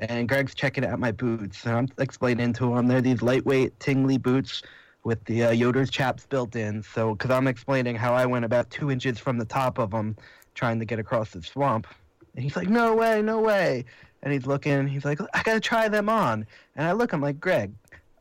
And 0.00 0.28
Greg's 0.28 0.54
checking 0.54 0.84
out 0.84 0.98
my 0.98 1.12
boots. 1.12 1.64
And 1.66 1.76
I'm 1.76 1.88
explaining 1.98 2.55
to 2.55 2.74
him 2.74 2.86
they're 2.88 3.03
these 3.03 3.22
lightweight, 3.22 3.78
Tingley 3.80 4.18
boots 4.18 4.62
with 5.05 5.22
the 5.24 5.44
uh, 5.44 5.51
Yoder's 5.51 5.90
chaps 5.90 6.26
built 6.26 6.57
in. 6.57 6.82
So, 6.82 7.14
because 7.14 7.30
I'm 7.30 7.46
explaining 7.46 7.96
how 7.96 8.14
I 8.14 8.26
went 8.26 8.44
about 8.44 8.70
two 8.70 8.90
inches 8.90 9.18
from 9.18 9.38
the 9.38 9.44
top 9.44 9.78
of 9.78 9.90
them 9.90 10.16
trying 10.55 10.78
to 10.78 10.84
get 10.86 10.98
across 10.98 11.30
the 11.30 11.42
swamp. 11.42 11.86
And 12.34 12.42
he's 12.42 12.57
like, 12.57 12.68
no 12.68 12.94
way, 12.94 13.20
no 13.20 13.40
way. 13.40 13.84
And 14.22 14.32
he's 14.32 14.46
looking, 14.46 14.86
he's 14.86 15.05
like, 15.05 15.20
I 15.34 15.42
gotta 15.42 15.61
try 15.61 15.88
them 15.88 16.09
on. 16.09 16.46
And 16.76 16.86
I 16.86 16.92
look, 16.92 17.12
I'm 17.12 17.20
like, 17.20 17.40
Greg, 17.40 17.72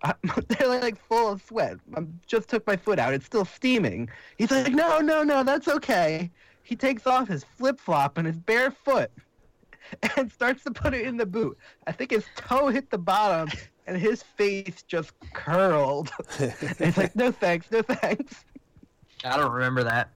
I, 0.04 0.14
they're 0.48 0.68
like 0.68 0.98
full 1.08 1.32
of 1.32 1.42
sweat. 1.42 1.78
I 1.96 2.04
just 2.28 2.50
took 2.50 2.66
my 2.68 2.76
foot 2.76 3.00
out. 3.00 3.14
It's 3.14 3.26
still 3.26 3.46
steaming. 3.46 4.10
He's 4.38 4.52
like, 4.52 4.74
no, 4.74 5.00
no, 5.00 5.24
no, 5.24 5.44
that's 5.44 5.68
okay. 5.68 6.30
He 6.64 6.76
takes 6.76 7.08
off 7.08 7.28
his 7.28 7.44
flip 7.44 7.80
flop 7.80 8.18
and 8.18 8.28
his 8.28 8.38
bare 8.38 8.72
foot 8.72 9.12
and 10.18 10.32
starts 10.32 10.64
to 10.64 10.72
put 10.72 10.94
it 10.94 11.06
in 11.06 11.18
the 11.18 11.26
boot. 11.26 11.58
I 11.88 11.92
think 11.92 12.12
his 12.12 12.26
toe 12.36 12.68
hit 12.68 12.90
the 12.90 12.98
bottom 12.98 13.50
and 13.88 13.98
his 13.98 14.24
face 14.24 14.84
just 14.88 15.14
curled. 15.34 16.12
and 16.40 16.54
he's 16.78 16.98
like, 16.98 17.16
no 17.16 17.32
thanks, 17.32 17.70
no 17.72 17.82
thanks. 17.82 18.46
I 19.24 19.38
don't 19.38 19.52
remember 19.52 19.84
that. 19.84 20.10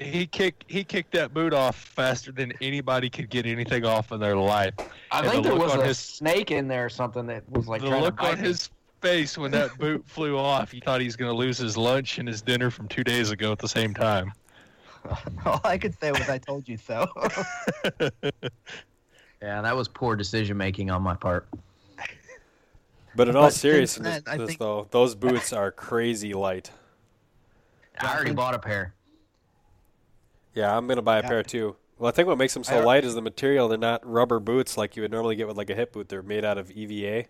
He 0.00 0.26
kicked 0.26 0.64
he 0.68 0.84
kicked 0.84 1.12
that 1.12 1.32
boot 1.32 1.54
off 1.54 1.74
faster 1.76 2.30
than 2.30 2.52
anybody 2.60 3.08
could 3.10 3.30
get 3.30 3.46
anything 3.46 3.84
off 3.84 4.12
in 4.12 4.20
their 4.20 4.36
life. 4.36 4.74
I 5.10 5.20
And 5.20 5.30
think 5.30 5.42
the 5.44 5.50
there 5.50 5.58
was 5.58 5.74
a 5.74 5.84
his- 5.86 5.98
snake 5.98 6.50
in 6.50 6.68
there 6.68 6.84
or 6.86 6.88
something 6.90 7.26
that 7.26 7.48
was 7.50 7.66
like 7.68 7.80
the 7.80 7.88
trying 7.88 8.02
look 8.02 8.16
to 8.16 8.22
bite 8.22 8.32
on 8.36 8.42
me. 8.42 8.48
his 8.48 8.70
face 9.00 9.38
when 9.38 9.50
that 9.52 9.76
boot 9.78 10.04
flew 10.06 10.36
off, 10.36 10.70
he 10.72 10.80
thought 10.80 11.00
he 11.00 11.06
was 11.06 11.16
going 11.16 11.30
to 11.30 11.36
lose 11.36 11.56
his 11.56 11.76
lunch 11.76 12.18
and 12.18 12.28
his 12.28 12.42
dinner 12.42 12.70
from 12.70 12.86
two 12.88 13.02
days 13.04 13.30
ago 13.30 13.50
at 13.52 13.58
the 13.58 13.68
same 13.68 13.94
time. 13.94 14.32
All 15.46 15.60
I 15.64 15.78
could 15.78 15.98
say 15.98 16.10
was 16.10 16.28
I 16.28 16.38
told 16.38 16.68
you 16.68 16.76
so. 16.76 17.06
Yeah, 19.42 19.62
that 19.62 19.76
was 19.76 19.88
poor 19.88 20.16
decision 20.16 20.56
making 20.56 20.90
on 20.90 21.02
my 21.02 21.14
part. 21.14 21.48
But 23.14 23.28
in 23.28 23.36
all 23.36 23.44
But 23.44 23.50
since 23.50 23.60
seriousness, 23.62 24.22
then, 24.22 24.40
I 24.40 24.44
think- 24.46 24.58
though, 24.58 24.86
those 24.90 25.14
boots 25.14 25.52
are 25.52 25.72
crazy 25.72 26.34
light. 26.34 26.70
I 28.00 28.14
already 28.14 28.32
bought 28.32 28.54
a 28.54 28.58
pair. 28.58 28.94
Yeah, 30.54 30.76
I'm 30.76 30.86
gonna 30.86 31.02
buy 31.02 31.18
a 31.18 31.22
Yeah. 31.22 31.28
pair 31.28 31.42
too. 31.42 31.76
Well, 31.98 32.08
I 32.08 32.12
think 32.12 32.28
what 32.28 32.38
makes 32.38 32.54
them 32.54 32.62
so 32.62 32.80
light 32.84 33.04
is 33.04 33.14
the 33.16 33.22
material. 33.22 33.66
They're 33.68 33.76
not 33.78 34.06
rubber 34.08 34.38
boots 34.38 34.76
like 34.76 34.94
you 34.94 35.02
would 35.02 35.10
normally 35.10 35.34
get 35.34 35.48
with 35.48 35.56
like 35.56 35.68
a 35.70 35.74
hip 35.74 35.92
boot. 35.92 36.08
They're 36.08 36.22
made 36.22 36.44
out 36.44 36.58
of 36.58 36.70
EVA, 36.70 37.26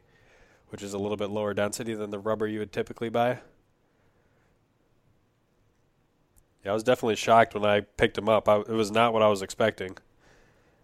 which 0.69 0.83
is 0.83 0.93
a 0.93 0.99
little 0.99 1.17
bit 1.17 1.31
lower 1.31 1.55
density 1.55 1.95
than 1.95 2.11
the 2.11 2.19
rubber 2.19 2.47
you 2.47 2.59
would 2.59 2.73
typically 2.73 3.09
buy. 3.09 3.39
Yeah, 6.65 6.73
I 6.73 6.75
was 6.75 6.83
definitely 6.83 7.17
shocked 7.17 7.55
when 7.55 7.65
I 7.65 7.81
picked 7.81 8.17
them 8.17 8.29
up. 8.29 8.47
I, 8.49 8.59
it 8.59 8.69
was 8.69 8.91
not 8.91 9.13
what 9.15 9.23
I 9.23 9.29
was 9.29 9.41
expecting. 9.41 9.97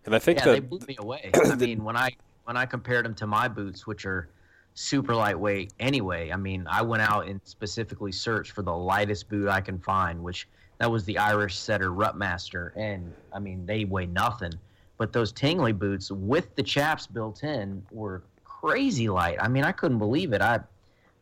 And 0.05 0.14
I 0.14 0.18
think 0.18 0.38
Yeah, 0.38 0.46
they 0.46 0.61
blew 0.61 0.80
me 0.86 0.96
away. 0.98 1.30
I 1.44 1.55
mean, 1.55 1.82
when 1.84 1.96
I 1.96 2.11
when 2.44 2.57
I 2.57 2.66
compared 2.66 3.05
them 3.05 3.14
to 3.16 3.26
my 3.26 3.48
boots, 3.48 3.86
which 3.86 4.05
are 4.05 4.28
super 4.74 5.14
lightweight 5.14 5.72
anyway, 5.80 6.30
I 6.30 6.36
mean, 6.36 6.66
I 6.68 6.82
went 6.82 7.02
out 7.02 7.26
and 7.26 7.40
specifically 7.44 8.12
searched 8.12 8.52
for 8.52 8.62
the 8.62 8.74
lightest 8.74 9.28
boot 9.28 9.48
I 9.48 9.61
can 9.61 9.78
find, 9.78 10.22
which 10.22 10.46
that 10.78 10.90
was 10.90 11.05
the 11.05 11.18
Irish 11.18 11.57
Setter 11.57 11.92
Rutmaster, 11.92 12.72
and 12.76 13.12
I 13.32 13.38
mean, 13.38 13.64
they 13.64 13.84
weigh 13.84 14.07
nothing. 14.07 14.52
But 14.96 15.12
those 15.12 15.32
Tingley 15.32 15.72
boots 15.72 16.11
with 16.11 16.55
the 16.55 16.62
chaps 16.62 17.07
built 17.07 17.42
in 17.42 17.84
were 17.90 18.22
crazy 18.44 19.09
light. 19.09 19.38
I 19.40 19.48
mean, 19.48 19.64
I 19.64 19.72
couldn't 19.72 19.98
believe 19.98 20.32
it. 20.32 20.42
I 20.42 20.61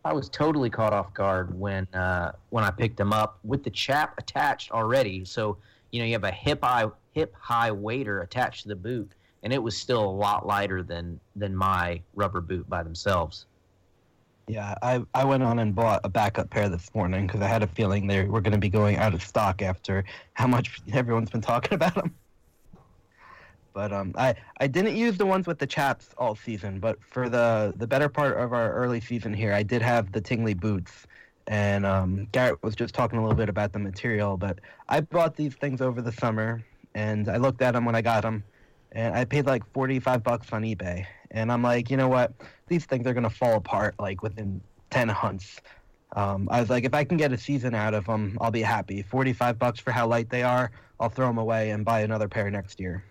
I 0.04 0.12
was 0.12 0.28
totally 0.28 0.68
caught 0.68 0.92
off 0.92 1.14
guard 1.14 1.58
when 1.58 1.86
uh, 1.94 2.32
when 2.50 2.64
I 2.64 2.70
picked 2.70 2.96
them 2.96 3.12
up 3.12 3.38
with 3.44 3.62
the 3.62 3.70
chap 3.70 4.14
attached 4.18 4.72
already. 4.72 5.24
So 5.24 5.58
you 5.92 6.00
know 6.00 6.06
you 6.06 6.12
have 6.12 6.24
a 6.24 6.32
hip 6.32 6.64
high 6.64 6.86
hip 7.12 7.34
high 7.38 7.70
wader 7.70 8.22
attached 8.22 8.62
to 8.62 8.68
the 8.68 8.76
boot, 8.76 9.12
and 9.42 9.52
it 9.52 9.62
was 9.62 9.76
still 9.76 10.04
a 10.04 10.10
lot 10.10 10.46
lighter 10.46 10.82
than 10.82 11.20
than 11.36 11.54
my 11.54 12.02
rubber 12.14 12.40
boot 12.40 12.68
by 12.68 12.82
themselves. 12.82 13.46
yeah, 14.48 14.74
I, 14.82 15.02
I 15.14 15.24
went 15.24 15.42
on 15.42 15.60
and 15.60 15.74
bought 15.74 16.00
a 16.04 16.08
backup 16.08 16.50
pair 16.50 16.68
this 16.68 16.92
morning 16.94 17.26
because 17.26 17.40
I 17.42 17.46
had 17.46 17.62
a 17.62 17.66
feeling 17.66 18.06
they 18.06 18.24
were 18.24 18.40
going 18.40 18.52
to 18.52 18.58
be 18.58 18.68
going 18.68 18.96
out 18.96 19.14
of 19.14 19.22
stock 19.22 19.62
after 19.62 20.04
how 20.32 20.46
much 20.48 20.80
everyone's 20.92 21.30
been 21.30 21.40
talking 21.40 21.74
about 21.74 21.94
them. 21.94 22.14
But 23.74 23.92
um, 23.92 24.14
I, 24.18 24.34
I 24.60 24.66
didn't 24.66 24.96
use 24.96 25.16
the 25.16 25.24
ones 25.24 25.46
with 25.46 25.58
the 25.58 25.66
chaps 25.66 26.10
all 26.18 26.34
season, 26.34 26.78
but 26.78 27.02
for 27.02 27.28
the, 27.28 27.72
the 27.76 27.86
better 27.86 28.08
part 28.08 28.36
of 28.36 28.52
our 28.52 28.72
early 28.72 29.00
season 29.00 29.32
here, 29.32 29.54
I 29.54 29.62
did 29.62 29.80
have 29.80 30.12
the 30.12 30.20
Tingley 30.20 30.54
boots. 30.54 31.06
And 31.46 31.84
um, 31.84 32.28
Garrett 32.32 32.62
was 32.62 32.74
just 32.74 32.94
talking 32.94 33.18
a 33.18 33.22
little 33.22 33.36
bit 33.36 33.48
about 33.48 33.72
the 33.72 33.78
material, 33.78 34.36
but 34.36 34.60
I 34.88 35.00
bought 35.00 35.36
these 35.36 35.54
things 35.54 35.80
over 35.80 36.00
the 36.00 36.12
summer, 36.12 36.62
and 36.94 37.28
I 37.28 37.36
looked 37.36 37.62
at 37.62 37.72
them 37.72 37.84
when 37.84 37.94
I 37.94 38.02
got 38.02 38.22
them, 38.22 38.44
and 38.92 39.14
I 39.14 39.24
paid 39.24 39.46
like 39.46 39.64
45 39.72 40.22
bucks 40.22 40.52
on 40.52 40.62
eBay. 40.62 41.06
And 41.30 41.50
I'm 41.50 41.62
like, 41.62 41.90
you 41.90 41.96
know 41.96 42.08
what? 42.08 42.32
These 42.68 42.84
things 42.84 43.06
are 43.06 43.14
to 43.14 43.30
fall 43.30 43.56
apart 43.56 43.94
like 43.98 44.22
within 44.22 44.60
10 44.90 45.08
hunts. 45.08 45.60
Um, 46.14 46.48
I 46.50 46.60
was 46.60 46.70
like, 46.70 46.84
if 46.84 46.94
I 46.94 47.04
can 47.04 47.16
get 47.16 47.32
a 47.32 47.38
season 47.38 47.74
out 47.74 47.94
of 47.94 48.04
them, 48.04 48.36
I'll 48.40 48.50
be 48.50 48.62
happy. 48.62 49.02
45 49.02 49.58
bucks 49.58 49.80
for 49.80 49.90
how 49.90 50.06
light 50.06 50.28
they 50.28 50.42
are, 50.42 50.70
I'll 51.00 51.08
throw 51.08 51.26
them 51.26 51.38
away 51.38 51.70
and 51.70 51.84
buy 51.84 52.00
another 52.00 52.28
pair 52.28 52.50
next 52.50 52.78
year. 52.78 53.02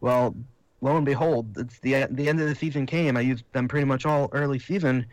Well, 0.00 0.34
lo 0.80 0.96
and 0.96 1.04
behold, 1.04 1.56
it's 1.58 1.78
the 1.80 2.06
the 2.10 2.28
end 2.28 2.40
of 2.40 2.48
the 2.48 2.54
season 2.54 2.86
came. 2.86 3.16
I 3.16 3.20
used 3.20 3.44
them 3.52 3.66
pretty 3.66 3.84
much 3.84 4.06
all 4.06 4.28
early 4.32 4.58
season, 4.58 5.06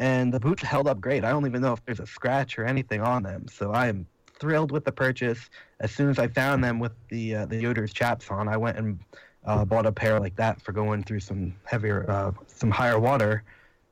and 0.00 0.32
the 0.32 0.40
boots 0.40 0.62
held 0.62 0.88
up 0.88 1.00
great. 1.00 1.24
I 1.24 1.30
don't 1.30 1.46
even 1.46 1.60
know 1.62 1.74
if 1.74 1.84
there's 1.84 2.00
a 2.00 2.06
scratch 2.06 2.58
or 2.58 2.64
anything 2.64 3.00
on 3.02 3.22
them. 3.22 3.46
So 3.48 3.70
I 3.72 3.86
am 3.86 4.06
thrilled 4.40 4.72
with 4.72 4.84
the 4.84 4.90
purchase. 4.92 5.50
As 5.80 5.92
soon 5.92 6.08
as 6.08 6.18
I 6.18 6.26
found 6.26 6.64
them 6.64 6.78
with 6.80 6.92
the 7.10 7.36
uh, 7.36 7.46
the 7.46 7.56
Yoder's 7.56 7.92
chaps 7.92 8.28
on, 8.30 8.48
I 8.48 8.56
went 8.56 8.78
and 8.78 8.98
uh, 9.44 9.64
bought 9.64 9.86
a 9.86 9.92
pair 9.92 10.18
like 10.18 10.34
that 10.36 10.60
for 10.62 10.72
going 10.72 11.04
through 11.04 11.20
some 11.20 11.54
heavier, 11.64 12.10
uh, 12.10 12.32
some 12.46 12.70
higher 12.70 12.98
water, 12.98 13.44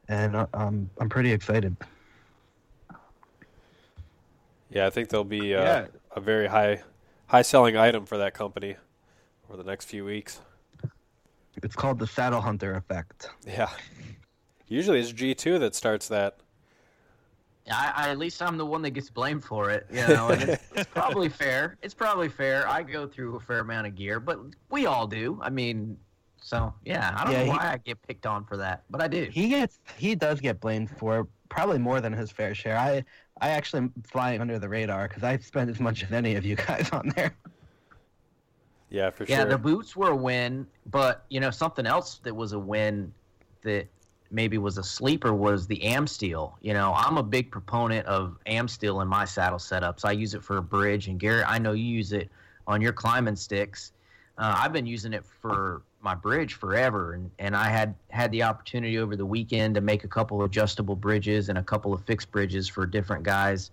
and 0.08 0.34
uh, 0.34 0.46
um, 0.54 0.90
I'm 0.98 1.08
pretty 1.10 1.30
excited. 1.32 1.76
yeah, 4.70 4.86
I 4.86 4.90
think 4.90 5.08
they'll 5.10 5.24
be 5.24 5.54
uh, 5.54 5.62
Yeah. 5.62 5.86
a 6.16 6.20
very 6.20 6.46
high 6.48 6.82
high 7.26 7.42
selling 7.42 7.76
item 7.76 8.06
for 8.06 8.16
that 8.18 8.32
company 8.34 8.76
over 9.48 9.62
the 9.62 9.68
next 9.68 9.84
few 9.86 10.04
weeks. 10.06 10.40
It's 11.62 11.74
called 11.76 11.98
the 11.98 12.06
Saddle 12.06 12.40
Hunter 12.40 12.74
effect. 12.74 13.28
Yeah. 13.46 13.68
Usually 14.68 15.00
it's 15.00 15.12
G2 15.12 15.58
that 15.60 15.74
starts 15.74 16.08
that. 16.08 16.38
I, 17.70 17.92
I 17.96 18.08
at 18.10 18.18
least 18.18 18.40
I'm 18.40 18.56
the 18.56 18.64
one 18.64 18.80
that 18.82 18.90
gets 18.90 19.10
blamed 19.10 19.44
for 19.44 19.70
it, 19.70 19.86
you 19.90 20.00
know. 20.06 20.30
And 20.30 20.42
it's, 20.42 20.62
it's 20.74 20.88
probably 20.92 21.28
fair. 21.28 21.76
It's 21.82 21.94
probably 21.94 22.28
fair. 22.28 22.66
I 22.68 22.82
go 22.82 23.06
through 23.06 23.36
a 23.36 23.40
fair 23.40 23.60
amount 23.60 23.86
of 23.86 23.94
gear, 23.94 24.20
but 24.20 24.38
we 24.70 24.86
all 24.86 25.06
do. 25.06 25.38
I 25.42 25.50
mean, 25.50 25.98
so 26.40 26.72
yeah, 26.84 27.14
I 27.16 27.24
don't 27.24 27.32
Yeah, 27.32 27.38
know 27.40 27.44
he- 27.44 27.50
why 27.50 27.72
I 27.72 27.76
get 27.78 28.00
picked 28.06 28.24
on 28.26 28.44
for 28.44 28.56
that, 28.56 28.84
but 28.88 29.02
I 29.02 29.08
do. 29.08 29.28
He 29.30 29.48
gets 29.48 29.80
he 29.98 30.14
does 30.14 30.40
get 30.40 30.60
blamed 30.60 30.90
for 30.90 31.28
probably 31.50 31.78
more 31.78 32.00
than 32.00 32.12
his 32.12 32.30
fair 32.30 32.54
share. 32.54 32.78
I 32.78 33.04
I 33.40 33.50
actually 33.50 33.78
am 33.82 33.92
flying 34.06 34.40
under 34.40 34.58
the 34.58 34.68
radar 34.68 35.06
because 35.08 35.22
I 35.22 35.36
spend 35.38 35.68
as 35.68 35.78
much 35.78 36.02
as 36.04 36.12
any 36.12 36.36
of 36.36 36.44
you 36.46 36.56
guys 36.56 36.88
on 36.90 37.12
there. 37.16 37.36
Yeah, 38.90 39.10
for 39.10 39.24
Yeah, 39.24 39.28
sure. 39.28 39.44
Yeah, 39.44 39.44
the 39.44 39.58
boots 39.58 39.94
were 39.94 40.10
a 40.10 40.16
win, 40.16 40.66
but 40.86 41.24
you 41.28 41.40
know 41.40 41.50
something 41.50 41.84
else 41.86 42.18
that 42.20 42.34
was 42.34 42.52
a 42.52 42.58
win 42.58 43.12
that 43.62 43.86
maybe 44.30 44.58
was 44.58 44.78
a 44.78 44.82
sleeper 44.82 45.34
was 45.34 45.66
the 45.66 45.80
Amsteel. 45.80 46.52
You 46.60 46.74
know, 46.74 46.92
I'm 46.94 47.16
a 47.16 47.22
big 47.22 47.50
proponent 47.50 48.06
of 48.06 48.38
Amsteel 48.46 49.02
in 49.02 49.08
my 49.08 49.24
saddle 49.24 49.58
setups. 49.58 50.04
I 50.04 50.12
use 50.12 50.34
it 50.34 50.42
for 50.42 50.58
a 50.58 50.62
bridge, 50.62 51.08
and 51.08 51.18
Garrett, 51.18 51.46
I 51.48 51.58
know 51.58 51.72
you 51.72 51.84
use 51.84 52.12
it 52.12 52.28
on 52.66 52.80
your 52.80 52.92
climbing 52.92 53.36
sticks. 53.36 53.92
Uh, 54.36 54.54
I've 54.58 54.72
been 54.72 54.86
using 54.86 55.12
it 55.12 55.24
for 55.24 55.82
my 56.00 56.14
bridge 56.14 56.54
forever, 56.54 57.14
and, 57.14 57.30
and 57.38 57.56
I 57.56 57.68
had 57.68 57.94
had 58.10 58.30
the 58.30 58.42
opportunity 58.44 58.98
over 58.98 59.16
the 59.16 59.26
weekend 59.26 59.74
to 59.74 59.80
make 59.80 60.04
a 60.04 60.08
couple 60.08 60.42
adjustable 60.44 60.94
bridges 60.94 61.48
and 61.48 61.58
a 61.58 61.62
couple 61.62 61.92
of 61.92 62.04
fixed 62.04 62.30
bridges 62.30 62.68
for 62.68 62.86
different 62.86 63.24
guys 63.24 63.70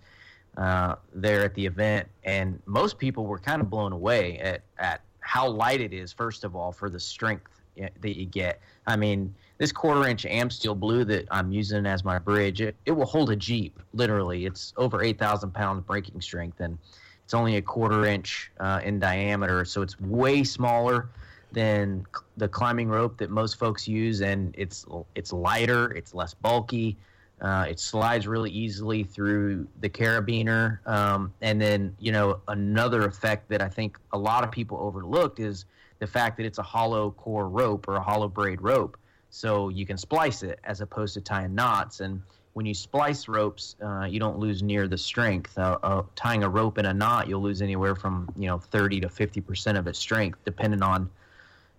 uh, 0.56 0.96
there 1.14 1.44
at 1.44 1.54
the 1.54 1.64
event, 1.66 2.08
and 2.24 2.60
most 2.66 2.98
people 2.98 3.26
were 3.26 3.38
kind 3.38 3.60
of 3.60 3.70
blown 3.70 3.92
away 3.92 4.38
at, 4.38 4.62
at 4.78 5.02
how 5.20 5.46
light 5.48 5.80
it 5.80 5.92
is. 5.92 6.12
First 6.12 6.44
of 6.44 6.56
all, 6.56 6.72
for 6.72 6.88
the 6.88 7.00
strength 7.00 7.56
that 7.76 8.16
you 8.16 8.24
get. 8.24 8.60
I 8.86 8.96
mean, 8.96 9.34
this 9.58 9.72
quarter 9.72 10.06
inch 10.08 10.24
Amsteel 10.24 10.78
blue 10.78 11.04
that 11.04 11.26
I'm 11.30 11.50
using 11.50 11.86
as 11.86 12.04
my 12.04 12.18
bridge, 12.18 12.60
it, 12.60 12.76
it 12.84 12.92
will 12.92 13.06
hold 13.06 13.30
a 13.30 13.36
Jeep. 13.36 13.80
Literally, 13.92 14.46
it's 14.46 14.72
over 14.76 15.02
eight 15.02 15.18
thousand 15.18 15.52
pounds 15.52 15.82
breaking 15.86 16.20
strength, 16.20 16.60
and 16.60 16.78
it's 17.24 17.34
only 17.34 17.56
a 17.56 17.62
quarter 17.62 18.04
inch 18.06 18.50
uh, 18.60 18.80
in 18.84 19.00
diameter, 19.00 19.64
so 19.64 19.82
it's 19.82 19.98
way 20.00 20.44
smaller 20.44 21.08
than 21.52 22.04
the 22.36 22.48
climbing 22.48 22.88
rope 22.88 23.16
that 23.18 23.30
most 23.30 23.58
folks 23.58 23.88
use, 23.88 24.20
and 24.20 24.54
it's 24.58 24.84
it's 25.14 25.32
lighter, 25.32 25.90
it's 25.92 26.14
less 26.14 26.34
bulky. 26.34 26.96
Uh, 27.40 27.66
it 27.68 27.78
slides 27.78 28.26
really 28.26 28.50
easily 28.50 29.04
through 29.04 29.66
the 29.80 29.88
carabiner. 29.88 30.78
Um, 30.86 31.34
and 31.42 31.60
then, 31.60 31.94
you 32.00 32.10
know, 32.10 32.40
another 32.48 33.04
effect 33.04 33.50
that 33.50 33.60
I 33.60 33.68
think 33.68 33.98
a 34.14 34.18
lot 34.18 34.42
of 34.42 34.50
people 34.50 34.78
overlooked 34.78 35.38
is 35.38 35.66
the 35.98 36.06
fact 36.06 36.38
that 36.38 36.46
it's 36.46 36.56
a 36.56 36.62
hollow 36.62 37.10
core 37.10 37.50
rope 37.50 37.88
or 37.88 37.96
a 37.96 38.00
hollow 38.00 38.28
braid 38.28 38.62
rope. 38.62 38.96
So 39.36 39.68
you 39.68 39.84
can 39.84 39.98
splice 39.98 40.42
it 40.42 40.58
as 40.64 40.80
opposed 40.80 41.12
to 41.12 41.20
tying 41.20 41.54
knots. 41.54 42.00
And 42.00 42.22
when 42.54 42.64
you 42.64 42.72
splice 42.72 43.28
ropes, 43.28 43.76
uh, 43.84 44.06
you 44.06 44.18
don't 44.18 44.38
lose 44.38 44.62
near 44.62 44.88
the 44.88 44.96
strength. 44.96 45.58
Uh, 45.58 45.76
uh, 45.82 46.04
tying 46.14 46.42
a 46.42 46.48
rope 46.48 46.78
in 46.78 46.86
a 46.86 46.94
knot, 46.94 47.28
you'll 47.28 47.42
lose 47.42 47.60
anywhere 47.60 47.94
from, 47.94 48.30
you 48.34 48.46
know, 48.46 48.58
30 48.58 49.00
to 49.00 49.08
50% 49.08 49.78
of 49.78 49.86
its 49.86 49.98
strength, 49.98 50.38
depending 50.46 50.82
on 50.82 51.10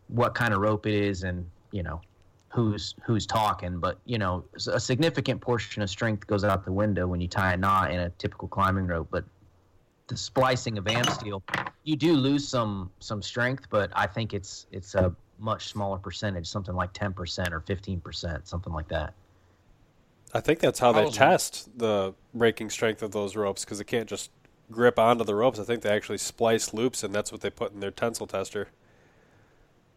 what 0.07 0.35
kind 0.35 0.53
of 0.53 0.59
rope 0.59 0.85
it 0.85 0.93
is 0.93 1.23
and, 1.23 1.49
you 1.71 1.81
know, 1.81 1.99
who's 2.49 2.93
who's 3.03 3.25
talking, 3.25 3.79
but 3.79 3.99
you 4.05 4.17
know, 4.17 4.43
a 4.71 4.79
significant 4.79 5.41
portion 5.41 5.81
of 5.81 5.89
strength 5.89 6.25
goes 6.25 6.43
out 6.43 6.63
the 6.63 6.71
window 6.71 7.05
when 7.05 7.19
you 7.19 7.27
tie 7.27 7.53
a 7.53 7.57
knot 7.57 7.91
in 7.91 7.99
a 7.99 8.09
typical 8.11 8.47
climbing 8.47 8.87
rope. 8.87 9.07
But 9.11 9.25
the 10.07 10.15
splicing 10.15 10.77
of 10.77 10.85
Amsteel, 10.85 11.41
you 11.83 11.95
do 11.95 12.13
lose 12.13 12.47
some 12.47 12.89
some 12.99 13.21
strength, 13.21 13.65
but 13.69 13.91
I 13.93 14.07
think 14.07 14.33
it's 14.33 14.65
it's 14.71 14.95
a 14.95 15.13
much 15.39 15.67
smaller 15.69 15.97
percentage, 15.97 16.47
something 16.47 16.75
like 16.75 16.93
ten 16.93 17.13
percent 17.13 17.53
or 17.53 17.59
fifteen 17.61 17.99
percent, 17.99 18.47
something 18.47 18.73
like 18.73 18.87
that. 18.89 19.13
I 20.33 20.39
think 20.41 20.59
that's 20.59 20.79
how 20.79 20.91
they 20.91 21.05
was- 21.05 21.15
test 21.15 21.77
the 21.77 22.13
breaking 22.33 22.69
strength 22.69 23.01
of 23.01 23.11
those 23.11 23.35
ropes 23.35 23.63
because 23.63 23.77
they 23.77 23.83
can't 23.83 24.09
just 24.09 24.29
grip 24.71 24.99
onto 24.99 25.23
the 25.23 25.35
ropes. 25.35 25.59
I 25.59 25.63
think 25.63 25.81
they 25.81 25.89
actually 25.89 26.17
splice 26.17 26.73
loops, 26.73 27.03
and 27.03 27.13
that's 27.13 27.31
what 27.31 27.41
they 27.41 27.49
put 27.49 27.71
in 27.73 27.79
their 27.79 27.91
tensile 27.91 28.27
tester. 28.27 28.67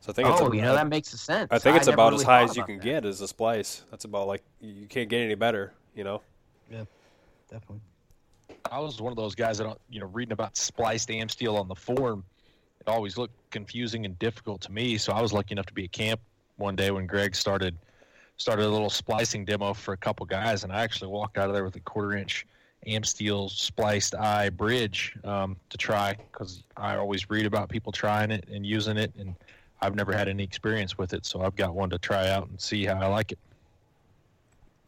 So 0.01 0.13
I 0.13 0.15
think 0.15 0.29
it's 0.29 0.41
Oh, 0.41 0.47
a- 0.51 0.57
you 0.57 0.63
know 0.63 0.75
that 0.75 0.89
makes 0.89 1.09
sense. 1.09 1.49
I 1.51 1.59
think 1.59 1.77
it's 1.77 1.87
never 1.87 1.95
about 1.95 2.13
really 2.13 2.23
as 2.23 2.27
high 2.27 2.43
as 2.45 2.57
you 2.57 2.65
can 2.65 2.77
that. 2.79 2.85
get 2.85 3.05
as 3.05 3.21
a 3.21 3.29
splice. 3.29 3.85
That's 3.91 4.05
about 4.05 4.29
like 4.29 4.43
you 4.61 4.87
can't 4.87 5.09
get 5.09 5.21
any 5.21 5.35
better, 5.35 5.73
you 5.95 6.05
know. 6.05 6.23
Yeah, 6.71 6.85
definitely. 7.51 7.81
I 8.71 8.79
was 8.79 9.01
one 9.01 9.11
of 9.13 9.17
those 9.17 9.35
guys 9.35 9.59
that, 9.59 9.65
don't- 9.65 9.81
you 9.91 10.01
know, 10.01 10.07
reading 10.07 10.33
about 10.33 10.57
spliced 10.57 11.09
Amsteel 11.09 11.59
on 11.59 11.67
the 11.67 11.75
forum, 11.75 12.25
it 12.81 12.89
always 12.89 13.17
looked 13.17 13.35
confusing 13.51 14.05
and 14.05 14.19
difficult 14.19 14.61
to 14.63 14.73
me. 14.73 14.97
So 14.97 15.13
I 15.13 15.21
was 15.21 15.33
lucky 15.33 15.53
enough 15.53 15.67
to 15.67 15.75
be 15.75 15.85
at 15.85 15.93
camp 15.93 16.21
one 16.57 16.77
day 16.77 16.91
when 16.91 17.07
Greg 17.07 17.35
started 17.35 17.77
started 18.37 18.65
a 18.65 18.69
little 18.69 18.89
splicing 18.89 19.45
demo 19.45 19.75
for 19.75 19.93
a 19.93 19.97
couple 19.99 20.25
guys, 20.25 20.65
and 20.65 20.73
I 20.73 20.83
actually 20.83 21.09
walked 21.09 21.37
out 21.37 21.49
of 21.49 21.55
there 21.55 21.65
with 21.65 21.77
a 21.77 21.81
quarter 21.81 22.17
inch 22.17 22.47
Amsteel 22.87 23.51
spliced 23.51 24.15
eye 24.15 24.49
bridge 24.49 25.15
um, 25.25 25.57
to 25.69 25.77
try 25.77 26.17
because 26.33 26.63
I 26.75 26.97
always 26.97 27.29
read 27.29 27.45
about 27.45 27.69
people 27.69 27.93
trying 27.93 28.31
it 28.31 28.49
and 28.51 28.65
using 28.65 28.97
it, 28.97 29.13
and 29.19 29.35
I've 29.83 29.95
never 29.95 30.13
had 30.13 30.29
any 30.29 30.43
experience 30.43 30.97
with 30.97 31.13
it, 31.13 31.27
so 31.27 31.43
I've 31.43 31.57
got 31.57 31.75
one 31.75 31.91
to 31.91 31.99
try 31.99 32.31
out 32.31 32.49
and 32.49 32.59
see 32.59 32.87
how 32.87 32.99
I 32.99 33.07
like 33.07 33.33
it. 33.33 33.39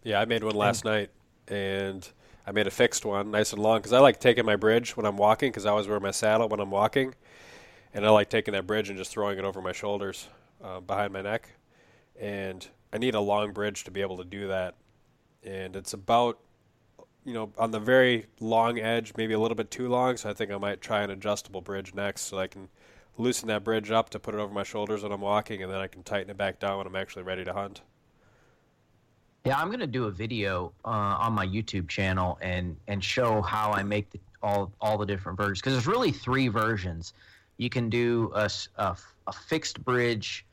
Yeah, 0.05 0.21
I 0.21 0.25
made 0.25 0.43
one 0.43 0.55
last 0.55 0.87
night, 0.87 1.11
and 1.49 2.09
I 2.47 2.53
made 2.53 2.67
a 2.67 2.71
fixed 2.71 3.05
one, 3.05 3.31
nice 3.31 3.53
and 3.53 3.63
long, 3.63 3.79
because 3.79 3.93
I 3.93 3.99
like 3.99 4.19
taking 4.19 4.47
my 4.47 4.57
bridge 4.57 4.97
when 4.97 5.05
I'm 5.05 5.19
walking, 5.19 5.51
because 5.51 5.67
I 5.67 5.71
always 5.71 5.87
wear 5.87 6.01
my 6.01 6.11
saddle 6.11 6.49
when 6.49 6.61
I'm 6.61 6.71
walking, 6.71 7.15
and 7.95 8.07
I 8.07 8.11
like 8.11 8.31
taking 8.31 8.53
that 8.53 8.67
bridge 8.67 8.89
and 8.89 8.99
just 8.99 9.11
throwing 9.11 9.39
it 9.39 9.45
over 9.45 9.61
my 9.61 9.73
shoulders, 9.73 10.29
uh, 10.63 10.81
behind 10.81 11.13
my 11.13 11.23
neck, 11.23 11.49
and 12.21 12.67
I 12.93 12.99
need 12.99 13.15
a 13.15 13.21
long 13.21 13.53
bridge 13.53 13.85
to 13.85 13.91
be 13.91 14.01
able 14.01 14.19
to 14.19 14.25
do 14.25 14.49
that, 14.49 14.75
and 15.45 15.77
it's 15.77 15.93
about 15.93 16.39
you 17.25 17.35
know, 17.35 17.53
on 17.57 17.71
the 17.71 17.79
very 17.79 18.27
long 18.41 18.79
edge, 18.79 19.13
maybe 19.17 19.35
a 19.35 19.39
little 19.39 19.55
bit 19.55 19.71
too 19.71 19.89
long. 19.89 20.17
So 20.17 20.31
I 20.31 20.35
think 20.35 20.51
I 20.51 20.59
might 20.59 20.81
try 20.81 21.03
an 21.03 21.11
adjustable 21.11 21.61
bridge 21.61 21.95
next, 21.95 22.23
so 22.23 22.39
I 22.39 22.47
can 22.47 22.69
loosen 23.17 23.49
that 23.49 23.63
bridge 23.63 23.91
up 23.91 24.11
to 24.11 24.19
put 24.19 24.35
it 24.35 24.39
over 24.39 24.53
my 24.53 24.63
shoulders 24.63 25.03
when 25.03 25.13
I'm 25.13 25.21
walking, 25.21 25.63
and 25.63 25.71
then 25.71 25.79
I 25.79 25.87
can 25.87 26.03
tighten 26.03 26.31
it 26.31 26.37
back 26.37 26.59
down 26.59 26.79
when 26.79 26.87
I'm 26.87 26.97
actually 26.97 27.23
ready 27.23 27.45
to 27.45 27.53
hunt. 27.53 27.83
Yeah, 29.45 29.59
I'm 29.59 29.71
gonna 29.71 29.89
do 29.89 30.05
a 30.05 30.11
video 30.11 30.73
uh, 30.85 30.89
on 30.89 31.33
my 31.33 31.47
YouTube 31.47 31.89
channel 31.89 32.39
and 32.41 32.77
and 32.87 33.03
show 33.03 33.43
how 33.43 33.73
I 33.73 33.83
make 33.83 34.09
the, 34.11 34.21
all 34.41 34.73
all 34.81 34.97
the 34.97 35.07
different 35.07 35.37
versions 35.37 35.61
because 35.61 35.73
there's 35.73 35.89
really 35.89 36.13
three 36.13 36.49
versions. 36.49 37.13
You 37.63 37.71
can 37.71 37.89
do 37.89 38.33
a, 38.35 38.51
a, 38.77 38.97
a 39.29 39.33
fixed 39.33 39.85
bridge 39.85 40.45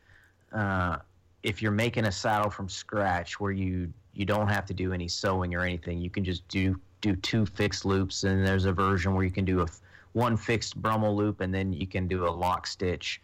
uh, 0.53 0.97
if 1.41 1.59
you're 1.59 1.71
making 1.71 2.05
a 2.05 2.11
saddle 2.11 2.51
from 2.51 2.69
scratch, 2.69 3.39
where 3.39 3.51
you 3.51 3.91
you 4.13 4.25
don't 4.25 4.47
have 4.47 4.65
to 4.67 4.75
do 4.75 4.93
any 4.93 5.07
sewing 5.07 5.55
or 5.55 5.61
anything. 5.61 5.99
You 5.99 6.11
can 6.11 6.23
just 6.23 6.47
do 6.49 6.79
do 7.01 7.15
two 7.15 7.47
fixed 7.47 7.83
loops, 7.83 8.25
and 8.25 8.45
there's 8.45 8.65
a 8.65 8.73
version 8.73 9.15
where 9.15 9.23
you 9.23 9.31
can 9.31 9.43
do 9.43 9.61
a 9.61 9.67
one 10.13 10.37
fixed 10.37 10.79
Brummel 10.83 11.15
loop, 11.15 11.41
and 11.41 11.51
then 11.51 11.73
you 11.73 11.87
can 11.87 12.07
do 12.07 12.27
a 12.27 12.29
lock 12.29 12.67
stitch. 12.67 13.21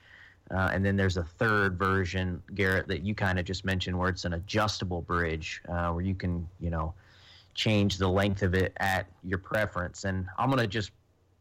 Uh, 0.49 0.69
and 0.73 0.83
then 0.83 0.95
there's 0.95 1.17
a 1.17 1.23
third 1.23 1.77
version, 1.77 2.41
Garrett, 2.55 2.87
that 2.87 3.03
you 3.03 3.13
kind 3.13 3.37
of 3.37 3.45
just 3.45 3.65
mentioned, 3.65 3.97
where 3.97 4.09
it's 4.09 4.25
an 4.25 4.33
adjustable 4.33 5.01
bridge, 5.01 5.61
uh, 5.69 5.89
where 5.91 6.03
you 6.03 6.15
can, 6.15 6.47
you 6.59 6.71
know, 6.71 6.93
change 7.53 7.99
the 7.99 8.07
length 8.07 8.41
of 8.41 8.55
it 8.55 8.73
at 8.77 9.05
your 9.23 9.39
preference. 9.39 10.05
And 10.05 10.27
I'm 10.39 10.49
gonna 10.49 10.65
just 10.65 10.89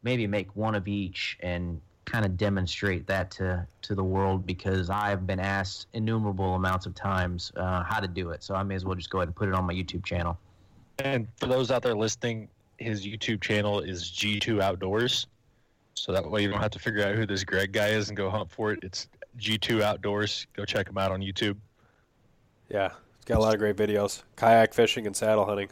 maybe 0.03 0.27
make 0.27 0.55
one 0.55 0.75
of 0.75 0.87
each 0.87 1.37
and 1.41 1.81
kind 2.05 2.25
of 2.25 2.37
demonstrate 2.37 3.07
that 3.07 3.31
to 3.31 3.65
to 3.81 3.95
the 3.95 4.03
world 4.03 4.45
because 4.45 4.89
I've 4.89 5.27
been 5.27 5.39
asked 5.39 5.87
innumerable 5.93 6.55
amounts 6.55 6.85
of 6.85 6.95
times 6.95 7.51
uh, 7.55 7.83
how 7.83 7.99
to 7.99 8.07
do 8.07 8.29
it. 8.31 8.43
So 8.43 8.55
I 8.55 8.63
may 8.63 8.75
as 8.75 8.85
well 8.85 8.95
just 8.95 9.09
go 9.09 9.19
ahead 9.19 9.27
and 9.27 9.35
put 9.35 9.49
it 9.49 9.55
on 9.55 9.65
my 9.65 9.73
YouTube 9.73 10.05
channel. 10.05 10.37
And 10.99 11.27
for 11.37 11.47
those 11.47 11.71
out 11.71 11.81
there 11.81 11.95
listening, 11.95 12.47
his 12.77 13.05
YouTube 13.05 13.41
channel 13.41 13.81
is 13.81 14.03
G2 14.03 14.61
Outdoors. 14.61 15.27
So 15.93 16.11
that 16.11 16.29
way 16.29 16.41
you 16.41 16.49
don't 16.49 16.61
have 16.61 16.71
to 16.71 16.79
figure 16.79 17.05
out 17.05 17.15
who 17.15 17.25
this 17.25 17.43
Greg 17.43 17.71
guy 17.71 17.87
is 17.87 18.09
and 18.09 18.17
go 18.17 18.29
hunt 18.29 18.51
for 18.51 18.71
it. 18.71 18.79
It's 18.83 19.07
G2 19.39 19.81
Outdoors. 19.81 20.47
Go 20.53 20.65
check 20.65 20.87
him 20.87 20.97
out 20.97 21.11
on 21.11 21.21
YouTube. 21.21 21.57
Yeah, 22.69 22.91
it's 23.15 23.25
got 23.25 23.37
a 23.37 23.41
lot 23.41 23.53
of 23.53 23.59
great 23.59 23.75
videos. 23.75 24.23
Kayak 24.35 24.73
fishing 24.73 25.07
and 25.07 25.15
saddle 25.15 25.45
hunting. 25.45 25.69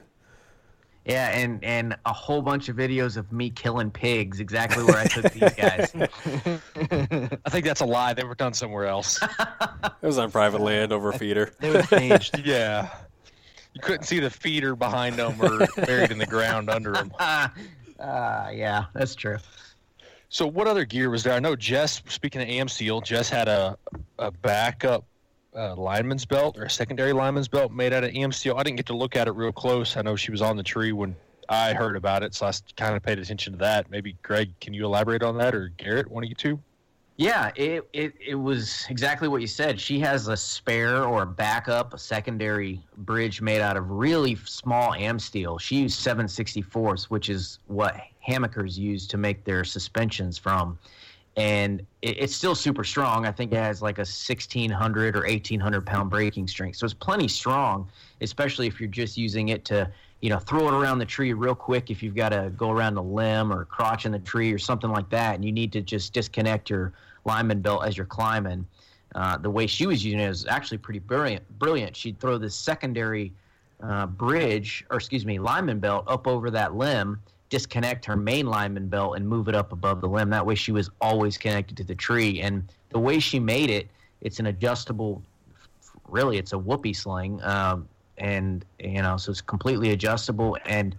Yeah, 1.06 1.30
and 1.38 1.62
and 1.64 1.98
a 2.06 2.14
whole 2.14 2.42
bunch 2.42 2.70
of 2.70 2.78
videos 2.78 3.18
of 3.18 3.32
me 3.34 3.50
killing 3.50 3.92
pigs, 3.92 4.40
exactly 4.40 4.86
where 4.86 4.98
I 4.98 5.06
took 5.06 5.34
these 5.34 5.54
guys. 5.54 5.94
I 7.46 7.50
think 7.50 7.66
that's 7.66 7.82
a 7.82 7.86
lie. 7.86 8.14
They 8.14 8.24
were 8.24 8.36
done 8.36 8.54
somewhere 8.54 8.86
else. 8.86 9.22
it 9.22 9.92
was 10.02 10.18
on 10.18 10.32
private 10.32 10.62
land 10.62 10.94
over 10.94 11.10
a 11.10 11.18
feeder. 11.18 11.52
They 11.60 11.72
were 11.72 11.84
staged. 11.84 12.40
yeah. 12.46 12.90
You 13.74 13.82
couldn't 13.82 14.04
see 14.04 14.20
the 14.20 14.30
feeder 14.30 14.76
behind 14.76 15.16
them 15.18 15.42
or 15.42 15.68
buried 15.86 16.12
in 16.12 16.20
the 16.20 16.26
ground 16.28 16.70
under 16.70 16.94
them. 16.94 17.12
uh, 17.20 17.50
yeah, 18.00 18.86
that's 18.94 19.16
true. 19.16 19.38
So, 20.30 20.48
what 20.48 20.68
other 20.68 20.86
gear 20.86 21.10
was 21.10 21.24
there? 21.24 21.34
I 21.34 21.40
know 21.40 21.56
Jess, 21.56 22.02
speaking 22.08 22.42
of 22.42 22.48
Amsteel, 22.48 23.04
Jess 23.04 23.30
had 23.30 23.48
a, 23.48 23.78
a 24.20 24.32
backup 24.32 25.06
uh, 25.56 25.76
lineman's 25.76 26.26
belt 26.26 26.58
or 26.58 26.64
a 26.64 26.70
secondary 26.70 27.14
lineman's 27.14 27.48
belt 27.48 27.72
made 27.72 27.94
out 27.94 28.04
of 28.04 28.12
Amsteel. 28.12 28.58
I 28.58 28.64
didn't 28.64 28.78
get 28.78 28.86
to 28.88 28.96
look 28.96 29.16
at 29.16 29.28
it 29.28 29.32
real 29.32 29.52
close. 29.52 29.98
I 29.98 30.02
know 30.02 30.16
she 30.16 30.32
was 30.32 30.42
on 30.42 30.58
the 30.58 30.64
tree 30.64 30.92
when 30.92 31.16
I 31.50 31.74
heard 31.74 31.96
about 31.96 32.24
it, 32.24 32.34
so 32.34 32.46
I 32.46 32.54
kind 32.78 32.96
of 32.96 33.04
paid 33.04 33.20
attention 33.20 33.54
to 33.54 33.60
that. 33.60 33.90
Maybe 33.90 34.16
Greg, 34.22 34.54
can 34.60 34.74
you 34.74 34.86
elaborate 34.86 35.24
on 35.24 35.38
that, 35.38 35.54
or 35.54 35.70
Garrett, 35.78 36.10
one 36.10 36.24
of 36.24 36.30
you 36.30 36.36
two? 36.36 36.60
Yeah, 37.16 37.52
it, 37.56 37.88
it, 37.94 38.16
it 38.26 38.36
was 38.36 38.88
exactly 38.90 39.28
what 39.28 39.42
you 39.42 39.48
said. 39.48 39.80
She 39.80 40.00
has 40.00 40.28
a 40.30 40.36
spare 40.36 41.06
or 41.06 41.22
a 41.22 41.28
backup, 41.28 41.94
a 41.94 42.00
secondary 42.00 42.82
bridge 42.98 43.40
made 43.40 43.62
out 43.62 43.78
of 43.78 43.92
really 43.92 44.36
small 44.46 44.94
Amsteel. 44.94 45.60
She 45.60 45.76
used 45.76 46.04
764s, 46.04 47.06
which 47.06 47.30
is 47.30 47.60
what 47.68 47.96
hammockers 48.28 48.80
use 48.80 49.06
to 49.08 49.18
make 49.18 49.44
their 49.44 49.64
suspensions 49.64 50.40
from 50.40 50.80
and 51.36 51.80
it, 52.02 52.18
it's 52.20 52.36
still 52.36 52.56
super 52.56 52.84
strong. 52.84 53.26
I 53.26 53.32
think 53.32 53.52
it 53.52 53.58
has 53.58 53.82
like 53.82 53.98
a 53.98 54.02
1600 54.02 55.16
or 55.16 55.22
1800 55.22 55.86
pound 55.86 56.10
breaking 56.10 56.48
strength, 56.48 56.78
so 56.78 56.86
it's 56.86 56.94
plenty 56.94 57.28
strong, 57.28 57.88
especially 58.22 58.68
if 58.68 58.80
you're 58.80 58.90
just 58.90 59.18
using 59.18 59.50
it 59.50 59.66
to 59.66 59.90
you 60.22 60.30
know 60.30 60.40
throw 60.40 60.68
it 60.68 60.74
around 60.74 61.00
the 61.00 61.06
tree 61.06 61.34
real 61.34 61.56
quick 61.56 61.90
if 61.90 62.02
you've 62.02 62.16
got 62.16 62.30
to 62.30 62.52
go 62.56 62.72
around 62.72 62.96
a 62.98 63.02
limb 63.02 63.52
or 63.52 63.66
crotch 63.66 64.06
in 64.06 64.12
the 64.12 64.20
tree 64.20 64.54
or 64.54 64.60
something 64.60 64.90
like 64.90 65.10
that, 65.10 65.36
and 65.36 65.44
you 65.44 65.52
need 65.52 65.72
to 65.74 65.82
just 65.82 66.14
disconnect 66.14 66.70
your 66.70 66.94
lineman 67.26 67.62
belt 67.62 67.86
as 67.86 67.98
you're 67.98 68.06
climbing. 68.06 68.66
Uh, 69.16 69.38
the 69.38 69.50
way 69.50 69.68
she 69.68 69.86
was 69.86 70.04
using 70.04 70.20
it 70.20 70.30
is 70.30 70.46
actually 70.48 70.78
pretty 70.78 71.00
brilliant. 71.00 71.48
Brilliant. 71.60 71.96
She'd 71.96 72.20
throw 72.20 72.40
this 72.40 72.56
secondary 72.56 73.32
uh, 73.82 74.08
bridge, 74.08 74.86
or 74.90 74.98
excuse 74.98 75.26
me, 75.26 75.38
lineman 75.40 75.80
belt 75.80 76.06
up 76.08 76.26
over 76.28 76.50
that 76.50 76.74
limb 76.74 77.22
disconnect 77.54 78.04
her 78.04 78.16
main 78.16 78.48
lineman 78.48 78.88
belt 78.88 79.16
and 79.16 79.30
move 79.30 79.48
it 79.48 79.54
up 79.54 79.72
above 79.74 80.02
the 80.02 80.08
limb. 80.08 80.32
That 80.32 80.44
way, 80.44 80.56
she 80.56 80.72
was 80.72 80.90
always 81.00 81.38
connected 81.38 81.78
to 81.78 81.84
the 81.84 81.94
tree. 81.94 82.42
And 82.42 82.68
the 82.90 82.98
way 82.98 83.20
she 83.20 83.40
made 83.40 83.70
it, 83.70 83.88
it's 84.22 84.40
an 84.40 84.48
adjustable. 84.48 85.22
Really, 86.10 86.40
it's 86.40 86.54
a 86.54 86.58
whoopee 86.58 86.94
sling, 86.94 87.40
um, 87.44 87.88
and 88.18 88.66
you 88.80 89.04
know, 89.04 89.18
so 89.18 89.30
it's 89.30 89.40
completely 89.40 89.92
adjustable 89.92 90.58
and 90.66 90.96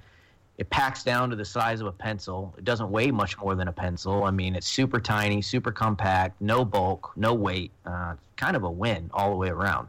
it 0.56 0.70
packs 0.70 1.02
down 1.02 1.28
to 1.30 1.34
the 1.34 1.44
size 1.44 1.80
of 1.80 1.88
a 1.88 1.92
pencil. 1.92 2.54
It 2.56 2.64
doesn't 2.64 2.88
weigh 2.88 3.10
much 3.10 3.36
more 3.38 3.56
than 3.56 3.66
a 3.66 3.72
pencil. 3.72 4.22
I 4.22 4.30
mean, 4.30 4.54
it's 4.54 4.68
super 4.68 5.00
tiny, 5.00 5.42
super 5.42 5.72
compact, 5.72 6.40
no 6.40 6.64
bulk, 6.64 7.10
no 7.16 7.34
weight. 7.34 7.72
Uh, 7.84 8.14
kind 8.36 8.54
of 8.54 8.62
a 8.62 8.70
win 8.70 9.10
all 9.12 9.30
the 9.30 9.36
way 9.36 9.48
around. 9.48 9.88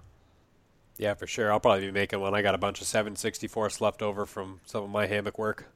Yeah, 0.98 1.14
for 1.14 1.28
sure. 1.28 1.52
I'll 1.52 1.60
probably 1.60 1.86
be 1.86 1.92
making 1.92 2.20
one. 2.22 2.34
I 2.34 2.42
got 2.42 2.56
a 2.56 2.58
bunch 2.58 2.82
of 2.82 2.88
764s 2.88 3.80
left 3.82 4.02
over 4.02 4.26
from 4.26 4.62
some 4.66 4.84
of 4.84 4.90
my 4.90 5.06
hammock 5.06 5.38
work. 5.38 5.68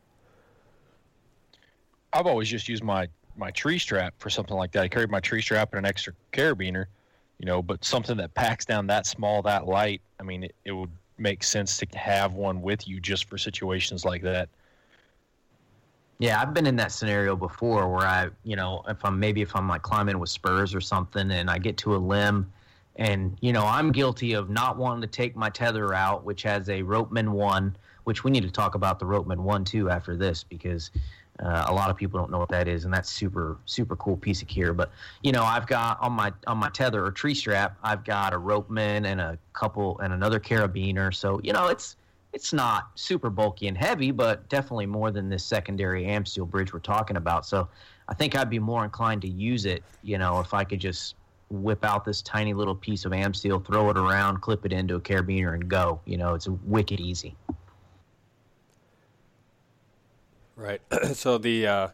I've 2.13 2.27
always 2.27 2.49
just 2.49 2.67
used 2.67 2.83
my 2.83 3.07
my 3.35 3.51
tree 3.51 3.79
strap 3.79 4.13
for 4.17 4.29
something 4.29 4.55
like 4.55 4.71
that. 4.73 4.83
I 4.83 4.87
carried 4.87 5.09
my 5.09 5.19
tree 5.19 5.41
strap 5.41 5.73
and 5.73 5.79
an 5.79 5.85
extra 5.85 6.13
carabiner, 6.33 6.85
you 7.39 7.45
know, 7.45 7.61
but 7.61 7.85
something 7.85 8.17
that 8.17 8.33
packs 8.33 8.65
down 8.65 8.85
that 8.87 9.07
small, 9.07 9.41
that 9.43 9.65
light. 9.65 10.01
I 10.19 10.23
mean, 10.23 10.43
it, 10.43 10.55
it 10.65 10.71
would 10.73 10.91
make 11.17 11.43
sense 11.43 11.77
to 11.77 11.85
have 11.97 12.33
one 12.33 12.61
with 12.61 12.87
you 12.87 12.99
just 12.99 13.25
for 13.25 13.37
situations 13.37 14.03
like 14.03 14.21
that. 14.23 14.49
Yeah, 16.19 16.41
I've 16.41 16.53
been 16.53 16.67
in 16.67 16.75
that 16.75 16.91
scenario 16.91 17.35
before 17.37 17.89
where 17.89 18.05
I, 18.05 18.29
you 18.43 18.57
know, 18.57 18.83
if 18.89 19.05
I'm 19.05 19.17
maybe 19.19 19.41
if 19.41 19.55
I'm 19.55 19.69
like 19.69 19.83
climbing 19.83 20.19
with 20.19 20.29
spurs 20.29 20.75
or 20.75 20.81
something 20.81 21.31
and 21.31 21.49
I 21.49 21.57
get 21.57 21.77
to 21.77 21.95
a 21.95 21.97
limb 21.97 22.51
and, 22.97 23.37
you 23.39 23.53
know, 23.53 23.63
I'm 23.63 23.93
guilty 23.93 24.33
of 24.33 24.49
not 24.49 24.77
wanting 24.77 25.01
to 25.01 25.07
take 25.07 25.37
my 25.37 25.49
tether 25.49 25.93
out, 25.93 26.25
which 26.25 26.43
has 26.43 26.67
a 26.67 26.83
Ropeman 26.83 27.29
1, 27.29 27.77
which 28.03 28.25
we 28.25 28.31
need 28.31 28.43
to 28.43 28.51
talk 28.51 28.75
about 28.75 28.99
the 28.99 29.05
Ropeman 29.05 29.37
1 29.37 29.63
too 29.63 29.89
after 29.89 30.17
this 30.17 30.43
because 30.43 30.91
uh, 31.43 31.65
a 31.67 31.73
lot 31.73 31.89
of 31.89 31.97
people 31.97 32.19
don't 32.19 32.31
know 32.31 32.37
what 32.37 32.49
that 32.49 32.67
is, 32.67 32.85
and 32.85 32.93
that's 32.93 33.09
super 33.09 33.57
super 33.65 33.95
cool 33.95 34.17
piece 34.17 34.41
of 34.41 34.47
gear. 34.47 34.73
But 34.73 34.91
you 35.23 35.31
know, 35.31 35.43
I've 35.43 35.67
got 35.67 36.01
on 36.01 36.11
my 36.11 36.33
on 36.47 36.57
my 36.57 36.69
tether 36.69 37.05
or 37.05 37.11
tree 37.11 37.33
strap, 37.33 37.77
I've 37.83 38.03
got 38.03 38.33
a 38.33 38.37
ropeman 38.37 39.05
and 39.05 39.21
a 39.21 39.37
couple 39.53 39.99
and 39.99 40.13
another 40.13 40.39
carabiner. 40.39 41.13
So 41.13 41.39
you 41.43 41.53
know, 41.53 41.67
it's 41.67 41.95
it's 42.33 42.53
not 42.53 42.91
super 42.95 43.29
bulky 43.29 43.67
and 43.67 43.77
heavy, 43.77 44.11
but 44.11 44.47
definitely 44.49 44.85
more 44.85 45.11
than 45.11 45.29
this 45.29 45.43
secondary 45.43 46.05
Amsteel 46.05 46.47
bridge 46.49 46.73
we're 46.73 46.79
talking 46.79 47.17
about. 47.17 47.45
So 47.45 47.67
I 48.07 48.13
think 48.13 48.35
I'd 48.35 48.49
be 48.49 48.59
more 48.59 48.83
inclined 48.83 49.21
to 49.23 49.29
use 49.29 49.65
it. 49.65 49.83
You 50.03 50.17
know, 50.17 50.39
if 50.39 50.53
I 50.53 50.63
could 50.63 50.79
just 50.79 51.15
whip 51.49 51.83
out 51.83 52.05
this 52.05 52.21
tiny 52.21 52.53
little 52.53 52.75
piece 52.75 53.05
of 53.05 53.11
Amsteel, 53.11 53.65
throw 53.65 53.89
it 53.89 53.97
around, 53.97 54.41
clip 54.41 54.65
it 54.65 54.73
into 54.73 54.95
a 54.95 55.01
carabiner, 55.01 55.53
and 55.53 55.67
go. 55.67 56.01
You 56.05 56.17
know, 56.17 56.35
it's 56.35 56.47
wicked 56.47 56.99
easy. 56.99 57.35
Right. 60.59 60.81
so 61.13 61.37
the 61.37 61.65
uh, 61.65 61.87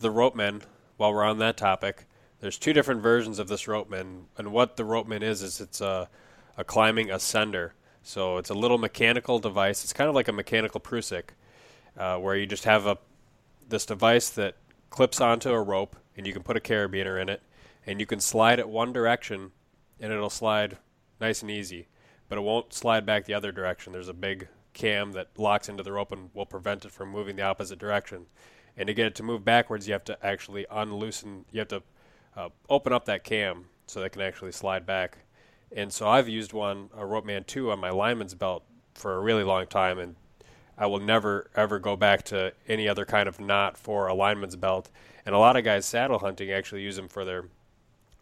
the 0.00 0.08
ropeman. 0.08 0.62
While 0.96 1.12
we're 1.12 1.22
on 1.22 1.38
that 1.38 1.56
topic, 1.56 2.06
there's 2.40 2.58
two 2.58 2.72
different 2.72 3.02
versions 3.02 3.38
of 3.38 3.46
this 3.46 3.66
ropeman, 3.66 4.22
and 4.36 4.50
what 4.50 4.76
the 4.76 4.82
ropeman 4.82 5.22
is 5.22 5.42
is 5.42 5.60
it's 5.60 5.80
a 5.82 6.08
a 6.56 6.64
climbing 6.64 7.08
ascender. 7.08 7.72
So 8.02 8.38
it's 8.38 8.48
a 8.48 8.54
little 8.54 8.78
mechanical 8.78 9.38
device. 9.38 9.84
It's 9.84 9.92
kind 9.92 10.08
of 10.08 10.14
like 10.14 10.26
a 10.26 10.32
mechanical 10.32 10.80
Prusik, 10.80 11.30
uh, 11.98 12.16
where 12.16 12.34
you 12.34 12.46
just 12.46 12.64
have 12.64 12.86
a 12.86 12.96
this 13.68 13.84
device 13.84 14.30
that 14.30 14.56
clips 14.88 15.20
onto 15.20 15.50
a 15.50 15.62
rope, 15.62 15.94
and 16.16 16.26
you 16.26 16.32
can 16.32 16.42
put 16.42 16.56
a 16.56 16.60
carabiner 16.60 17.20
in 17.20 17.28
it, 17.28 17.42
and 17.86 18.00
you 18.00 18.06
can 18.06 18.20
slide 18.20 18.58
it 18.58 18.70
one 18.70 18.90
direction, 18.90 19.52
and 20.00 20.10
it'll 20.10 20.30
slide 20.30 20.78
nice 21.20 21.42
and 21.42 21.50
easy, 21.50 21.88
but 22.30 22.38
it 22.38 22.40
won't 22.40 22.72
slide 22.72 23.04
back 23.04 23.26
the 23.26 23.34
other 23.34 23.52
direction. 23.52 23.92
There's 23.92 24.08
a 24.08 24.14
big 24.14 24.48
cam 24.78 25.12
that 25.12 25.28
locks 25.36 25.68
into 25.68 25.82
the 25.82 25.92
rope 25.92 26.12
and 26.12 26.30
will 26.32 26.46
prevent 26.46 26.84
it 26.84 26.92
from 26.92 27.10
moving 27.10 27.36
the 27.36 27.42
opposite 27.42 27.78
direction. 27.78 28.26
And 28.76 28.86
to 28.86 28.94
get 28.94 29.06
it 29.06 29.14
to 29.16 29.22
move 29.22 29.44
backwards, 29.44 29.86
you 29.86 29.92
have 29.92 30.04
to 30.04 30.24
actually 30.24 30.64
unloosen. 30.70 31.44
You 31.50 31.58
have 31.58 31.68
to 31.68 31.82
uh, 32.36 32.48
open 32.70 32.92
up 32.92 33.04
that 33.06 33.24
cam 33.24 33.66
so 33.86 34.00
that 34.00 34.06
it 34.06 34.12
can 34.12 34.22
actually 34.22 34.52
slide 34.52 34.86
back. 34.86 35.18
And 35.74 35.92
so 35.92 36.08
I've 36.08 36.28
used 36.28 36.52
one, 36.52 36.88
a 36.96 37.02
Ropeman 37.02 37.46
2, 37.46 37.70
on 37.70 37.80
my 37.80 37.90
lineman's 37.90 38.34
belt 38.34 38.64
for 38.94 39.16
a 39.16 39.20
really 39.20 39.44
long 39.44 39.66
time, 39.66 39.98
and 39.98 40.16
I 40.78 40.86
will 40.86 41.00
never 41.00 41.50
ever 41.54 41.78
go 41.78 41.96
back 41.96 42.22
to 42.24 42.52
any 42.68 42.88
other 42.88 43.04
kind 43.04 43.28
of 43.28 43.40
knot 43.40 43.76
for 43.76 44.06
a 44.06 44.14
lineman's 44.14 44.56
belt. 44.56 44.90
And 45.26 45.34
a 45.34 45.38
lot 45.38 45.56
of 45.56 45.64
guys 45.64 45.84
saddle 45.84 46.20
hunting 46.20 46.50
actually 46.50 46.82
use 46.82 46.96
them 46.96 47.08
for 47.08 47.24
their 47.24 47.46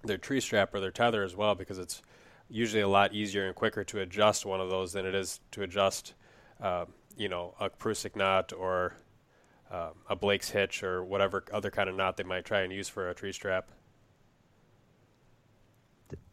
their 0.03 0.19
tree 0.19 0.41
strap 0.41 0.75
or 0.75 0.81
their 0.81 0.91
tether 0.91 1.23
as 1.23 1.37
well 1.37 1.55
because 1.55 1.79
it's 1.79 2.01
usually 2.49 2.83
a 2.83 2.89
lot 2.89 3.13
easier 3.13 3.47
and 3.47 3.55
quicker 3.55 3.85
to 3.85 4.01
adjust 4.01 4.47
one 4.47 4.61
of 4.61 4.71
those 4.71 4.93
than 4.93 5.05
it 5.05 5.15
is 5.15 5.41
to 5.51 5.63
adjust, 5.63 6.15
uh, 6.61 6.85
you 7.17 7.29
know, 7.29 7.55
a 7.61 7.71
Prusik 7.71 8.17
knot 8.17 8.53
or 8.53 8.95
uh, 9.71 9.91
a 10.09 10.17
Blake's 10.17 10.51
hitch 10.51 10.83
or 10.83 11.05
whatever 11.05 11.45
other 11.53 11.71
kind 11.71 11.89
of 11.89 11.97
knot 11.97 12.17
they 12.17 12.25
might 12.25 12.45
try 12.45 12.61
and 12.61 12.73
use 12.73 12.89
for 12.89 13.09
a 13.09 13.15
tree 13.15 13.33
strap. 13.33 13.69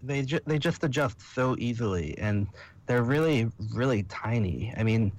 They 0.03 0.21
ju- 0.21 0.39
they 0.45 0.59
just 0.59 0.83
adjust 0.83 1.19
so 1.33 1.55
easily, 1.57 2.15
and 2.19 2.47
they're 2.85 3.03
really 3.03 3.49
really 3.73 4.03
tiny. 4.03 4.71
I 4.77 4.83
mean, 4.83 5.11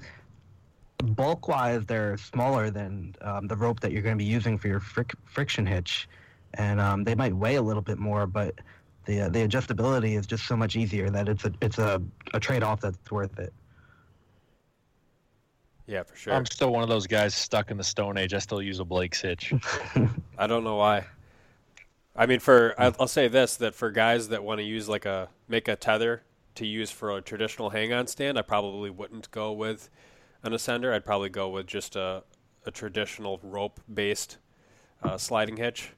bulk 0.99 1.49
wise, 1.49 1.85
they're 1.87 2.17
smaller 2.17 2.71
than 2.71 3.17
um, 3.21 3.49
the 3.49 3.57
rope 3.57 3.81
that 3.81 3.91
you're 3.91 4.03
going 4.03 4.17
to 4.17 4.23
be 4.23 4.31
using 4.31 4.57
for 4.59 4.69
your 4.69 4.81
fric- 4.81 5.17
friction 5.25 5.67
hitch, 5.67 6.09
and 6.55 6.81
um, 6.81 7.03
they 7.03 7.17
might 7.17 7.35
weigh 7.35 7.57
a 7.57 7.63
little 7.63 7.83
bit 7.83 7.99
more, 7.99 8.27
but 8.27 8.55
the 9.07 9.23
uh, 9.23 9.29
the 9.29 9.41
adjustability 9.41 10.17
is 10.17 10.27
just 10.27 10.47
so 10.47 10.57
much 10.57 10.77
easier 10.77 11.11
that 11.11 11.29
it's 11.29 11.45
a 11.45 11.53
it's 11.61 11.79
a, 11.79 12.01
a 12.33 12.39
trade 12.39 12.63
off 12.63 12.81
that's 12.81 13.11
worth 13.11 13.39
it. 13.39 13.53
Yeah, 15.87 16.03
for 16.03 16.17
sure. 16.17 16.33
I'm 16.33 16.47
still 16.47 16.73
one 16.73 16.83
of 16.83 16.89
those 16.89 17.07
guys 17.07 17.35
stuck 17.35 17.71
in 17.71 17.77
the 17.77 17.85
Stone 17.85 18.17
Age. 18.17 18.33
I 18.33 18.39
still 18.39 18.63
use 18.63 18.81
a 18.81 18.85
Blake's 18.85 19.21
hitch. 19.21 19.53
I 20.39 20.47
don't 20.47 20.65
know 20.65 20.77
why. 20.77 21.07
I 22.17 22.27
mean, 22.27 22.41
for 22.41 22.75
I'll, 22.79 22.95
I'll 23.01 23.09
say 23.09 23.29
this: 23.29 23.57
that 23.57 23.75
for 23.75 23.91
guys 23.91 24.29
that 24.29 24.43
want 24.43 24.61
to 24.61 24.65
use 24.65 24.89
like 24.89 25.05
a 25.05 25.29
make 25.49 25.69
a 25.69 25.77
tether 25.77 26.23
to 26.55 26.67
use 26.67 26.91
for 26.91 27.17
a 27.17 27.21
traditional 27.21 27.71
hang-on 27.71 28.07
stand, 28.07 28.39
I 28.39 28.43
probably 28.43 28.89
wouldn't 28.89 29.31
go 29.31 29.53
with 29.53 29.91
an 30.43 30.53
ascender. 30.53 30.95
I'd 30.95 31.05
probably 31.05 31.29
go 31.29 31.49
with 31.49 31.67
just 31.67 31.97
a, 31.97 32.23
a 32.65 32.71
traditional 32.71 33.41
rope-based 33.43 34.39
uh, 35.03 35.19
sliding 35.19 35.57
hitch, 35.57 35.91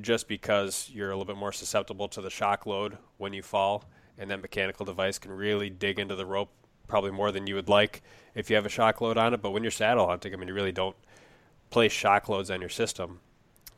just 0.00 0.28
because 0.28 0.88
you're 0.94 1.10
a 1.10 1.16
little 1.16 1.24
bit 1.24 1.36
more 1.36 1.52
susceptible 1.52 2.08
to 2.08 2.22
the 2.22 2.30
shock 2.30 2.64
load 2.64 2.96
when 3.18 3.32
you 3.32 3.42
fall, 3.42 3.84
and 4.16 4.30
that 4.30 4.40
mechanical 4.40 4.86
device 4.86 5.18
can 5.18 5.32
really 5.32 5.68
dig 5.68 5.98
into 5.98 6.14
the 6.14 6.24
rope 6.24 6.50
probably 6.86 7.10
more 7.10 7.32
than 7.32 7.46
you 7.46 7.54
would 7.54 7.68
like 7.68 8.02
if 8.34 8.50
you 8.50 8.56
have 8.56 8.66
a 8.66 8.70
shock 8.70 9.00
load 9.00 9.18
on 9.18 9.34
it. 9.34 9.42
But 9.42 9.50
when 9.50 9.62
you're 9.62 9.70
saddle 9.70 10.06
hunting, 10.08 10.32
I 10.32 10.36
mean, 10.36 10.48
you 10.48 10.54
really 10.54 10.72
don't 10.72 10.96
place 11.70 11.92
shock 11.92 12.28
loads 12.28 12.50
on 12.50 12.60
your 12.60 12.70
system, 12.70 13.20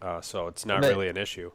uh, 0.03 0.21
so 0.21 0.47
it's 0.47 0.65
not 0.67 0.83
They- 0.83 0.89
really 0.91 1.09
an 1.09 1.17
issue. 1.17 1.51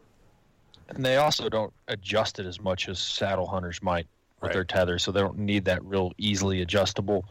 And 0.89 1.05
they 1.05 1.15
also 1.17 1.47
don't 1.47 1.71
adjust 1.87 2.39
it 2.39 2.45
as 2.45 2.59
much 2.59 2.89
as 2.89 2.99
saddle 2.99 3.47
hunters 3.47 3.81
might 3.81 4.05
with 4.41 4.49
Right. 4.49 4.53
their 4.53 4.65
tether, 4.65 4.99
so 4.99 5.11
they 5.11 5.21
don't 5.21 5.37
need 5.37 5.63
that 5.65 5.83
real 5.85 6.11
easily 6.17 6.61
adjustable 6.61 7.25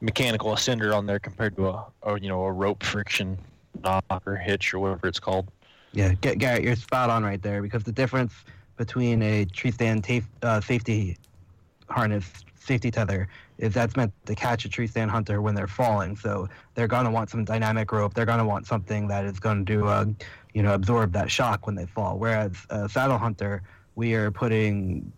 mechanical 0.00 0.50
ascender 0.52 0.96
on 0.96 1.06
there 1.06 1.18
compared 1.20 1.54
to 1.56 1.68
a, 1.68 1.86
a 2.04 2.18
you 2.20 2.28
know 2.28 2.42
a 2.44 2.50
rope 2.50 2.82
friction 2.82 3.38
knock 3.84 4.04
or 4.26 4.34
hitch 4.36 4.74
or 4.74 4.78
whatever 4.80 5.06
it's 5.06 5.20
called. 5.20 5.48
Yeah, 5.92 6.14
Ga- 6.14 6.34
Garrett, 6.36 6.64
you're 6.64 6.74
spot 6.74 7.10
on 7.10 7.22
right 7.22 7.40
there 7.40 7.62
because 7.62 7.84
the 7.84 7.92
difference 7.92 8.32
between 8.76 9.22
a 9.22 9.44
tree 9.44 9.70
stand 9.70 10.02
ta- 10.02 10.20
uh, 10.42 10.60
safety 10.60 11.16
harness, 11.88 12.28
safety 12.60 12.90
tether, 12.90 13.28
is 13.58 13.74
that's 13.74 13.96
meant 13.96 14.12
to 14.26 14.34
catch 14.34 14.64
a 14.64 14.68
tree 14.68 14.86
stand 14.86 15.10
hunter 15.10 15.42
when 15.42 15.54
they're 15.54 15.66
falling. 15.66 16.14
So 16.16 16.48
they're 16.74 16.86
going 16.86 17.04
to 17.04 17.10
want 17.10 17.30
some 17.30 17.44
dynamic 17.44 17.90
rope. 17.90 18.14
They're 18.14 18.26
going 18.26 18.38
to 18.38 18.44
want 18.44 18.66
something 18.66 19.08
that 19.08 19.24
is 19.24 19.40
going 19.40 19.64
to, 19.66 19.86
uh, 19.86 20.04
you 20.54 20.62
know, 20.62 20.74
absorb 20.74 21.12
that 21.14 21.30
shock 21.30 21.66
when 21.66 21.74
they 21.74 21.86
fall. 21.86 22.18
Whereas 22.18 22.52
a 22.70 22.88
saddle 22.88 23.18
hunter, 23.18 23.62
we 23.96 24.14
are 24.14 24.30
putting 24.30 25.12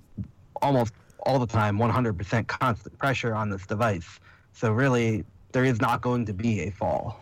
almost 0.62 0.94
all 1.24 1.38
the 1.38 1.46
time 1.46 1.78
100% 1.78 2.46
constant 2.46 2.98
pressure 2.98 3.34
on 3.34 3.50
this 3.50 3.66
device. 3.66 4.20
So 4.52 4.72
really, 4.72 5.24
there 5.52 5.64
is 5.64 5.80
not 5.80 6.00
going 6.00 6.26
to 6.26 6.32
be 6.32 6.60
a 6.62 6.70
fall. 6.70 7.20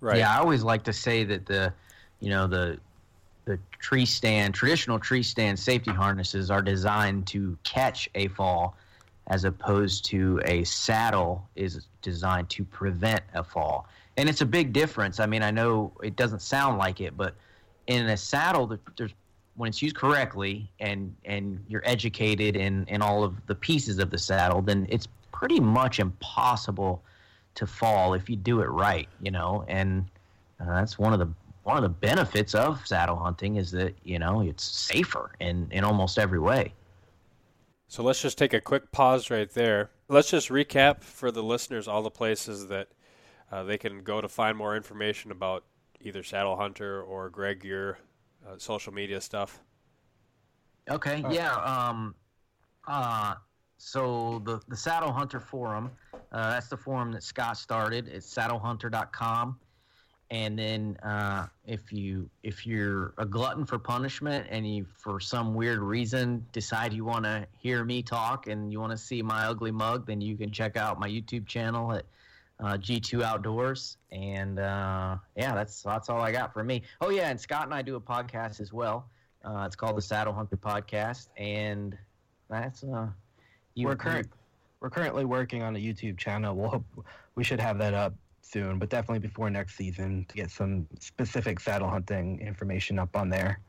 Right. 0.00 0.18
Yeah, 0.18 0.34
I 0.34 0.38
always 0.38 0.62
like 0.62 0.84
to 0.84 0.92
say 0.92 1.24
that 1.24 1.46
the, 1.46 1.72
you 2.20 2.30
know, 2.30 2.46
the 2.46 2.78
the 3.46 3.58
tree 3.78 4.04
stand, 4.04 4.54
traditional 4.54 4.98
tree 4.98 5.22
stand 5.22 5.58
safety 5.58 5.92
harnesses 5.92 6.50
are 6.50 6.60
designed 6.60 7.26
to 7.28 7.56
catch 7.62 8.10
a 8.14 8.28
fall, 8.28 8.76
as 9.28 9.44
opposed 9.44 10.04
to 10.06 10.40
a 10.44 10.64
saddle 10.64 11.48
is 11.54 11.86
designed 12.02 12.50
to 12.50 12.64
prevent 12.64 13.22
a 13.34 13.42
fall. 13.42 13.88
And 14.16 14.28
it's 14.28 14.40
a 14.40 14.46
big 14.46 14.72
difference. 14.72 15.20
I 15.20 15.26
mean, 15.26 15.42
I 15.42 15.50
know 15.50 15.92
it 16.02 16.16
doesn't 16.16 16.42
sound 16.42 16.78
like 16.78 17.00
it, 17.00 17.16
but 17.16 17.34
in 17.86 18.06
a 18.06 18.16
saddle, 18.16 18.66
there- 18.66 18.80
there's 18.96 19.12
when 19.54 19.70
it's 19.70 19.80
used 19.80 19.96
correctly 19.96 20.70
and 20.80 21.16
and 21.24 21.64
you're 21.66 21.82
educated 21.86 22.56
in 22.56 22.84
in 22.88 23.00
all 23.00 23.24
of 23.24 23.46
the 23.46 23.54
pieces 23.54 23.98
of 23.98 24.10
the 24.10 24.18
saddle, 24.18 24.60
then 24.60 24.86
it's 24.90 25.08
pretty 25.32 25.60
much 25.60 25.98
impossible 25.98 27.02
to 27.54 27.66
fall 27.66 28.12
if 28.12 28.28
you 28.28 28.36
do 28.36 28.60
it 28.60 28.66
right, 28.66 29.08
you 29.20 29.30
know. 29.30 29.64
And 29.66 30.04
uh, 30.60 30.66
that's 30.66 30.98
one 30.98 31.14
of 31.14 31.18
the 31.18 31.28
one 31.66 31.76
of 31.76 31.82
the 31.82 31.88
benefits 31.88 32.54
of 32.54 32.86
saddle 32.86 33.16
hunting 33.16 33.56
is 33.56 33.72
that 33.72 33.92
you 34.04 34.20
know 34.20 34.40
it's 34.40 34.62
safer 34.62 35.32
in 35.40 35.66
in 35.72 35.82
almost 35.82 36.16
every 36.16 36.38
way. 36.38 36.72
So 37.88 38.04
let's 38.04 38.22
just 38.22 38.38
take 38.38 38.54
a 38.54 38.60
quick 38.60 38.92
pause 38.92 39.30
right 39.30 39.50
there. 39.50 39.90
Let's 40.08 40.30
just 40.30 40.48
recap 40.48 41.02
for 41.02 41.32
the 41.32 41.42
listeners 41.42 41.88
all 41.88 42.02
the 42.02 42.10
places 42.10 42.68
that 42.68 42.88
uh, 43.50 43.64
they 43.64 43.78
can 43.78 44.04
go 44.04 44.20
to 44.20 44.28
find 44.28 44.56
more 44.56 44.76
information 44.76 45.32
about 45.32 45.64
either 46.00 46.22
Saddle 46.22 46.56
Hunter 46.56 47.02
or 47.02 47.30
Greg, 47.30 47.64
your 47.64 47.98
uh, 48.46 48.58
social 48.58 48.92
media 48.92 49.20
stuff. 49.20 49.58
Okay, 50.88 51.24
yeah. 51.32 51.52
Um, 51.52 52.14
uh, 52.86 53.34
so 53.76 54.40
the 54.44 54.60
the 54.68 54.76
Saddle 54.76 55.10
Hunter 55.10 55.40
forum, 55.40 55.90
uh, 56.30 56.50
that's 56.50 56.68
the 56.68 56.76
forum 56.76 57.10
that 57.10 57.24
Scott 57.24 57.56
started. 57.56 58.06
It's 58.06 58.32
saddlehunter.com. 58.32 59.58
And 60.30 60.58
then 60.58 60.96
uh, 61.04 61.46
if 61.66 61.92
you 61.92 62.28
if 62.42 62.66
you're 62.66 63.14
a 63.16 63.24
glutton 63.24 63.64
for 63.64 63.78
punishment 63.78 64.46
and 64.50 64.66
you 64.66 64.84
for 64.96 65.20
some 65.20 65.54
weird 65.54 65.78
reason 65.78 66.44
decide 66.52 66.92
you 66.92 67.04
want 67.04 67.24
to 67.24 67.46
hear 67.58 67.84
me 67.84 68.02
talk 68.02 68.48
and 68.48 68.72
you 68.72 68.80
want 68.80 68.90
to 68.90 68.98
see 68.98 69.22
my 69.22 69.46
ugly 69.46 69.70
mug, 69.70 70.04
then 70.06 70.20
you 70.20 70.36
can 70.36 70.50
check 70.50 70.76
out 70.76 70.98
my 70.98 71.08
YouTube 71.08 71.46
channel 71.46 71.92
at 71.92 72.04
uh, 72.58 72.76
G2 72.76 73.22
Outdoors. 73.22 73.98
And 74.10 74.58
uh, 74.58 75.18
yeah, 75.36 75.54
that's 75.54 75.82
that's 75.82 76.08
all 76.08 76.20
I 76.20 76.32
got 76.32 76.52
for 76.52 76.64
me. 76.64 76.82
Oh 77.00 77.10
yeah, 77.10 77.30
and 77.30 77.40
Scott 77.40 77.64
and 77.64 77.74
I 77.74 77.82
do 77.82 77.94
a 77.94 78.00
podcast 78.00 78.60
as 78.60 78.72
well. 78.72 79.08
Uh, 79.44 79.62
it's 79.64 79.76
called 79.76 79.96
the 79.96 80.02
Saddle 80.02 80.32
Hunter 80.32 80.56
Podcast, 80.56 81.28
and 81.36 81.96
that's 82.50 82.82
uh, 82.82 83.06
you, 83.74 83.86
we're 83.86 83.94
current 83.94 84.28
we're 84.80 84.90
currently 84.90 85.24
working 85.24 85.62
on 85.62 85.76
a 85.76 85.78
YouTube 85.78 86.18
channel. 86.18 86.56
We'll 86.56 86.70
hope 86.70 86.84
we 87.36 87.44
should 87.44 87.60
have 87.60 87.78
that 87.78 87.94
up 87.94 88.14
soon, 88.50 88.78
but 88.78 88.88
definitely 88.88 89.18
before 89.18 89.50
next 89.50 89.76
season 89.76 90.24
to 90.28 90.34
get 90.34 90.50
some 90.50 90.86
specific 91.00 91.60
saddle 91.60 91.88
hunting 91.88 92.40
information 92.40 92.98
up 92.98 93.16
on 93.16 93.28
there. 93.28 93.60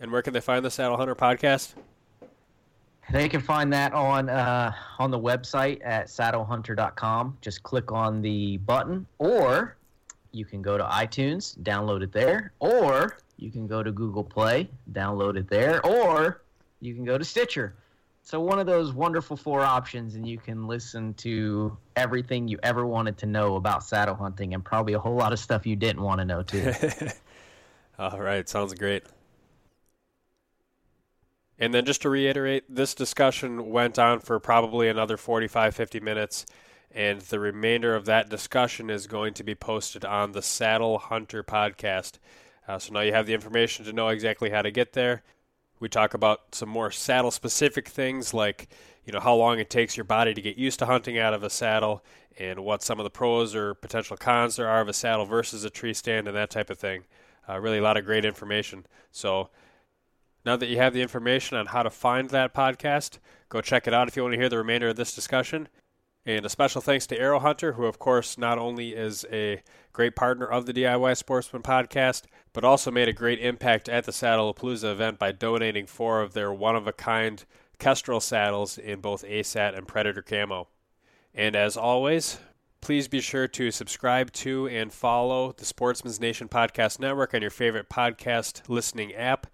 And 0.00 0.10
where 0.10 0.22
can 0.22 0.32
they 0.32 0.40
find 0.40 0.64
the 0.64 0.70
Saddle 0.70 0.96
Hunter 0.96 1.14
podcast? 1.14 1.74
They 3.12 3.28
can 3.28 3.40
find 3.40 3.72
that 3.72 3.92
on 3.92 4.28
uh, 4.28 4.72
on 4.98 5.10
the 5.10 5.18
website 5.18 5.80
at 5.84 6.06
saddlehunter.com. 6.06 7.38
Just 7.40 7.62
click 7.62 7.92
on 7.92 8.22
the 8.22 8.56
button, 8.58 9.06
or 9.18 9.76
you 10.32 10.44
can 10.44 10.62
go 10.62 10.78
to 10.78 10.84
iTunes, 10.84 11.56
download 11.58 12.02
it 12.02 12.12
there, 12.12 12.52
or 12.60 13.18
you 13.36 13.50
can 13.50 13.66
go 13.66 13.82
to 13.82 13.92
Google 13.92 14.24
Play, 14.24 14.70
download 14.92 15.36
it 15.36 15.48
there, 15.48 15.84
or 15.86 16.42
you 16.80 16.94
can 16.94 17.04
go 17.04 17.18
to 17.18 17.24
Stitcher. 17.24 17.74
So 18.26 18.40
one 18.40 18.58
of 18.58 18.64
those 18.64 18.94
wonderful 18.94 19.36
four 19.36 19.60
options, 19.60 20.14
and 20.14 20.26
you 20.26 20.38
can 20.38 20.66
listen 20.66 21.12
to 21.14 21.76
everything 21.94 22.48
you 22.48 22.58
ever 22.62 22.86
wanted 22.86 23.18
to 23.18 23.26
know 23.26 23.56
about 23.56 23.84
saddle 23.84 24.14
hunting, 24.14 24.54
and 24.54 24.64
probably 24.64 24.94
a 24.94 24.98
whole 24.98 25.14
lot 25.14 25.34
of 25.34 25.38
stuff 25.38 25.66
you 25.66 25.76
didn't 25.76 26.00
want 26.00 26.20
to 26.20 26.24
know 26.24 26.42
too. 26.42 26.72
All 27.98 28.18
right, 28.18 28.48
sounds 28.48 28.72
great. 28.72 29.04
And 31.58 31.74
then 31.74 31.84
just 31.84 32.00
to 32.02 32.08
reiterate, 32.08 32.64
this 32.66 32.94
discussion 32.94 33.68
went 33.70 33.98
on 33.98 34.20
for 34.20 34.40
probably 34.40 34.88
another 34.88 35.18
45, 35.18 35.76
50 35.76 36.00
minutes, 36.00 36.46
and 36.90 37.20
the 37.20 37.38
remainder 37.38 37.94
of 37.94 38.06
that 38.06 38.30
discussion 38.30 38.88
is 38.88 39.06
going 39.06 39.34
to 39.34 39.44
be 39.44 39.54
posted 39.54 40.02
on 40.02 40.32
the 40.32 40.42
Saddle 40.42 40.96
Hunter 40.96 41.44
podcast. 41.44 42.14
Uh, 42.66 42.78
so 42.78 42.94
now 42.94 43.00
you 43.00 43.12
have 43.12 43.26
the 43.26 43.34
information 43.34 43.84
to 43.84 43.92
know 43.92 44.08
exactly 44.08 44.48
how 44.48 44.62
to 44.62 44.70
get 44.70 44.94
there. 44.94 45.22
We 45.84 45.90
talk 45.90 46.14
about 46.14 46.54
some 46.54 46.70
more 46.70 46.90
saddle 46.90 47.30
specific 47.30 47.88
things 47.88 48.32
like, 48.32 48.68
you 49.04 49.12
know, 49.12 49.20
how 49.20 49.34
long 49.34 49.58
it 49.58 49.68
takes 49.68 49.98
your 49.98 50.04
body 50.04 50.32
to 50.32 50.40
get 50.40 50.56
used 50.56 50.78
to 50.78 50.86
hunting 50.86 51.18
out 51.18 51.34
of 51.34 51.42
a 51.42 51.50
saddle 51.50 52.02
and 52.38 52.60
what 52.64 52.82
some 52.82 52.98
of 52.98 53.04
the 53.04 53.10
pros 53.10 53.54
or 53.54 53.74
potential 53.74 54.16
cons 54.16 54.56
there 54.56 54.66
are 54.66 54.80
of 54.80 54.88
a 54.88 54.94
saddle 54.94 55.26
versus 55.26 55.62
a 55.62 55.68
tree 55.68 55.92
stand 55.92 56.26
and 56.26 56.34
that 56.34 56.48
type 56.48 56.70
of 56.70 56.78
thing. 56.78 57.04
Uh, 57.46 57.58
really 57.60 57.76
a 57.76 57.82
lot 57.82 57.98
of 57.98 58.06
great 58.06 58.24
information. 58.24 58.86
So 59.12 59.50
Now 60.44 60.56
that 60.56 60.68
you 60.68 60.76
have 60.76 60.92
the 60.92 61.02
information 61.02 61.56
on 61.56 61.66
how 61.66 61.82
to 61.82 61.90
find 61.90 62.30
that 62.30 62.54
podcast, 62.54 63.18
go 63.48 63.60
check 63.60 63.86
it 63.86 63.94
out 63.94 64.08
if 64.08 64.16
you 64.16 64.22
want 64.22 64.34
to 64.34 64.38
hear 64.38 64.48
the 64.48 64.58
remainder 64.58 64.88
of 64.88 64.96
this 64.96 65.14
discussion. 65.14 65.68
And 66.26 66.44
a 66.44 66.48
special 66.48 66.80
thanks 66.80 67.06
to 67.08 67.18
Aero 67.18 67.38
Hunter, 67.40 67.74
who, 67.74 67.84
of 67.84 67.98
course, 67.98 68.38
not 68.38 68.58
only 68.58 68.94
is 68.94 69.26
a 69.30 69.62
great 69.92 70.16
partner 70.16 70.46
of 70.46 70.64
the 70.66 70.72
DIY 70.72 71.16
Sportsman 71.16 71.62
podcast, 71.62 72.22
but 72.54 72.64
also 72.64 72.90
made 72.90 73.08
a 73.08 73.12
great 73.12 73.40
impact 73.40 73.88
at 73.90 74.04
the 74.04 74.12
Saddle 74.12 74.54
Saddlepalooza 74.54 74.90
event 74.92 75.18
by 75.18 75.32
donating 75.32 75.86
four 75.86 76.22
of 76.22 76.32
their 76.32 76.52
one 76.52 76.76
of 76.76 76.86
a 76.86 76.92
kind 76.92 77.44
Kestrel 77.78 78.20
saddles 78.20 78.78
in 78.78 79.00
both 79.00 79.24
ASAT 79.24 79.76
and 79.76 79.86
Predator 79.86 80.22
camo. 80.22 80.68
And 81.34 81.56
as 81.56 81.76
always, 81.76 82.38
please 82.80 83.08
be 83.08 83.20
sure 83.20 83.48
to 83.48 83.70
subscribe 83.70 84.32
to 84.32 84.68
and 84.68 84.92
follow 84.92 85.52
the 85.52 85.64
Sportsman's 85.64 86.20
Nation 86.20 86.48
Podcast 86.48 87.00
Network 87.00 87.34
on 87.34 87.42
your 87.42 87.50
favorite 87.50 87.88
podcast 87.88 88.68
listening 88.68 89.12
app 89.14 89.48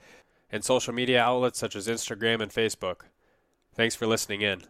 and 0.53 0.63
social 0.63 0.93
media 0.93 1.23
outlets 1.23 1.59
such 1.59 1.75
as 1.75 1.89
Instagram 1.89 2.43
and 2.43 2.53
Facebook. 2.53 3.03
Thanks 3.75 3.95
for 3.95 4.07
listening 4.07 4.43
in. 4.43 4.65